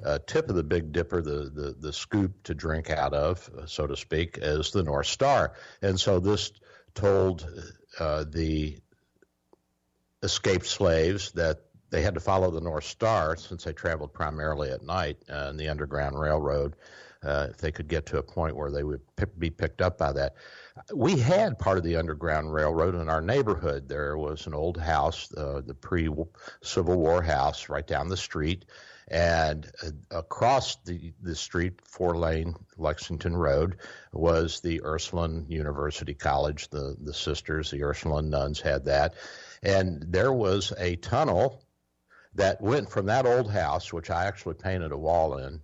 uh, 0.05 0.19
tip 0.27 0.49
of 0.49 0.57
the 0.57 0.63
Big 0.63 0.93
Dipper, 0.93 1.23
the, 1.23 1.51
the, 1.51 1.77
the 1.79 1.93
scoop 1.93 2.43
to 2.45 2.55
drink 2.55 2.91
out 2.91 3.15
of, 3.15 3.49
so 3.67 3.87
to 3.87 3.97
speak, 3.97 4.39
is 4.41 4.71
the 4.71 4.83
North 4.83 5.07
Star. 5.07 5.55
And 5.83 5.99
so 5.99 6.21
this 6.21 6.53
told 6.95 7.47
uh, 7.99 8.25
the 8.29 8.79
escaped 10.23 10.67
slaves 10.67 11.33
that 11.33 11.61
they 11.91 12.03
had 12.03 12.15
to 12.15 12.21
follow 12.21 12.51
the 12.51 12.61
North 12.61 12.85
Star 12.85 13.37
since 13.37 13.65
they 13.65 13.73
traveled 13.73 14.13
primarily 14.13 14.71
at 14.71 14.83
night 14.83 15.19
uh, 15.31 15.49
in 15.51 15.57
the 15.57 15.69
Underground 15.69 16.19
Railroad. 16.19 16.77
Uh, 17.23 17.47
if 17.49 17.57
they 17.57 17.73
could 17.73 17.89
get 17.89 18.05
to 18.05 18.19
a 18.19 18.23
point 18.23 18.55
where 18.55 18.71
they 18.71 18.85
would 18.85 19.01
p- 19.17 19.25
be 19.39 19.49
picked 19.49 19.81
up 19.81 19.97
by 19.97 20.13
that. 20.13 20.35
We 20.95 21.19
had 21.19 21.59
part 21.59 21.79
of 21.79 21.85
the 21.85 21.97
Underground 21.97 22.53
Railroad 22.53 22.95
in 22.95 23.09
our 23.09 23.23
neighborhood. 23.23 23.89
There 23.89 24.19
was 24.19 24.47
an 24.47 24.53
old 24.53 24.77
house, 24.77 25.33
uh, 25.35 25.63
the 25.65 25.73
pre 25.73 26.11
Civil 26.63 26.97
War 26.97 27.23
house, 27.23 27.71
right 27.71 27.87
down 27.87 28.11
the 28.11 28.17
street 28.19 28.67
and 29.09 29.71
uh, 29.83 30.19
across 30.19 30.77
the, 30.85 31.13
the 31.23 31.35
street, 31.35 31.81
four 31.85 32.17
lane 32.17 32.55
Lexington 32.79 33.37
Road, 33.37 33.77
was 34.13 34.61
the 34.61 34.83
Ursuline 34.85 35.47
University 35.49 36.15
College. 36.15 36.69
The, 36.71 36.97
the 37.01 37.15
sisters, 37.15 37.71
the 37.71 37.85
Ursuline 37.85 38.31
nuns, 38.31 38.61
had 38.61 38.87
that. 38.87 39.15
And 39.63 40.05
there 40.09 40.33
was 40.33 40.73
a 40.79 40.97
tunnel 40.97 41.63
that 42.35 42.61
went 42.61 42.91
from 42.91 43.07
that 43.07 43.27
old 43.27 43.51
house, 43.51 43.93
which 43.93 44.11
I 44.11 44.25
actually 44.25 44.55
painted 44.55 44.93
a 44.93 44.99
wall 44.99 45.39
in, 45.39 45.61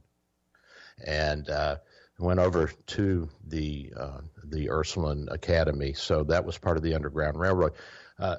and 1.05 1.49
uh, 1.49 1.77
went 2.19 2.41
over 2.41 2.71
to 2.87 3.29
the 3.47 3.93
uh, 3.97 4.21
the 4.45 4.71
Ursuline 4.71 5.29
Academy. 5.31 5.95
So 5.95 6.25
that 6.25 6.45
was 6.45 6.59
part 6.59 6.77
of 6.77 6.83
the 6.83 6.95
Underground 6.95 7.39
Railroad. 7.39 7.73
Uh, 8.19 8.37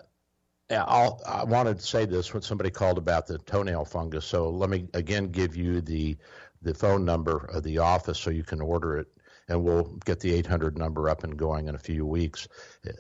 I'll, 0.75 1.21
I 1.25 1.43
wanted 1.43 1.79
to 1.79 1.85
say 1.85 2.05
this 2.05 2.33
when 2.33 2.41
somebody 2.41 2.69
called 2.69 2.97
about 2.97 3.27
the 3.27 3.37
toenail 3.37 3.85
fungus. 3.85 4.25
So 4.25 4.49
let 4.49 4.69
me 4.69 4.87
again 4.93 5.31
give 5.31 5.55
you 5.55 5.81
the 5.81 6.17
the 6.61 6.73
phone 6.73 7.05
number 7.05 7.49
of 7.53 7.63
the 7.63 7.79
office 7.79 8.19
so 8.19 8.29
you 8.29 8.43
can 8.43 8.61
order 8.61 8.97
it, 8.99 9.07
and 9.47 9.63
we'll 9.63 9.97
get 10.05 10.19
the 10.19 10.33
800 10.33 10.77
number 10.77 11.09
up 11.09 11.23
and 11.23 11.37
going 11.37 11.67
in 11.67 11.75
a 11.75 11.79
few 11.79 12.05
weeks. 12.05 12.47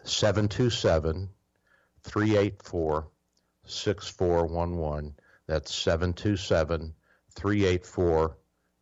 727 0.03 1.29
384 2.03 3.07
6411. 3.65 5.15
That's 5.47 5.73
727 5.75 6.93
384 7.35 8.37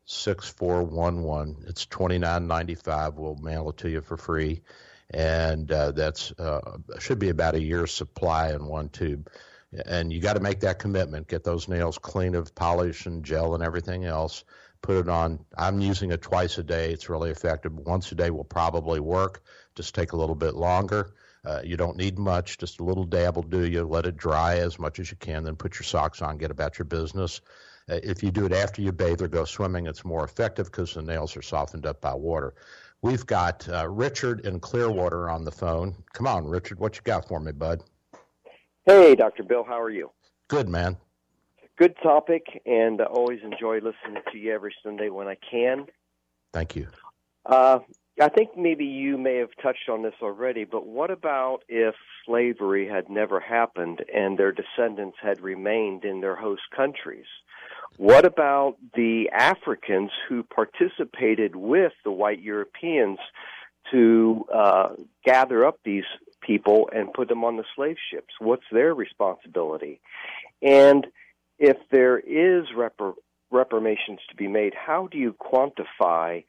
6411. 0.05 1.65
It's 1.67 1.85
29.95. 1.85 3.15
We'll 3.15 3.35
mail 3.35 3.69
it 3.69 3.77
to 3.77 3.89
you 3.89 4.01
for 4.01 4.17
free. 4.17 4.61
And 5.11 5.71
uh, 5.71 5.91
that's 5.91 6.31
uh, 6.33 6.77
should 6.99 7.19
be 7.19 7.29
about 7.29 7.55
a 7.55 7.61
year's 7.61 7.91
supply 7.91 8.51
in 8.51 8.65
one 8.65 8.89
tube. 8.89 9.29
And 9.85 10.11
you 10.11 10.19
got 10.19 10.33
to 10.33 10.39
make 10.39 10.61
that 10.61 10.79
commitment. 10.79 11.27
Get 11.27 11.43
those 11.43 11.67
nails 11.67 11.97
clean 11.97 12.35
of 12.35 12.53
polish 12.55 13.05
and 13.05 13.23
gel 13.23 13.55
and 13.55 13.63
everything 13.63 14.05
else. 14.05 14.43
Put 14.81 14.97
it 14.97 15.09
on. 15.09 15.45
I'm 15.57 15.81
using 15.81 16.11
it 16.11 16.21
twice 16.21 16.57
a 16.57 16.63
day. 16.63 16.91
It's 16.91 17.09
really 17.09 17.31
effective. 17.31 17.73
Once 17.73 18.11
a 18.11 18.15
day 18.15 18.29
will 18.29 18.43
probably 18.43 18.99
work. 18.99 19.43
Just 19.75 19.93
take 19.93 20.13
a 20.13 20.17
little 20.17 20.35
bit 20.35 20.55
longer. 20.55 21.13
Uh, 21.45 21.61
you 21.63 21.77
don't 21.77 21.97
need 21.97 22.19
much, 22.19 22.57
just 22.57 22.79
a 22.79 22.83
little 22.83 23.05
dab 23.05 23.35
will 23.35 23.43
do 23.43 23.65
you. 23.65 23.83
Let 23.83 24.05
it 24.05 24.17
dry 24.17 24.57
as 24.57 24.77
much 24.77 24.99
as 24.99 25.09
you 25.09 25.17
can, 25.17 25.43
then 25.43 25.55
put 25.55 25.75
your 25.75 25.83
socks 25.83 26.21
on, 26.21 26.37
get 26.37 26.51
about 26.51 26.77
your 26.77 26.85
business. 26.85 27.41
Uh, 27.89 27.99
if 28.03 28.21
you 28.21 28.31
do 28.31 28.45
it 28.45 28.53
after 28.53 28.81
you 28.81 28.91
bathe 28.91 29.21
or 29.21 29.27
go 29.27 29.45
swimming, 29.45 29.87
it's 29.87 30.05
more 30.05 30.23
effective 30.23 30.67
because 30.67 30.93
the 30.93 31.01
nails 31.01 31.35
are 31.35 31.41
softened 31.41 31.85
up 31.85 31.99
by 32.01 32.13
water. 32.13 32.53
We've 33.01 33.25
got 33.25 33.67
uh, 33.69 33.87
Richard 33.89 34.45
in 34.45 34.59
Clearwater 34.59 35.29
on 35.29 35.43
the 35.43 35.51
phone. 35.51 35.95
Come 36.13 36.27
on, 36.27 36.45
Richard, 36.45 36.79
what 36.79 36.95
you 36.95 37.01
got 37.03 37.27
for 37.27 37.39
me, 37.39 37.51
bud? 37.51 37.83
Hey, 38.85 39.15
Dr. 39.15 39.43
Bill, 39.43 39.63
how 39.63 39.79
are 39.79 39.89
you? 39.89 40.11
Good, 40.47 40.67
man. 40.67 40.97
Good 41.77 41.95
topic, 42.03 42.61
and 42.65 43.01
I 43.01 43.05
always 43.05 43.39
enjoy 43.43 43.75
listening 43.75 44.21
to 44.31 44.37
you 44.37 44.53
every 44.53 44.75
Sunday 44.83 45.09
when 45.09 45.27
I 45.27 45.37
can. 45.49 45.87
Thank 46.51 46.75
you. 46.75 46.87
Uh, 47.45 47.79
I 48.21 48.27
think 48.27 48.57
maybe 48.57 48.83
you 48.83 49.17
may 49.17 49.37
have 49.37 49.51
touched 49.61 49.87
on 49.87 50.03
this 50.03 50.15
already, 50.21 50.65
but 50.65 50.85
what 50.85 51.09
about 51.09 51.59
if 51.69 51.95
slavery 52.25 52.87
had 52.87 53.09
never 53.09 53.39
happened 53.39 54.03
and 54.13 54.37
their 54.37 54.51
descendants 54.51 55.17
had 55.21 55.39
remained 55.39 56.03
in 56.03 56.19
their 56.19 56.35
host 56.35 56.63
countries? 56.75 57.25
What 57.99 58.23
about 58.23 58.77
the 58.95 59.29
Africans 59.29 60.11
who 60.29 60.43
participated 60.43 61.53
with 61.53 61.91
the 62.05 62.11
white 62.11 62.41
Europeans 62.41 63.19
to 63.91 64.45
uh, 64.55 64.89
gather 65.25 65.65
up 65.65 65.81
these 65.83 66.05
people 66.39 66.89
and 66.95 67.11
put 67.11 67.27
them 67.27 67.43
on 67.43 67.57
the 67.57 67.65
slave 67.75 67.97
ships? 68.09 68.33
What's 68.39 68.63
their 68.71 68.93
responsibility? 68.93 69.99
And 70.61 71.07
if 71.57 71.75
there 71.91 72.17
is 72.17 72.67
repar- 72.73 73.15
reparations 73.51 74.19
to 74.29 74.35
be 74.37 74.47
made, 74.47 74.73
how 74.73 75.07
do 75.07 75.17
you 75.17 75.33
quantify? 75.33 76.45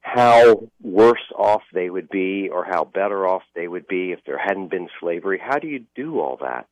how 0.00 0.70
worse 0.80 1.32
off 1.36 1.62
they 1.72 1.90
would 1.90 2.08
be 2.08 2.48
or 2.48 2.64
how 2.64 2.84
better 2.84 3.26
off 3.26 3.42
they 3.56 3.66
would 3.66 3.88
be 3.88 4.12
if 4.12 4.20
there 4.24 4.38
hadn't 4.38 4.68
been 4.68 4.88
slavery. 5.00 5.36
How 5.36 5.58
do 5.58 5.66
you 5.66 5.84
do 5.96 6.20
all 6.20 6.38
that? 6.42 6.68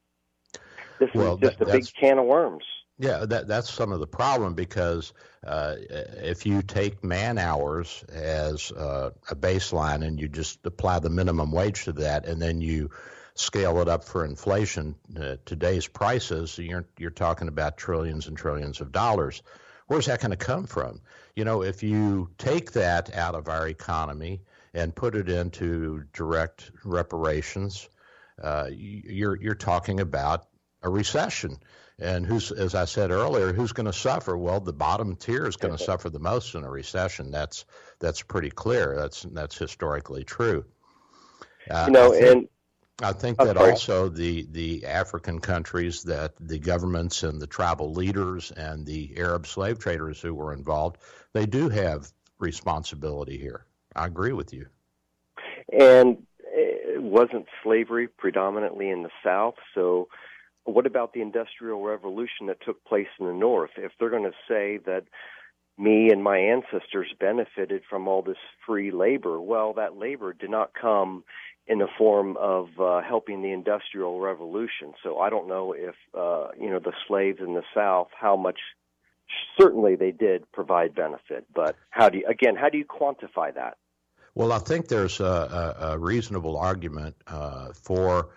This 1.01 1.11
well, 1.13 1.35
is 1.35 1.41
just 1.41 1.59
that, 1.59 1.69
a 1.69 1.73
big 1.73 1.85
can 1.99 2.19
of 2.19 2.27
worms. 2.27 2.63
Yeah, 2.99 3.25
that 3.27 3.49
that's 3.49 3.73
some 3.73 3.91
of 3.91 3.99
the 3.99 4.07
problem 4.07 4.55
because 4.55 5.13
uh, 5.45 5.75
if 5.79 6.47
you 6.47 6.63
take 6.63 7.03
man 7.03 7.39
hours 7.39 8.05
as 8.09 8.71
uh, 8.71 9.11
a 9.29 9.35
baseline 9.35 10.07
and 10.07 10.21
you 10.21 10.29
just 10.29 10.65
apply 10.65 11.01
the 11.01 11.11
minimum 11.11 11.51
wage 11.51 11.85
to 11.85 11.93
that, 11.95 12.27
and 12.27 12.41
then 12.41 12.61
you 12.61 12.91
scale 13.35 13.81
it 13.81 13.89
up 13.89 14.05
for 14.05 14.25
inflation, 14.25 14.95
uh, 15.21 15.37
today's 15.45 15.89
prices, 15.89 16.57
you're 16.57 16.87
you're 16.97 17.11
talking 17.11 17.49
about 17.49 17.77
trillions 17.77 18.29
and 18.29 18.37
trillions 18.37 18.81
of 18.81 18.93
dollars. 18.93 19.43
Where's 19.89 20.07
that 20.07 20.21
going 20.21 20.31
to 20.31 20.37
come 20.37 20.67
from? 20.67 21.01
You 21.35 21.45
know, 21.45 21.63
if 21.63 21.83
you 21.83 22.31
take 22.39 22.73
that 22.73 23.13
out 23.13 23.35
of 23.35 23.49
our 23.49 23.67
economy 23.67 24.41
and 24.73 24.95
put 24.95 25.17
it 25.17 25.29
into 25.29 26.05
direct 26.13 26.71
reparations, 26.85 27.89
uh, 28.41 28.69
you're 28.71 29.35
you're 29.35 29.57
talking 29.57 29.99
about 29.99 30.47
a 30.83 30.89
recession. 30.89 31.59
And 32.01 32.27
who's, 32.27 32.51
as 32.51 32.75
I 32.75 32.87
said 32.87 33.13
earlier, 33.13 33.53
who's 33.53 33.73
going 33.73 33.87
to 33.87 33.93
suffer? 33.93 34.37
Well, 34.37 34.59
the 34.59 34.73
bottom 34.73 35.15
tier 35.15 35.47
is 35.47 35.57
going 35.57 35.77
to 35.77 35.83
suffer 35.83 36.11
the 36.11 36.19
most 36.19 36.55
in 36.55 36.65
a 36.65 36.71
recession. 36.71 37.31
That's 37.31 37.65
that's 38.01 38.21
pretty 38.21 38.51
clear. 38.51 38.97
That's 38.97 39.23
that's 39.23 39.57
historically 39.57 40.25
true. 40.25 40.65
Uh, 41.71 41.85
you 41.87 41.93
know, 41.93 42.11
think, 42.11 42.27
and 42.27 42.49
I 43.01 43.13
think 43.13 43.39
that 43.39 43.57
also 43.57 44.09
the 44.09 44.47
the 44.51 44.87
African 44.87 45.39
countries 45.39 46.03
that 46.05 46.33
the 46.41 46.59
governments 46.59 47.23
and 47.23 47.41
the 47.41 47.47
tribal 47.47 47.93
leaders 47.93 48.51
and 48.51 48.85
the 48.85 49.17
Arab 49.17 49.47
slave 49.47 49.79
traders 49.79 50.21
who 50.21 50.35
were 50.35 50.53
involved, 50.53 50.99
they 51.33 51.47
do 51.47 51.69
have 51.69 52.11
responsibility 52.39 53.39
here. 53.39 53.67
I 53.95 54.07
agree 54.07 54.33
with 54.33 54.53
you. 54.53 54.67
And 55.73 56.27
it 56.43 57.03
wasn't 57.03 57.47
slavery 57.63 58.09
predominantly 58.09 58.91
in 58.91 59.03
the 59.03 59.11
South, 59.25 59.55
so 59.75 60.09
what 60.65 60.87
about 60.87 61.13
the 61.13 61.21
Industrial 61.21 61.83
Revolution 61.83 62.47
that 62.47 62.59
took 62.65 62.85
place 62.85 63.09
in 63.21 63.27
the 63.27 63.33
North? 63.33 63.71
If 63.77 63.93
they're 63.99 64.11
going 64.11 64.25
to 64.25 64.37
say 64.49 64.79
that 64.87 65.05
me 65.77 66.11
and 66.11 66.23
my 66.23 66.39
ancestors 66.39 67.13
benefited 67.19 67.83
from 67.89 68.09
all 68.09 68.23
this 68.23 68.37
free 68.67 68.91
labor, 68.91 69.41
well, 69.41 69.75
that 69.75 69.97
labor 69.97 70.33
did 70.33 70.51
not 70.51 70.73
come 70.81 71.25
in 71.67 71.79
the 71.79 71.89
form 71.99 72.37
of 72.37 72.69
uh, 72.79 73.01
helping 73.03 73.43
the 73.43 73.53
Industrial 73.53 74.21
Revolution. 74.21 74.95
So 75.03 75.19
I 75.19 75.31
don't 75.31 75.49
know 75.49 75.73
if 75.73 75.95
uh, 76.15 76.49
you 76.59 76.71
know 76.71 76.79
the 76.79 76.93
slaves 77.09 77.39
in 77.41 77.55
the 77.55 77.65
South 77.75 78.09
how 78.19 78.37
much. 78.37 78.59
Certainly, 79.59 79.97
they 79.97 80.11
did 80.11 80.45
provide 80.53 80.95
benefit, 80.95 81.47
but 81.55 81.77
how 81.89 82.11
do 82.11 82.19
you 82.19 82.27
again? 82.29 82.57
How 82.57 82.69
do 82.69 82.77
you 82.77 82.85
quantify 82.85 83.55
that? 83.55 83.79
Well, 84.35 84.53
I 84.53 84.59
think 84.59 84.89
there's 84.89 85.19
a, 85.19 85.25
a, 85.81 85.93
a 85.93 85.99
reasonable 85.99 86.59
argument 86.59 87.17
uh, 87.27 87.73
for 87.73 88.29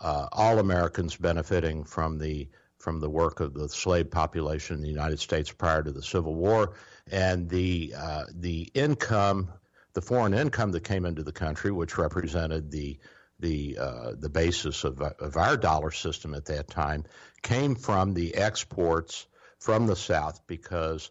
uh, 0.00 0.28
all 0.32 0.58
Americans 0.58 1.16
benefiting 1.16 1.84
from 1.84 2.18
the 2.18 2.48
from 2.78 2.98
the 2.98 3.10
work 3.10 3.40
of 3.40 3.52
the 3.52 3.68
slave 3.68 4.10
population 4.10 4.76
in 4.76 4.82
the 4.82 4.88
United 4.88 5.20
States 5.20 5.52
prior 5.52 5.82
to 5.82 5.92
the 5.92 6.02
Civil 6.02 6.34
War, 6.34 6.72
and 7.10 7.48
the 7.48 7.94
uh, 7.96 8.24
the 8.34 8.70
income, 8.74 9.50
the 9.92 10.00
foreign 10.00 10.32
income 10.34 10.72
that 10.72 10.84
came 10.84 11.04
into 11.04 11.22
the 11.22 11.32
country, 11.32 11.70
which 11.70 11.98
represented 11.98 12.70
the 12.70 12.98
the 13.38 13.78
uh, 13.78 14.12
the 14.18 14.30
basis 14.30 14.84
of, 14.84 15.00
of 15.00 15.36
our 15.36 15.56
dollar 15.56 15.90
system 15.90 16.34
at 16.34 16.46
that 16.46 16.68
time, 16.68 17.04
came 17.42 17.74
from 17.74 18.14
the 18.14 18.34
exports 18.34 19.26
from 19.58 19.86
the 19.86 19.96
South 19.96 20.40
because 20.46 21.10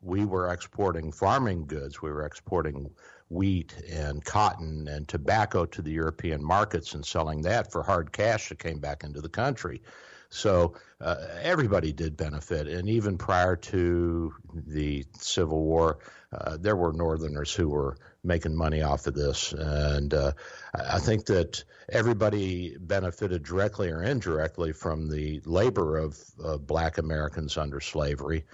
we 0.00 0.24
were 0.24 0.52
exporting 0.52 1.12
farming 1.12 1.66
goods, 1.66 2.02
we 2.02 2.10
were 2.10 2.26
exporting 2.26 2.90
wheat 3.32 3.74
and 3.90 4.24
cotton 4.24 4.86
and 4.88 5.08
tobacco 5.08 5.64
to 5.64 5.82
the 5.82 5.90
European 5.90 6.44
markets 6.44 6.94
and 6.94 7.04
selling 7.04 7.42
that 7.42 7.72
for 7.72 7.82
hard 7.82 8.12
cash 8.12 8.50
that 8.50 8.58
came 8.58 8.78
back 8.78 9.04
into 9.04 9.20
the 9.20 9.28
country. 9.28 9.82
So 10.28 10.74
uh, 11.00 11.16
everybody 11.42 11.92
did 11.92 12.16
benefit. 12.16 12.66
And 12.66 12.88
even 12.88 13.18
prior 13.18 13.56
to 13.56 14.34
the 14.54 15.04
Civil 15.18 15.62
War, 15.62 15.98
uh, 16.32 16.56
there 16.58 16.76
were 16.76 16.92
Northerners 16.92 17.52
who 17.52 17.68
were 17.68 17.98
making 18.24 18.56
money 18.56 18.80
off 18.80 19.06
of 19.06 19.14
this. 19.14 19.52
And 19.52 20.14
uh, 20.14 20.32
I 20.74 21.00
think 21.00 21.26
that 21.26 21.64
everybody 21.90 22.76
benefited 22.78 23.42
directly 23.42 23.90
or 23.90 24.02
indirectly 24.02 24.72
from 24.72 25.10
the 25.10 25.42
labor 25.44 25.98
of, 25.98 26.18
of 26.42 26.66
black 26.66 26.96
Americans 26.96 27.58
under 27.58 27.80
slavery. 27.80 28.44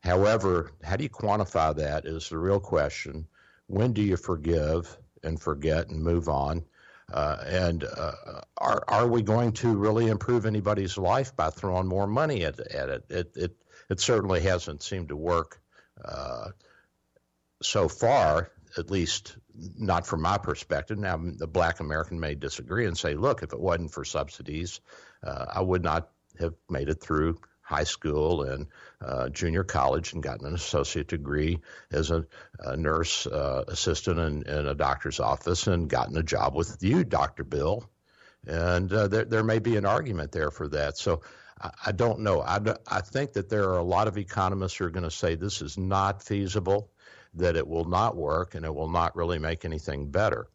However, 0.00 0.72
how 0.82 0.96
do 0.96 1.04
you 1.04 1.10
quantify 1.10 1.76
that 1.76 2.04
is 2.04 2.28
the 2.28 2.38
real 2.38 2.60
question 2.60 3.28
when 3.68 3.92
do 3.92 4.02
you 4.02 4.16
forgive 4.16 4.98
and 5.22 5.40
forget 5.40 5.88
and 5.88 6.02
move 6.02 6.28
on? 6.28 6.64
Uh, 7.12 7.36
and 7.46 7.84
uh, 7.84 8.42
are 8.58 8.84
are 8.86 9.06
we 9.06 9.22
going 9.22 9.52
to 9.52 9.74
really 9.74 10.08
improve 10.08 10.44
anybody's 10.44 10.98
life 10.98 11.34
by 11.34 11.48
throwing 11.48 11.86
more 11.86 12.06
money 12.06 12.44
at, 12.44 12.58
at 12.60 12.88
it? 12.90 13.04
It 13.08 13.32
it 13.36 13.56
it 13.88 14.00
certainly 14.00 14.40
hasn't 14.40 14.82
seemed 14.82 15.08
to 15.08 15.16
work 15.16 15.60
uh, 16.04 16.48
so 17.62 17.88
far, 17.88 18.50
at 18.76 18.90
least 18.90 19.38
not 19.54 20.06
from 20.06 20.20
my 20.20 20.36
perspective. 20.36 20.98
Now, 20.98 21.16
the 21.16 21.46
Black 21.46 21.80
American 21.80 22.20
may 22.20 22.34
disagree 22.34 22.86
and 22.86 22.96
say, 22.96 23.14
"Look, 23.14 23.42
if 23.42 23.54
it 23.54 23.60
wasn't 23.60 23.92
for 23.92 24.04
subsidies, 24.04 24.80
uh, 25.22 25.46
I 25.48 25.62
would 25.62 25.82
not 25.82 26.10
have 26.38 26.54
made 26.68 26.90
it 26.90 27.00
through 27.00 27.40
high 27.68 27.84
school 27.84 28.44
and 28.44 28.66
uh, 29.02 29.28
junior 29.28 29.62
college 29.62 30.14
and 30.14 30.22
gotten 30.22 30.46
an 30.46 30.54
associate 30.54 31.06
degree 31.06 31.60
as 31.92 32.10
a, 32.10 32.24
a 32.60 32.78
nurse 32.78 33.26
uh, 33.26 33.62
assistant 33.68 34.18
in, 34.18 34.42
in, 34.50 34.66
a 34.66 34.74
doctor's 34.74 35.20
office 35.20 35.66
and 35.66 35.90
gotten 35.90 36.16
a 36.16 36.22
job 36.22 36.54
with 36.54 36.78
you, 36.80 37.04
Dr. 37.04 37.44
Bill. 37.44 37.86
And 38.46 38.90
uh, 38.90 39.08
there, 39.08 39.26
there 39.26 39.44
may 39.44 39.58
be 39.58 39.76
an 39.76 39.84
argument 39.84 40.32
there 40.32 40.50
for 40.50 40.66
that. 40.68 40.96
So 40.96 41.20
I, 41.60 41.70
I 41.86 41.92
don't 41.92 42.20
know. 42.20 42.40
I, 42.40 42.58
I 42.86 43.02
think 43.02 43.34
that 43.34 43.50
there 43.50 43.68
are 43.68 43.78
a 43.78 43.84
lot 43.84 44.08
of 44.08 44.16
economists 44.16 44.76
who 44.76 44.86
are 44.86 44.90
going 44.90 45.04
to 45.04 45.10
say 45.10 45.34
this 45.34 45.60
is 45.60 45.76
not 45.76 46.22
feasible, 46.22 46.90
that 47.34 47.54
it 47.54 47.68
will 47.68 47.84
not 47.84 48.16
work, 48.16 48.54
and 48.54 48.64
it 48.64 48.74
will 48.74 48.90
not 48.90 49.14
really 49.14 49.38
make 49.38 49.66
anything 49.66 50.10
better. 50.10 50.48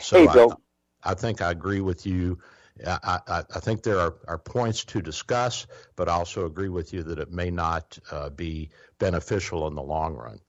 So 0.00 0.26
hey, 0.26 0.32
Bill. 0.32 0.62
I, 1.04 1.10
I 1.10 1.14
think 1.14 1.42
I 1.42 1.50
agree 1.50 1.82
with 1.82 2.06
you 2.06 2.38
I, 2.86 3.20
I, 3.26 3.42
I, 3.54 3.60
think 3.60 3.82
there 3.82 3.98
are, 3.98 4.14
are 4.26 4.38
points 4.38 4.84
to 4.86 5.00
discuss, 5.00 5.66
but 5.96 6.08
I 6.08 6.12
also 6.12 6.46
agree 6.46 6.68
with 6.68 6.92
you 6.92 7.02
that 7.04 7.18
it 7.18 7.32
may 7.32 7.50
not 7.50 7.98
uh, 8.10 8.30
be 8.30 8.70
beneficial 8.98 9.66
in 9.66 9.74
the 9.74 9.82
long 9.82 10.14
run. 10.14 10.40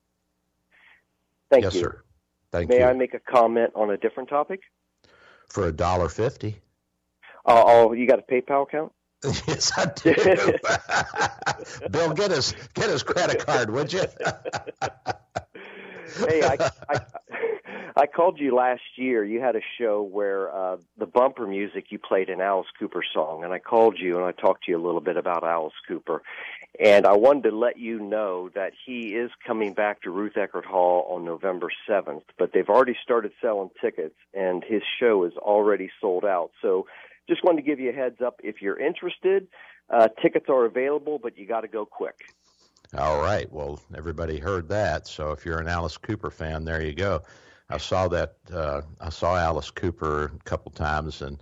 Thank 1.50 1.64
you. 1.64 1.68
yes, 1.68 1.76
you. 1.76 1.82
sir. 1.82 2.04
Thank 2.52 2.72
you. 2.72 2.78
may 2.78 2.84
you. 2.84 2.90
I 2.90 2.94
make 2.94 3.14
a 3.14 3.20
comment 3.20 3.72
on 3.76 3.92
a 3.92 3.98
different 3.98 4.30
topic? 4.30 4.62
For 5.48 5.68
a 5.68 5.72
dollar 5.72 6.10
fifty. 6.10 6.62
Oh, 7.46 7.64
oh 7.66 7.94
you 7.94 8.08
got 8.08 8.20
a 8.20 8.22
PayPal 8.22 8.64
account? 8.64 8.92
yes, 9.48 9.72
I 9.78 9.86
do. 9.86 10.14
Bill, 11.90 12.14
get 12.14 12.32
his 12.32 12.54
get 12.74 12.90
his 12.90 13.04
credit 13.04 13.46
card, 13.46 13.70
would 13.70 13.92
you? 13.92 14.00
hey, 16.28 16.44
I, 16.44 16.72
I 16.90 17.02
I 17.96 18.08
called 18.08 18.40
you 18.40 18.56
last 18.56 18.82
year. 18.96 19.24
You 19.24 19.42
had 19.42 19.56
a 19.56 19.62
show 19.78 20.02
where 20.02 20.54
uh, 20.54 20.78
the 20.98 21.06
bumper 21.06 21.48
music 21.48 21.86
you 21.90 22.00
played 22.00 22.30
an 22.30 22.42
Alice 22.42 22.68
Cooper 22.78 23.04
song, 23.14 23.44
and 23.44 23.54
I 23.54 23.60
called 23.60 23.98
you 24.00 24.18
and 24.18 24.26
I 24.26 24.32
talked 24.32 24.66
to 24.66 24.72
you 24.72 24.78
a 24.78 24.86
little 24.86 25.02
bit 25.02 25.18
about 25.18 25.44
Alice 25.44 25.74
Cooper. 25.88 26.22
And 26.80 27.06
I 27.06 27.14
wanted 27.18 27.50
to 27.50 27.56
let 27.56 27.78
you 27.78 28.00
know 28.00 28.50
that 28.56 28.74
he 28.86 29.16
is 29.16 29.32
coming 29.46 29.74
back 29.74 30.02
to 30.04 30.12
Ruth 30.12 30.34
Eckerd 30.36 30.66
Hall 30.66 31.08
on 31.10 31.26
November 31.26 31.70
7th, 31.90 32.24
but 32.38 32.52
they've 32.54 32.70
already 32.70 32.96
started 33.04 33.32
selling 33.42 33.70
tickets, 33.82 34.16
and 34.34 34.64
his 34.64 34.82
show 35.00 35.24
is 35.24 35.34
already 35.38 35.90
sold 36.00 36.26
out. 36.26 36.52
So 36.62 36.86
just 37.28 37.44
wanted 37.44 37.58
to 37.58 37.68
give 37.68 37.80
you 37.80 37.90
a 37.90 37.94
heads 37.94 38.22
up. 38.26 38.40
If 38.44 38.62
you're 38.62 38.80
interested, 38.80 39.48
uh, 39.90 40.10
tickets 40.22 40.46
are 40.50 40.66
available, 40.66 41.20
but 41.22 41.38
you 41.38 41.48
got 41.48 41.62
to 41.62 41.68
go 41.68 41.86
quick. 41.86 42.34
All 42.98 43.22
right. 43.22 43.52
Well, 43.52 43.80
everybody 43.96 44.40
heard 44.40 44.68
that. 44.70 45.08
So 45.08 45.32
if 45.32 45.46
you're 45.46 45.60
an 45.60 45.68
Alice 45.68 45.98
Cooper 45.98 46.32
fan, 46.32 46.66
there 46.66 46.84
you 46.84 46.94
go. 46.94 47.22
I 47.70 47.78
saw 47.78 48.08
that. 48.08 48.36
Uh, 48.52 48.82
I 49.00 49.10
saw 49.10 49.38
Alice 49.38 49.70
Cooper 49.70 50.32
a 50.36 50.44
couple 50.44 50.72
times, 50.72 51.22
and 51.22 51.42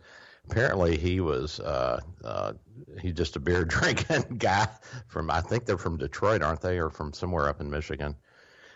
apparently 0.50 0.98
he 0.98 1.20
was 1.22 1.60
uh, 1.60 2.02
uh, 2.24 2.54
he's 3.00 3.14
just 3.14 3.36
a 3.36 3.40
beer 3.40 3.64
drinking 3.66 4.38
guy 4.38 4.68
from 5.08 5.32
I 5.32 5.42
think 5.42 5.66
they're 5.66 5.78
from 5.78 5.98
Detroit, 5.98 6.42
aren't 6.42 6.62
they, 6.62 6.80
or 6.80 6.90
from 6.90 7.14
somewhere 7.14 7.48
up 7.48 7.62
in 7.62 7.70
Michigan? 7.70 8.16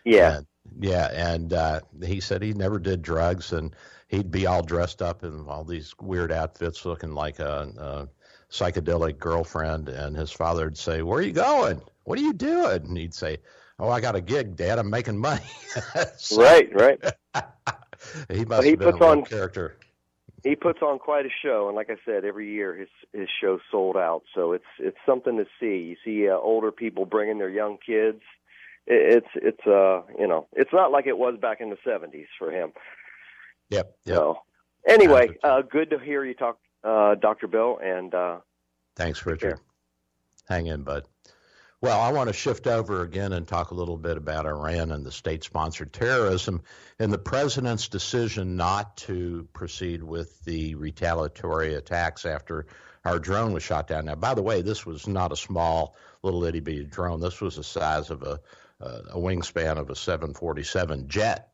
Yeah, 0.05 0.37
and, 0.37 0.47
yeah, 0.79 1.09
and 1.11 1.53
uh, 1.53 1.81
he 2.03 2.19
said 2.21 2.41
he 2.41 2.53
never 2.53 2.79
did 2.79 3.01
drugs, 3.01 3.51
and 3.51 3.75
he'd 4.07 4.31
be 4.31 4.47
all 4.47 4.63
dressed 4.63 5.01
up 5.01 5.23
in 5.23 5.45
all 5.47 5.63
these 5.63 5.93
weird 6.01 6.31
outfits, 6.31 6.85
looking 6.85 7.13
like 7.13 7.39
a, 7.39 7.71
a 7.77 8.07
psychedelic 8.51 9.19
girlfriend, 9.19 9.89
and 9.89 10.15
his 10.15 10.31
father'd 10.31 10.77
say, 10.77 11.01
"Where 11.01 11.19
are 11.19 11.23
you 11.23 11.33
going? 11.33 11.81
What 12.05 12.17
are 12.17 12.23
you 12.23 12.33
doing?" 12.33 12.85
And 12.85 12.97
he'd 12.97 13.13
say. 13.13 13.39
Oh, 13.81 13.89
I 13.89 13.99
got 13.99 14.15
a 14.15 14.21
gig, 14.21 14.55
Dad. 14.55 14.79
I'm 14.79 14.89
making 14.89 15.17
money. 15.17 15.41
so, 16.17 16.41
right, 16.41 16.73
right. 16.73 16.99
he 18.29 18.45
must 18.45 18.65
he 18.65 18.77
puts 18.77 19.01
a 19.01 19.03
on 19.03 19.25
character 19.25 19.77
he 20.43 20.55
puts 20.55 20.81
on 20.81 20.97
quite 20.99 21.25
a 21.25 21.29
show, 21.43 21.67
and 21.67 21.75
like 21.75 21.89
I 21.89 21.97
said, 22.05 22.25
every 22.25 22.51
year 22.51 22.75
his 22.75 22.89
his 23.13 23.29
show 23.41 23.59
sold 23.69 23.95
out. 23.95 24.23
So 24.33 24.53
it's 24.53 24.65
it's 24.79 24.97
something 25.05 25.37
to 25.37 25.45
see. 25.59 25.77
You 25.77 25.95
see 26.03 26.29
uh, 26.29 26.35
older 26.35 26.71
people 26.71 27.05
bringing 27.05 27.37
their 27.37 27.49
young 27.49 27.77
kids. 27.85 28.21
It, 28.87 29.23
it's 29.23 29.27
it's 29.35 29.67
uh 29.67 30.01
you 30.17 30.27
know 30.27 30.47
it's 30.53 30.73
not 30.73 30.91
like 30.91 31.05
it 31.05 31.17
was 31.17 31.37
back 31.39 31.61
in 31.61 31.69
the 31.69 31.77
seventies 31.85 32.27
for 32.39 32.51
him. 32.51 32.71
Yep. 33.69 33.95
yep. 34.05 34.15
So 34.15 34.39
anyway, 34.87 35.37
uh, 35.43 35.61
good 35.61 35.91
to 35.91 35.99
hear 35.99 36.25
you 36.25 36.33
talk, 36.33 36.57
uh, 36.83 37.15
Doctor 37.15 37.47
Bill, 37.47 37.79
and 37.81 38.13
uh, 38.13 38.39
thanks, 38.95 39.25
Richard. 39.25 39.59
Hang 40.49 40.67
in, 40.67 40.81
bud. 40.81 41.05
Well, 41.81 41.99
I 41.99 42.11
want 42.11 42.27
to 42.27 42.33
shift 42.33 42.67
over 42.67 43.01
again 43.01 43.33
and 43.33 43.47
talk 43.47 43.71
a 43.71 43.75
little 43.75 43.97
bit 43.97 44.15
about 44.15 44.45
Iran 44.45 44.91
and 44.91 45.03
the 45.03 45.11
state 45.11 45.43
sponsored 45.43 45.91
terrorism 45.91 46.61
and 46.99 47.11
the 47.11 47.17
president's 47.17 47.87
decision 47.87 48.55
not 48.55 48.95
to 48.97 49.47
proceed 49.51 50.03
with 50.03 50.45
the 50.45 50.75
retaliatory 50.75 51.73
attacks 51.73 52.23
after 52.23 52.67
our 53.03 53.17
drone 53.17 53.51
was 53.51 53.63
shot 53.63 53.87
down. 53.87 54.05
Now, 54.05 54.13
by 54.13 54.35
the 54.35 54.43
way, 54.43 54.61
this 54.61 54.85
was 54.85 55.07
not 55.07 55.31
a 55.31 55.35
small 55.35 55.95
little 56.21 56.43
itty 56.43 56.59
bitty 56.59 56.83
drone. 56.83 57.19
This 57.19 57.41
was 57.41 57.55
the 57.55 57.63
size 57.63 58.11
of 58.11 58.21
a, 58.21 58.39
a 58.79 59.17
wingspan 59.17 59.79
of 59.79 59.89
a 59.89 59.95
747 59.95 61.07
jet, 61.07 61.49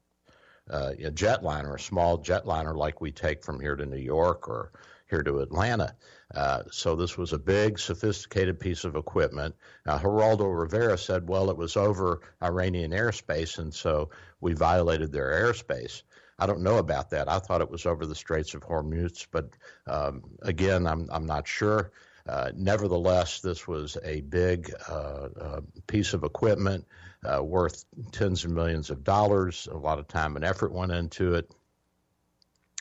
uh, 0.70 0.92
a 1.00 1.10
jetliner, 1.10 1.76
a 1.76 1.80
small 1.80 2.18
jetliner 2.18 2.76
like 2.76 3.00
we 3.00 3.14
take 3.14 3.46
from 3.46 3.62
here 3.62 3.78
to 3.78 3.86
New 3.86 3.96
York 3.96 4.50
or 4.50 4.74
here 5.10 5.24
to 5.24 5.40
Atlanta. 5.40 5.96
Uh, 6.36 6.64
so 6.72 6.96
this 6.96 7.18
was 7.18 7.34
a 7.34 7.40
big, 7.40 7.80
sophisticated 7.80 8.60
piece 8.60 8.84
of 8.84 8.96
equipment. 8.96 9.56
Geraldo 9.88 10.60
Rivera 10.60 10.98
said, 10.98 11.28
well, 11.30 11.50
it 11.50 11.58
was 11.58 11.78
over 11.78 12.22
Iranian 12.44 12.92
airspace, 12.92 13.60
and 13.60 13.74
so 13.74 14.10
we 14.42 14.54
violated 14.54 15.12
their 15.12 15.30
airspace. 15.30 16.04
I 16.40 16.46
don't 16.46 16.62
know 16.62 16.78
about 16.78 17.10
that. 17.12 17.30
I 17.30 17.40
thought 17.40 17.62
it 17.62 17.70
was 17.70 17.86
over 17.86 18.06
the 18.06 18.16
Straits 18.16 18.54
of 18.54 18.62
Hormuz, 18.62 19.26
but 19.32 19.50
um, 19.88 20.22
again, 20.44 20.86
I'm 20.86 21.08
I'm 21.12 21.26
not 21.26 21.48
sure. 21.48 21.92
Uh, 22.30 22.52
nevertheless, 22.56 23.40
this 23.40 23.68
was 23.68 23.98
a 24.04 24.22
big 24.22 24.72
uh, 24.90 25.30
uh, 25.40 25.62
piece 25.88 26.14
of 26.14 26.24
equipment 26.24 26.86
uh, 27.26 27.42
worth 27.42 27.86
tens 28.12 28.44
of 28.44 28.52
millions 28.52 28.90
of 28.90 29.04
dollars. 29.04 29.68
A 29.72 29.78
lot 29.78 29.98
of 29.98 30.08
time 30.08 30.36
and 30.36 30.46
effort 30.46 30.72
went 30.72 30.92
into 30.92 31.36
it. 31.36 31.50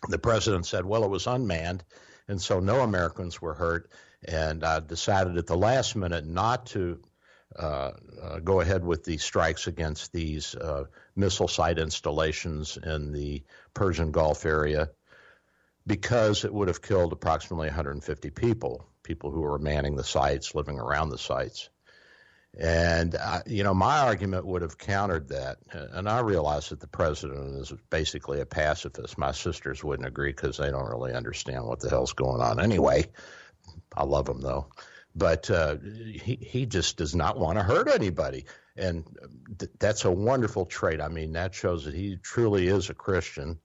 The 0.09 0.19
president 0.19 0.67
said, 0.67 0.85
"Well, 0.85 1.05
it 1.05 1.11
was 1.11 1.27
unmanned." 1.27 1.85
And 2.29 2.41
so 2.41 2.61
no 2.61 2.81
Americans 2.81 3.41
were 3.41 3.55
hurt. 3.55 3.91
And 4.27 4.65
I 4.65 4.81
decided 4.81 5.37
at 5.37 5.47
the 5.47 5.57
last 5.57 5.95
minute 5.95 6.27
not 6.27 6.67
to 6.67 7.01
uh, 7.55 7.93
uh, 8.23 8.39
go 8.41 8.61
ahead 8.61 8.85
with 8.85 9.05
the 9.05 9.19
strikes 9.19 9.67
against 9.67 10.13
these 10.13 10.55
uh, 10.55 10.85
missile 11.15 11.49
site 11.49 11.79
installations 11.79 12.77
in 12.77 13.13
the 13.13 13.45
Persian 13.73 14.11
Gulf 14.11 14.45
area 14.45 14.91
because 15.87 16.45
it 16.45 16.53
would 16.53 16.69
have 16.69 16.83
killed 16.83 17.13
approximately 17.13 17.69
150 17.69 18.31
people, 18.31 18.85
people 19.03 19.31
who 19.31 19.43
were 19.43 19.59
manning 19.59 19.95
the 19.95 20.05
sites, 20.05 20.55
living 20.55 20.79
around 20.81 21.11
the 21.11 21.19
sites. 21.19 21.71
And, 22.59 23.15
uh, 23.15 23.43
you 23.45 23.65
know, 23.65 23.75
my 23.75 23.99
argument 23.99 24.47
would 24.47 24.63
have 24.63 24.79
countered 24.79 25.29
that. 25.29 25.59
And 25.71 26.09
I 26.09 26.21
realize 26.21 26.71
that 26.71 26.81
the 26.81 26.87
president 26.87 27.55
is 27.61 27.73
basically 27.91 28.41
a 28.41 28.47
pacifist. 28.47 29.19
My 29.19 29.33
sisters 29.33 29.85
wouldn't 29.85 30.09
agree 30.09 30.31
because 30.31 30.57
they 30.57 30.71
don't 30.71 30.89
really 30.89 31.13
understand 31.13 31.67
what 31.67 31.81
the 31.81 31.91
hell's 31.91 32.15
going 32.15 32.41
on 32.41 32.59
anyway. 32.59 33.05
I 33.95 34.05
love 34.05 34.29
him, 34.29 34.41
though. 34.41 34.69
But 35.15 35.51
uh, 35.51 35.77
he, 35.83 36.39
he 36.41 36.67
just 36.67 36.97
does 36.97 37.15
not 37.15 37.39
want 37.39 37.59
to 37.59 37.63
hurt 37.63 37.89
anybody. 37.89 38.47
And 38.77 39.05
th- 39.59 39.73
that's 39.79 40.05
a 40.07 40.11
wonderful 40.11 40.65
trait. 40.65 41.01
I 41.01 41.09
mean, 41.09 41.33
that 41.33 41.55
shows 41.55 41.85
that 41.85 41.95
he 41.95 42.17
truly 42.23 42.69
is 42.69 42.89
a 42.89 42.95
Christian 42.95 43.59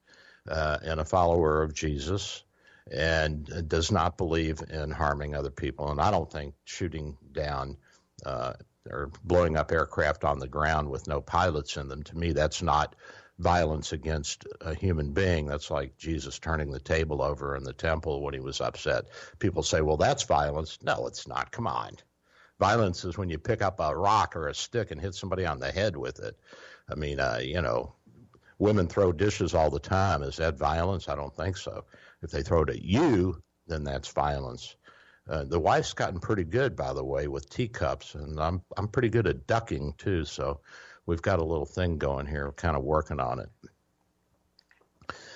uh, 0.50 0.80
and 0.84 1.00
a 1.00 1.06
follower 1.06 1.64
of 1.64 1.74
Jesus 1.74 2.44
and 2.92 3.70
does 3.70 3.92
not 3.92 4.18
believe 4.18 4.62
in 4.70 4.92
harming 4.92 5.36
other 5.36 5.52
people. 5.52 5.92
And 5.92 6.02
I 6.02 6.12
don't 6.12 6.32
think 6.32 6.56
shooting 6.66 7.18
down 7.32 7.78
uh, 8.26 8.54
or 8.90 9.12
blowing 9.24 9.58
up 9.58 9.72
aircraft 9.72 10.24
on 10.24 10.40
the 10.40 10.48
ground 10.48 10.90
with 10.90 11.08
no 11.08 11.22
pilots 11.22 11.78
in 11.78 11.88
them. 11.88 12.04
To 12.04 12.18
me, 12.18 12.32
that's 12.32 12.62
not 12.62 12.96
violence 13.40 13.92
against 13.92 14.46
a 14.62 14.74
human 14.74 15.14
being. 15.14 15.46
That's 15.46 15.72
like 15.72 15.98
Jesus 15.98 16.40
turning 16.40 16.72
the 16.72 16.80
table 16.80 17.22
over 17.22 17.56
in 17.56 17.64
the 17.64 17.74
temple 17.74 18.22
when 18.22 18.34
he 18.34 18.40
was 18.40 18.62
upset. 18.62 19.06
People 19.40 19.64
say, 19.64 19.82
well, 19.82 19.98
that's 19.98 20.24
violence. 20.24 20.80
No, 20.84 21.08
it's 21.08 21.28
not. 21.28 21.52
Come 21.52 21.68
on. 21.68 21.98
Violence 22.60 23.06
is 23.06 23.18
when 23.18 23.30
you 23.30 23.40
pick 23.40 23.62
up 23.62 23.80
a 23.80 23.96
rock 23.96 24.36
or 24.36 24.48
a 24.48 24.54
stick 24.54 24.92
and 24.92 25.02
hit 25.02 25.16
somebody 25.16 25.46
on 25.46 25.60
the 25.60 25.72
head 25.72 25.98
with 25.98 26.20
it. 26.20 26.38
I 26.90 26.96
mean, 26.96 27.20
uh, 27.20 27.40
you 27.42 27.62
know, 27.62 27.94
women 28.60 28.88
throw 28.88 29.12
dishes 29.12 29.56
all 29.56 29.72
the 29.72 29.80
time. 29.80 30.22
Is 30.22 30.38
that 30.38 30.58
violence? 30.58 31.10
I 31.10 31.16
don't 31.16 31.36
think 31.36 31.58
so. 31.58 31.86
If 32.22 32.30
they 32.30 32.44
throw 32.44 32.62
it 32.62 32.70
at 32.70 32.84
you, 32.84 33.42
then 33.66 33.84
that's 33.84 34.10
violence. 34.10 34.76
Uh, 35.32 35.46
the 35.46 35.60
wife's 35.60 35.94
gotten 35.94 36.20
pretty 36.20 36.44
good, 36.44 36.76
by 36.76 36.92
the 36.92 37.04
way, 37.04 37.30
with 37.30 37.50
teacups, 37.50 38.16
and 38.16 38.38
I'm 38.38 38.62
I'm 38.76 38.90
pretty 38.90 39.08
good 39.08 39.28
at 39.28 39.48
ducking 39.48 39.94
too. 39.98 40.26
So 40.26 40.60
we've 41.06 41.22
got 41.22 41.40
a 41.40 41.44
little 41.44 41.66
thing 41.66 41.98
going 41.98 42.26
here, 42.26 42.52
kind 42.52 42.76
of 42.76 42.84
working 42.84 43.22
on 43.22 43.40
it. 43.40 43.50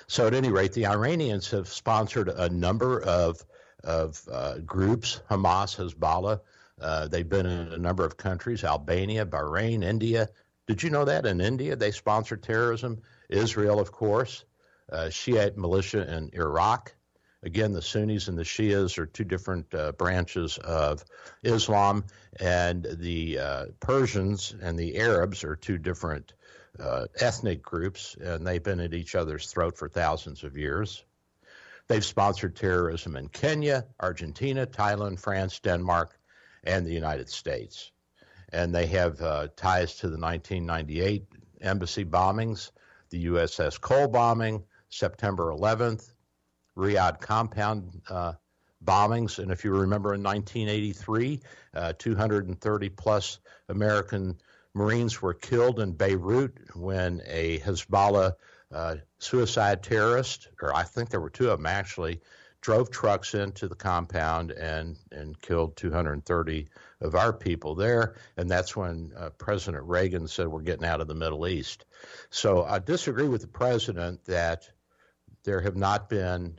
So 0.06 0.26
at 0.26 0.34
any 0.34 0.50
rate, 0.50 0.74
the 0.74 0.86
Iranians 0.86 1.50
have 1.50 1.66
sponsored 1.66 2.28
a 2.28 2.50
number 2.50 3.00
of 3.00 3.42
of 3.84 4.20
uh, 4.30 4.58
groups, 4.58 5.22
Hamas, 5.30 5.74
Hezbollah. 5.74 6.40
Uh, 6.78 7.08
they've 7.08 7.28
been 7.28 7.46
in 7.46 7.72
a 7.72 7.78
number 7.78 8.04
of 8.04 8.18
countries: 8.18 8.64
Albania, 8.64 9.24
Bahrain, 9.24 9.82
India. 9.82 10.28
Did 10.66 10.82
you 10.82 10.90
know 10.90 11.06
that 11.06 11.24
in 11.24 11.40
India 11.40 11.74
they 11.74 11.90
sponsor 11.90 12.36
terrorism? 12.36 13.00
Israel, 13.30 13.80
of 13.80 13.92
course, 13.92 14.44
uh, 14.92 15.08
Shiite 15.08 15.56
militia 15.56 16.14
in 16.14 16.28
Iraq. 16.34 16.94
Again, 17.42 17.72
the 17.72 17.82
Sunnis 17.82 18.28
and 18.28 18.38
the 18.38 18.44
Shias 18.44 18.98
are 18.98 19.06
two 19.06 19.24
different 19.24 19.72
uh, 19.74 19.92
branches 19.92 20.58
of 20.58 21.04
Islam, 21.42 22.04
and 22.40 22.86
the 22.98 23.38
uh, 23.38 23.64
Persians 23.78 24.54
and 24.60 24.78
the 24.78 24.98
Arabs 24.98 25.44
are 25.44 25.54
two 25.54 25.78
different 25.78 26.32
uh, 26.80 27.06
ethnic 27.20 27.62
groups, 27.62 28.16
and 28.20 28.46
they've 28.46 28.62
been 28.62 28.80
at 28.80 28.94
each 28.94 29.14
other's 29.14 29.50
throat 29.50 29.76
for 29.76 29.88
thousands 29.88 30.44
of 30.44 30.56
years. 30.56 31.04
They've 31.88 32.04
sponsored 32.04 32.56
terrorism 32.56 33.16
in 33.16 33.28
Kenya, 33.28 33.86
Argentina, 34.00 34.66
Thailand, 34.66 35.20
France, 35.20 35.60
Denmark, 35.60 36.18
and 36.64 36.84
the 36.84 36.92
United 36.92 37.28
States. 37.28 37.92
And 38.52 38.74
they 38.74 38.86
have 38.86 39.20
uh, 39.20 39.48
ties 39.56 39.96
to 39.96 40.08
the 40.08 40.18
1998 40.18 41.26
embassy 41.60 42.04
bombings, 42.04 42.70
the 43.10 43.26
USS 43.26 43.80
Cole 43.80 44.08
bombing, 44.08 44.64
September 44.88 45.52
11th, 45.52 46.12
Riyadh 46.76 47.20
compound 47.20 48.02
uh, 48.08 48.34
bombings. 48.84 49.38
And 49.38 49.50
if 49.50 49.64
you 49.64 49.72
remember 49.72 50.14
in 50.14 50.22
1983, 50.22 51.40
uh, 51.74 51.92
230 51.98 52.88
plus 52.90 53.38
American 53.68 54.38
Marines 54.74 55.22
were 55.22 55.34
killed 55.34 55.80
in 55.80 55.92
Beirut 55.92 56.54
when 56.74 57.22
a 57.26 57.58
Hezbollah 57.60 58.34
uh, 58.72 58.96
suicide 59.18 59.82
terrorist, 59.82 60.48
or 60.60 60.74
I 60.74 60.82
think 60.82 61.08
there 61.08 61.20
were 61.20 61.30
two 61.30 61.50
of 61.50 61.58
them 61.58 61.66
actually, 61.66 62.20
drove 62.60 62.90
trucks 62.90 63.34
into 63.34 63.68
the 63.68 63.74
compound 63.74 64.50
and 64.50 64.96
and 65.12 65.40
killed 65.40 65.76
230 65.76 66.66
of 67.00 67.14
our 67.14 67.32
people 67.32 67.74
there. 67.74 68.16
And 68.36 68.50
that's 68.50 68.74
when 68.74 69.12
uh, 69.16 69.30
President 69.38 69.84
Reagan 69.84 70.26
said 70.26 70.48
we're 70.48 70.62
getting 70.62 70.84
out 70.84 71.00
of 71.00 71.06
the 71.06 71.14
Middle 71.14 71.46
East. 71.46 71.86
So 72.30 72.64
I 72.64 72.80
disagree 72.80 73.28
with 73.28 73.42
the 73.42 73.46
president 73.46 74.24
that 74.24 74.68
there 75.44 75.60
have 75.60 75.76
not 75.76 76.08
been 76.08 76.58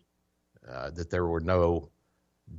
uh, 0.72 0.90
that 0.92 1.10
there 1.10 1.26
were 1.26 1.40
no 1.40 1.90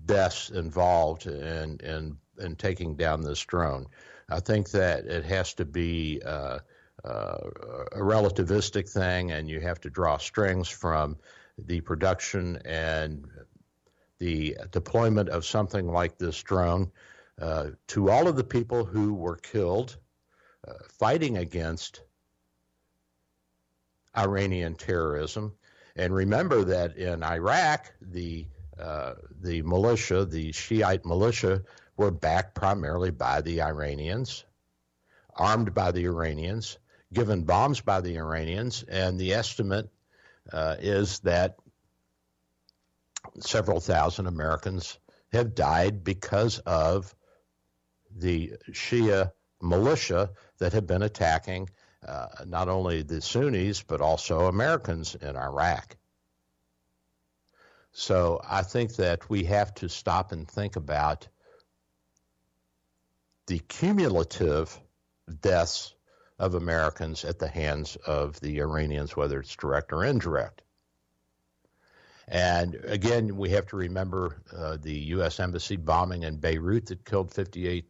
deaths 0.04 0.50
involved 0.50 1.26
in 1.26 1.78
in 1.80 2.18
in 2.38 2.56
taking 2.56 2.96
down 2.96 3.22
this 3.22 3.44
drone. 3.44 3.86
I 4.30 4.40
think 4.40 4.70
that 4.70 5.06
it 5.06 5.24
has 5.24 5.54
to 5.54 5.64
be 5.64 6.20
uh, 6.24 6.58
uh, 7.04 7.38
a 7.92 7.98
relativistic 7.98 8.88
thing, 8.88 9.32
and 9.32 9.48
you 9.48 9.60
have 9.60 9.80
to 9.80 9.90
draw 9.90 10.18
strings 10.18 10.68
from 10.68 11.16
the 11.56 11.80
production 11.80 12.60
and 12.64 13.26
the 14.18 14.56
deployment 14.70 15.28
of 15.28 15.44
something 15.44 15.86
like 15.86 16.18
this 16.18 16.42
drone 16.42 16.90
uh, 17.40 17.70
to 17.88 18.10
all 18.10 18.28
of 18.28 18.36
the 18.36 18.44
people 18.44 18.84
who 18.84 19.14
were 19.14 19.36
killed 19.36 19.96
uh, 20.66 20.72
fighting 20.98 21.38
against 21.38 22.02
Iranian 24.16 24.74
terrorism. 24.74 25.54
And 25.98 26.14
remember 26.14 26.62
that 26.64 26.96
in 26.96 27.24
Iraq, 27.24 27.92
the 28.00 28.46
uh, 28.78 29.14
the 29.40 29.62
militia, 29.62 30.24
the 30.24 30.52
Shiite 30.52 31.04
militia, 31.04 31.64
were 31.96 32.12
backed 32.12 32.54
primarily 32.54 33.10
by 33.10 33.40
the 33.40 33.60
Iranians, 33.60 34.44
armed 35.34 35.74
by 35.74 35.90
the 35.90 36.04
Iranians, 36.04 36.78
given 37.12 37.42
bombs 37.42 37.80
by 37.80 38.00
the 38.00 38.16
Iranians, 38.16 38.84
and 38.84 39.18
the 39.18 39.34
estimate 39.34 39.90
uh, 40.52 40.76
is 40.78 41.18
that 41.20 41.56
several 43.40 43.80
thousand 43.80 44.28
Americans 44.28 45.00
have 45.32 45.56
died 45.56 46.04
because 46.04 46.60
of 46.60 47.12
the 48.14 48.52
Shia 48.70 49.32
militia 49.60 50.30
that 50.58 50.72
have 50.74 50.86
been 50.86 51.02
attacking 51.02 51.68
uh, 52.06 52.26
not 52.46 52.68
only 52.68 53.02
the 53.02 53.20
Sunnis 53.20 53.82
but 53.82 54.00
also 54.00 54.46
Americans 54.46 55.14
in 55.14 55.36
Iraq. 55.36 55.96
So 57.92 58.40
I 58.48 58.62
think 58.62 58.96
that 58.96 59.28
we 59.28 59.44
have 59.44 59.74
to 59.74 59.88
stop 59.88 60.32
and 60.32 60.46
think 60.48 60.76
about 60.76 61.26
the 63.46 63.58
cumulative 63.58 64.78
deaths 65.40 65.94
of 66.38 66.54
Americans 66.54 67.24
at 67.24 67.38
the 67.38 67.48
hands 67.48 67.96
of 68.06 68.38
the 68.40 68.60
Iranians, 68.60 69.16
whether 69.16 69.40
it's 69.40 69.56
direct 69.56 69.92
or 69.92 70.04
indirect. 70.04 70.62
And 72.28 72.74
again, 72.84 73.36
we 73.36 73.50
have 73.50 73.66
to 73.68 73.76
remember 73.76 74.36
uh, 74.54 74.76
the 74.80 74.94
U.S. 75.16 75.40
Embassy 75.40 75.76
bombing 75.76 76.24
in 76.24 76.36
Beirut 76.36 76.86
that 76.86 77.04
killed 77.04 77.32
58 77.32 77.86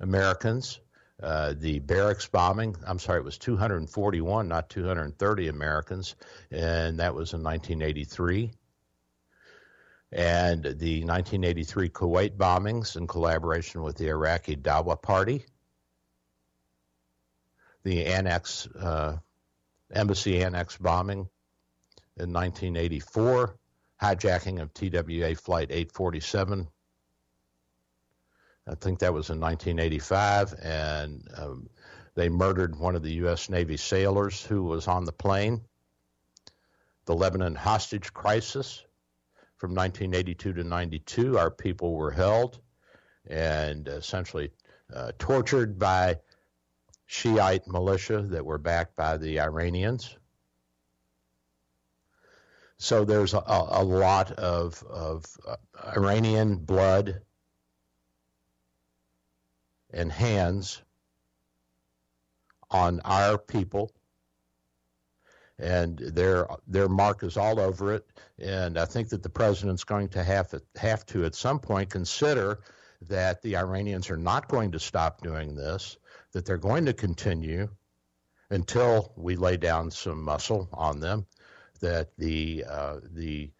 Americans. 0.00 0.78
Uh, 1.24 1.54
the 1.56 1.78
barracks 1.78 2.28
bombing, 2.28 2.76
I'm 2.86 2.98
sorry, 2.98 3.20
it 3.20 3.24
was 3.24 3.38
241, 3.38 4.46
not 4.46 4.68
230 4.68 5.48
Americans, 5.48 6.16
and 6.50 6.98
that 6.98 7.14
was 7.14 7.32
in 7.32 7.42
1983. 7.42 8.50
And 10.12 10.62
the 10.62 11.02
1983 11.02 11.88
Kuwait 11.88 12.36
bombings 12.36 12.96
in 12.96 13.06
collaboration 13.06 13.82
with 13.82 13.96
the 13.96 14.08
Iraqi 14.08 14.54
Dawa 14.54 15.00
Party. 15.00 15.46
The 17.84 18.04
annex, 18.04 18.66
uh, 18.78 19.16
embassy 19.94 20.42
annex 20.42 20.76
bombing 20.76 21.30
in 22.18 22.34
1984 22.34 23.56
hijacking 24.02 24.60
of 24.60 24.74
TWA 24.74 25.34
Flight 25.34 25.68
847. 25.70 26.68
I 28.66 28.74
think 28.74 28.98
that 29.00 29.12
was 29.12 29.28
in 29.28 29.40
1985, 29.40 30.54
and 30.62 31.28
um, 31.36 31.68
they 32.14 32.28
murdered 32.28 32.76
one 32.76 32.96
of 32.96 33.02
the 33.02 33.12
U.S. 33.14 33.50
Navy 33.50 33.76
sailors 33.76 34.42
who 34.42 34.62
was 34.62 34.88
on 34.88 35.04
the 35.04 35.12
plane. 35.12 35.60
The 37.04 37.14
Lebanon 37.14 37.54
hostage 37.54 38.12
crisis 38.14 38.84
from 39.56 39.74
1982 39.74 40.52
to 40.54 40.64
92, 40.64 41.38
our 41.38 41.50
people 41.50 41.94
were 41.94 42.10
held 42.10 42.60
and 43.26 43.88
essentially 43.88 44.50
uh, 44.94 45.12
tortured 45.18 45.78
by 45.78 46.18
Shiite 47.06 47.66
militia 47.66 48.22
that 48.22 48.44
were 48.44 48.58
backed 48.58 48.96
by 48.96 49.18
the 49.18 49.40
Iranians. 49.40 50.16
So 52.78 53.04
there's 53.04 53.34
a, 53.34 53.42
a 53.46 53.84
lot 53.84 54.32
of, 54.32 54.82
of 54.88 55.24
uh, 55.46 55.56
Iranian 55.96 56.56
blood 56.56 57.20
and 59.94 60.10
hands 60.12 60.82
on 62.70 63.00
our 63.04 63.38
people 63.38 63.90
and 65.58 65.98
their 65.98 66.48
their 66.66 66.88
mark 66.88 67.22
is 67.22 67.36
all 67.36 67.60
over 67.60 67.92
it. 67.94 68.04
And 68.38 68.78
I 68.78 68.84
think 68.84 69.08
that 69.10 69.22
the 69.22 69.28
president's 69.28 69.84
going 69.84 70.08
to 70.08 70.24
have 70.24 70.48
to, 70.50 70.62
have 70.76 71.06
to 71.06 71.24
at 71.24 71.34
some 71.34 71.60
point 71.60 71.90
consider 71.90 72.60
that 73.02 73.42
the 73.42 73.56
Iranians 73.56 74.10
are 74.10 74.16
not 74.16 74.48
going 74.48 74.72
to 74.72 74.80
stop 74.80 75.22
doing 75.22 75.54
this, 75.54 75.96
that 76.32 76.44
they're 76.44 76.56
going 76.56 76.86
to 76.86 76.92
continue 76.92 77.68
until 78.50 79.12
we 79.16 79.36
lay 79.36 79.56
down 79.56 79.90
some 79.90 80.22
muscle 80.22 80.68
on 80.72 81.00
them, 81.00 81.26
that 81.80 82.16
the 82.18 82.64
uh, 82.68 82.96
the 83.12 83.50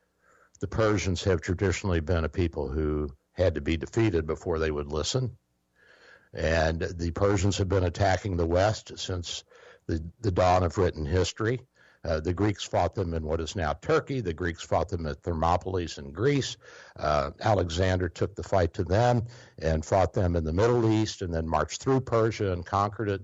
the 0.61 0.67
Persians 0.67 1.23
have 1.25 1.41
traditionally 1.41 2.01
been 2.01 2.25
a 2.25 2.29
people 2.29 2.69
who 2.69 3.09
had 3.33 3.55
to 3.55 3.61
be 3.61 3.77
defeated 3.77 4.27
before 4.27 4.59
they 4.59 4.71
would 4.71 4.93
listen, 4.93 5.37
and 6.35 6.81
the 6.81 7.11
Persians 7.13 7.57
have 7.59 7.69
been 7.69 7.85
attacking 7.85 8.37
the 8.37 8.47
West 8.47 8.93
since 8.99 9.45
the, 9.87 10.03
the 10.21 10.31
dawn 10.31 10.63
of 10.63 10.79
written 10.79 11.07
history. 11.07 11.61
Uh, 12.05 12.21
the 12.21 12.35
Greeks 12.35 12.65
fought 12.65 12.95
them 12.95 13.15
in 13.15 13.23
what 13.25 13.41
is 13.41 13.57
now 13.57 13.73
Turkey. 13.73 14.21
The 14.21 14.35
Greeks 14.35 14.63
fought 14.63 14.89
them 14.91 15.07
at 15.07 15.23
Thermopylae 15.23 15.89
in 15.97 16.13
Greece. 16.13 16.59
Uh, 16.99 17.31
Alexander 17.41 18.11
took 18.11 18.35
the 18.35 18.43
fight 18.43 18.75
to 18.75 18.85
them 18.85 19.25
and 19.59 19.85
fought 19.85 20.13
them 20.13 20.37
in 20.37 20.45
the 20.45 20.53
Middle 20.53 20.91
East 20.91 21.23
and 21.23 21.33
then 21.33 21.49
marched 21.49 21.83
through 21.83 22.01
Persia 22.01 22.53
and 22.53 22.67
conquered 22.67 23.09
it. 23.09 23.23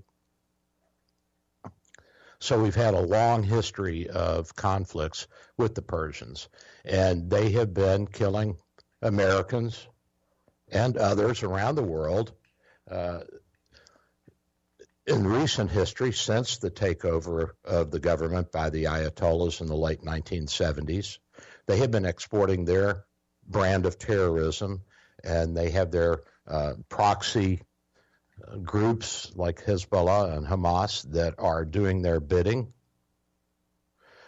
So 2.39 2.59
we've 2.59 2.73
had 2.73 2.95
a 2.95 3.01
long 3.01 3.43
history 3.43 4.09
of 4.09 4.55
conflicts 4.55 5.27
with 5.57 5.75
the 5.75 5.83
Persians, 5.83 6.49
and 6.83 7.29
they 7.29 7.51
have 7.51 7.71
been 7.71 8.07
killing 8.07 8.57
Americans 9.03 9.87
and 10.69 10.97
others 10.97 11.43
around 11.43 11.75
the 11.75 11.83
world. 11.83 12.33
Uh, 12.89 13.19
in 15.07 15.25
recent 15.25 15.71
history, 15.71 16.11
since 16.11 16.57
the 16.57 16.71
takeover 16.71 17.51
of 17.65 17.91
the 17.91 17.99
government 17.99 18.51
by 18.51 18.69
the 18.69 18.85
Ayatollahs 18.85 19.61
in 19.61 19.67
the 19.67 19.75
late 19.75 20.01
1970s, 20.01 21.17
they 21.65 21.77
have 21.77 21.91
been 21.91 22.05
exporting 22.05 22.65
their 22.65 23.05
brand 23.47 23.85
of 23.85 23.97
terrorism, 23.97 24.81
and 25.23 25.55
they 25.55 25.71
have 25.71 25.91
their 25.91 26.23
uh, 26.47 26.73
proxy 26.87 27.61
groups 28.63 29.31
like 29.35 29.63
Hezbollah 29.63 30.37
and 30.37 30.45
Hamas 30.45 31.03
that 31.11 31.35
are 31.37 31.65
doing 31.65 32.01
their 32.01 32.19
bidding. 32.19 32.73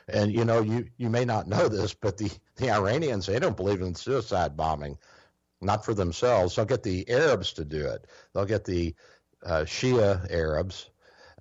And 0.08 0.34
you 0.34 0.46
know, 0.46 0.62
you, 0.62 0.88
you 0.98 1.10
may 1.10 1.26
not 1.26 1.48
know 1.48 1.68
this, 1.70 1.94
but 1.94 2.18
the, 2.18 2.32
the 2.58 2.72
Iranians 2.72 3.26
they 3.26 3.40
don't 3.40 3.58
believe 3.58 3.82
in 3.82 3.96
suicide 3.96 4.58
bombing, 4.58 4.98
not 5.64 5.86
for 5.86 5.94
themselves. 5.94 6.56
They'll 6.56 6.66
get 6.66 6.84
the 6.84 7.10
Arabs 7.10 7.54
to 7.54 7.66
do 7.66 7.86
it. 7.88 8.08
They'll 8.34 8.46
get 8.46 8.66
the 8.66 8.96
uh, 9.46 9.62
Shia 9.62 10.32
Arabs 10.32 10.90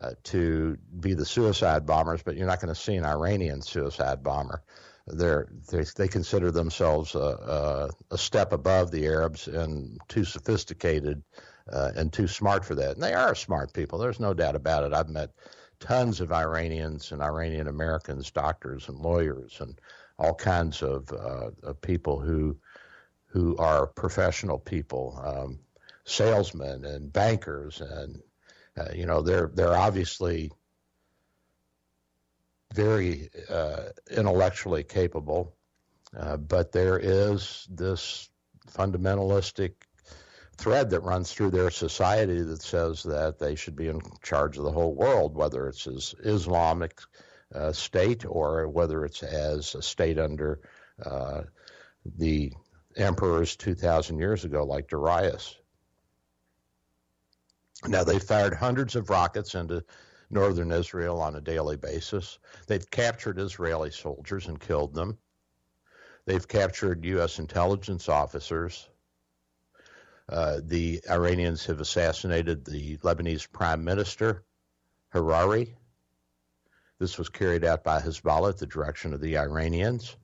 uh, 0.00 0.12
to 0.24 0.76
be 1.00 1.14
the 1.14 1.24
suicide 1.24 1.86
bombers, 1.86 2.22
but 2.22 2.36
you're 2.36 2.46
not 2.46 2.60
going 2.60 2.74
to 2.74 2.80
see 2.80 2.96
an 2.96 3.04
Iranian 3.04 3.62
suicide 3.62 4.22
bomber. 4.22 4.62
They're, 5.06 5.48
they 5.70 5.84
they 5.96 6.08
consider 6.08 6.50
themselves 6.50 7.14
a, 7.14 7.18
a, 7.18 8.14
a 8.14 8.18
step 8.18 8.52
above 8.52 8.90
the 8.90 9.06
Arabs 9.06 9.48
and 9.48 10.00
too 10.08 10.24
sophisticated 10.24 11.22
uh, 11.72 11.90
and 11.96 12.12
too 12.12 12.28
smart 12.28 12.64
for 12.64 12.74
that. 12.76 12.92
And 12.92 13.02
they 13.02 13.14
are 13.14 13.34
smart 13.34 13.72
people. 13.72 13.98
There's 13.98 14.20
no 14.20 14.34
doubt 14.34 14.56
about 14.56 14.84
it. 14.84 14.92
I've 14.92 15.08
met 15.08 15.30
tons 15.80 16.20
of 16.20 16.32
Iranians 16.32 17.10
and 17.10 17.20
Iranian 17.20 17.66
Americans, 17.66 18.30
doctors 18.30 18.88
and 18.88 18.98
lawyers, 18.98 19.60
and 19.60 19.80
all 20.18 20.34
kinds 20.34 20.82
of, 20.82 21.12
uh, 21.12 21.50
of 21.64 21.80
people 21.80 22.20
who 22.20 22.56
who 23.32 23.56
are 23.56 23.86
professional 23.86 24.58
people, 24.58 25.18
um, 25.24 25.58
salesmen 26.04 26.84
and 26.84 27.12
bankers, 27.12 27.80
and 27.80 28.20
uh, 28.78 28.92
you 28.94 29.06
know 29.06 29.22
they're 29.22 29.50
they're 29.54 29.76
obviously 29.76 30.52
very 32.74 33.30
uh, 33.48 33.84
intellectually 34.10 34.84
capable, 34.84 35.54
uh, 36.16 36.36
but 36.36 36.72
there 36.72 36.98
is 36.98 37.66
this 37.70 38.28
fundamentalistic 38.70 39.72
thread 40.58 40.90
that 40.90 41.00
runs 41.00 41.32
through 41.32 41.50
their 41.50 41.70
society 41.70 42.42
that 42.42 42.62
says 42.62 43.02
that 43.02 43.38
they 43.38 43.54
should 43.54 43.76
be 43.76 43.88
in 43.88 44.00
charge 44.22 44.58
of 44.58 44.64
the 44.64 44.72
whole 44.72 44.94
world, 44.94 45.34
whether 45.34 45.68
it's 45.68 45.86
as 45.86 46.14
Islamic 46.22 47.00
uh, 47.54 47.72
state 47.72 48.24
or 48.26 48.68
whether 48.68 49.06
it's 49.06 49.22
as 49.22 49.74
a 49.74 49.82
state 49.82 50.18
under 50.18 50.60
uh, 51.04 51.42
the 52.18 52.52
emperors 52.96 53.56
2,000 53.56 54.18
years 54.18 54.44
ago, 54.44 54.64
like 54.64 54.88
Darius. 54.88 55.56
Now, 57.86 58.04
they 58.04 58.18
fired 58.18 58.54
hundreds 58.54 58.94
of 58.94 59.10
rockets 59.10 59.54
into 59.54 59.84
northern 60.30 60.72
Israel 60.72 61.20
on 61.20 61.36
a 61.36 61.40
daily 61.40 61.76
basis. 61.76 62.38
They've 62.66 62.90
captured 62.90 63.38
Israeli 63.38 63.90
soldiers 63.90 64.46
and 64.46 64.58
killed 64.58 64.94
them. 64.94 65.18
They've 66.24 66.46
captured 66.46 67.04
U.S. 67.04 67.38
intelligence 67.38 68.08
officers. 68.08 68.88
Uh, 70.28 70.60
the 70.62 71.02
Iranians 71.10 71.66
have 71.66 71.80
assassinated 71.80 72.64
the 72.64 72.96
Lebanese 72.98 73.50
prime 73.50 73.84
minister, 73.84 74.44
Hariri. 75.12 75.74
This 76.98 77.18
was 77.18 77.28
carried 77.28 77.64
out 77.64 77.82
by 77.82 78.00
Hezbollah 78.00 78.50
at 78.50 78.58
the 78.58 78.66
direction 78.66 79.12
of 79.12 79.20
the 79.20 79.36
Iranians. 79.36 80.16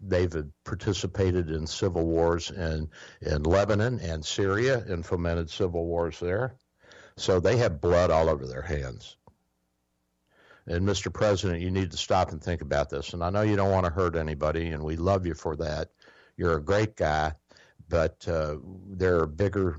They, 0.00 0.26
they've 0.26 0.50
participated 0.64 1.50
in 1.50 1.66
civil 1.66 2.06
wars 2.06 2.50
in, 2.50 2.88
in 3.20 3.42
Lebanon 3.42 4.00
and 4.00 4.24
Syria 4.24 4.84
and 4.88 5.04
fomented 5.04 5.50
civil 5.50 5.86
wars 5.86 6.18
there. 6.20 6.56
So 7.16 7.38
they 7.38 7.58
have 7.58 7.80
blood 7.80 8.10
all 8.10 8.28
over 8.28 8.46
their 8.46 8.62
hands. 8.62 9.16
And 10.66 10.86
Mr. 10.86 11.12
President, 11.12 11.60
you 11.60 11.70
need 11.70 11.90
to 11.90 11.96
stop 11.96 12.32
and 12.32 12.42
think 12.42 12.62
about 12.62 12.90
this. 12.90 13.12
And 13.12 13.24
I 13.24 13.30
know 13.30 13.42
you 13.42 13.56
don't 13.56 13.72
want 13.72 13.86
to 13.86 13.92
hurt 13.92 14.16
anybody, 14.16 14.68
and 14.68 14.84
we 14.84 14.96
love 14.96 15.26
you 15.26 15.34
for 15.34 15.56
that. 15.56 15.90
You're 16.36 16.56
a 16.56 16.62
great 16.62 16.96
guy, 16.96 17.32
but 17.88 18.26
uh, 18.28 18.56
there 18.88 19.18
are 19.18 19.26
bigger 19.26 19.78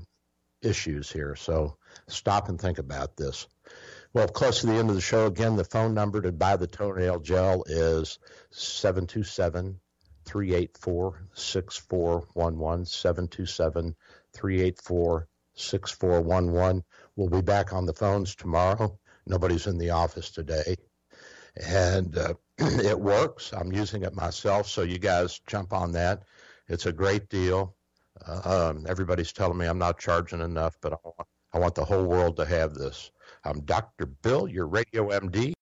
issues 0.60 1.10
here. 1.10 1.34
So 1.34 1.76
stop 2.08 2.48
and 2.48 2.60
think 2.60 2.78
about 2.78 3.16
this. 3.16 3.46
Well, 4.12 4.28
close 4.28 4.60
to 4.60 4.66
the 4.66 4.74
end 4.74 4.90
of 4.90 4.94
the 4.94 5.00
show, 5.00 5.26
again, 5.26 5.56
the 5.56 5.64
phone 5.64 5.94
number 5.94 6.20
to 6.20 6.32
buy 6.32 6.56
the 6.56 6.66
toenail 6.66 7.20
gel 7.20 7.64
is 7.66 8.18
727 8.50 9.80
384 10.24 11.26
6411. 11.34 12.86
727 12.86 13.96
384 14.32 15.28
6411. 15.54 16.84
We'll 17.16 17.28
be 17.28 17.42
back 17.42 17.72
on 17.72 17.86
the 17.86 17.92
phones 17.92 18.34
tomorrow. 18.34 18.98
Nobody's 19.26 19.66
in 19.66 19.78
the 19.78 19.90
office 19.90 20.30
today. 20.30 20.76
And 21.56 22.16
uh, 22.16 22.34
it 22.58 22.98
works. 22.98 23.52
I'm 23.52 23.72
using 23.72 24.02
it 24.02 24.14
myself, 24.14 24.68
so 24.68 24.82
you 24.82 24.98
guys 24.98 25.40
jump 25.46 25.72
on 25.72 25.92
that. 25.92 26.22
It's 26.68 26.86
a 26.86 26.92
great 26.92 27.28
deal. 27.28 27.76
Uh, 28.26 28.70
um, 28.70 28.86
everybody's 28.88 29.32
telling 29.32 29.58
me 29.58 29.66
I'm 29.66 29.78
not 29.78 29.98
charging 29.98 30.40
enough, 30.40 30.78
but 30.80 30.92
I 30.92 30.96
want, 31.04 31.28
I 31.52 31.58
want 31.58 31.74
the 31.74 31.84
whole 31.84 32.04
world 32.04 32.36
to 32.36 32.44
have 32.44 32.74
this. 32.74 33.10
I'm 33.44 33.60
Dr. 33.60 34.06
Bill, 34.06 34.48
your 34.48 34.66
radio 34.66 35.08
MD. 35.10 35.50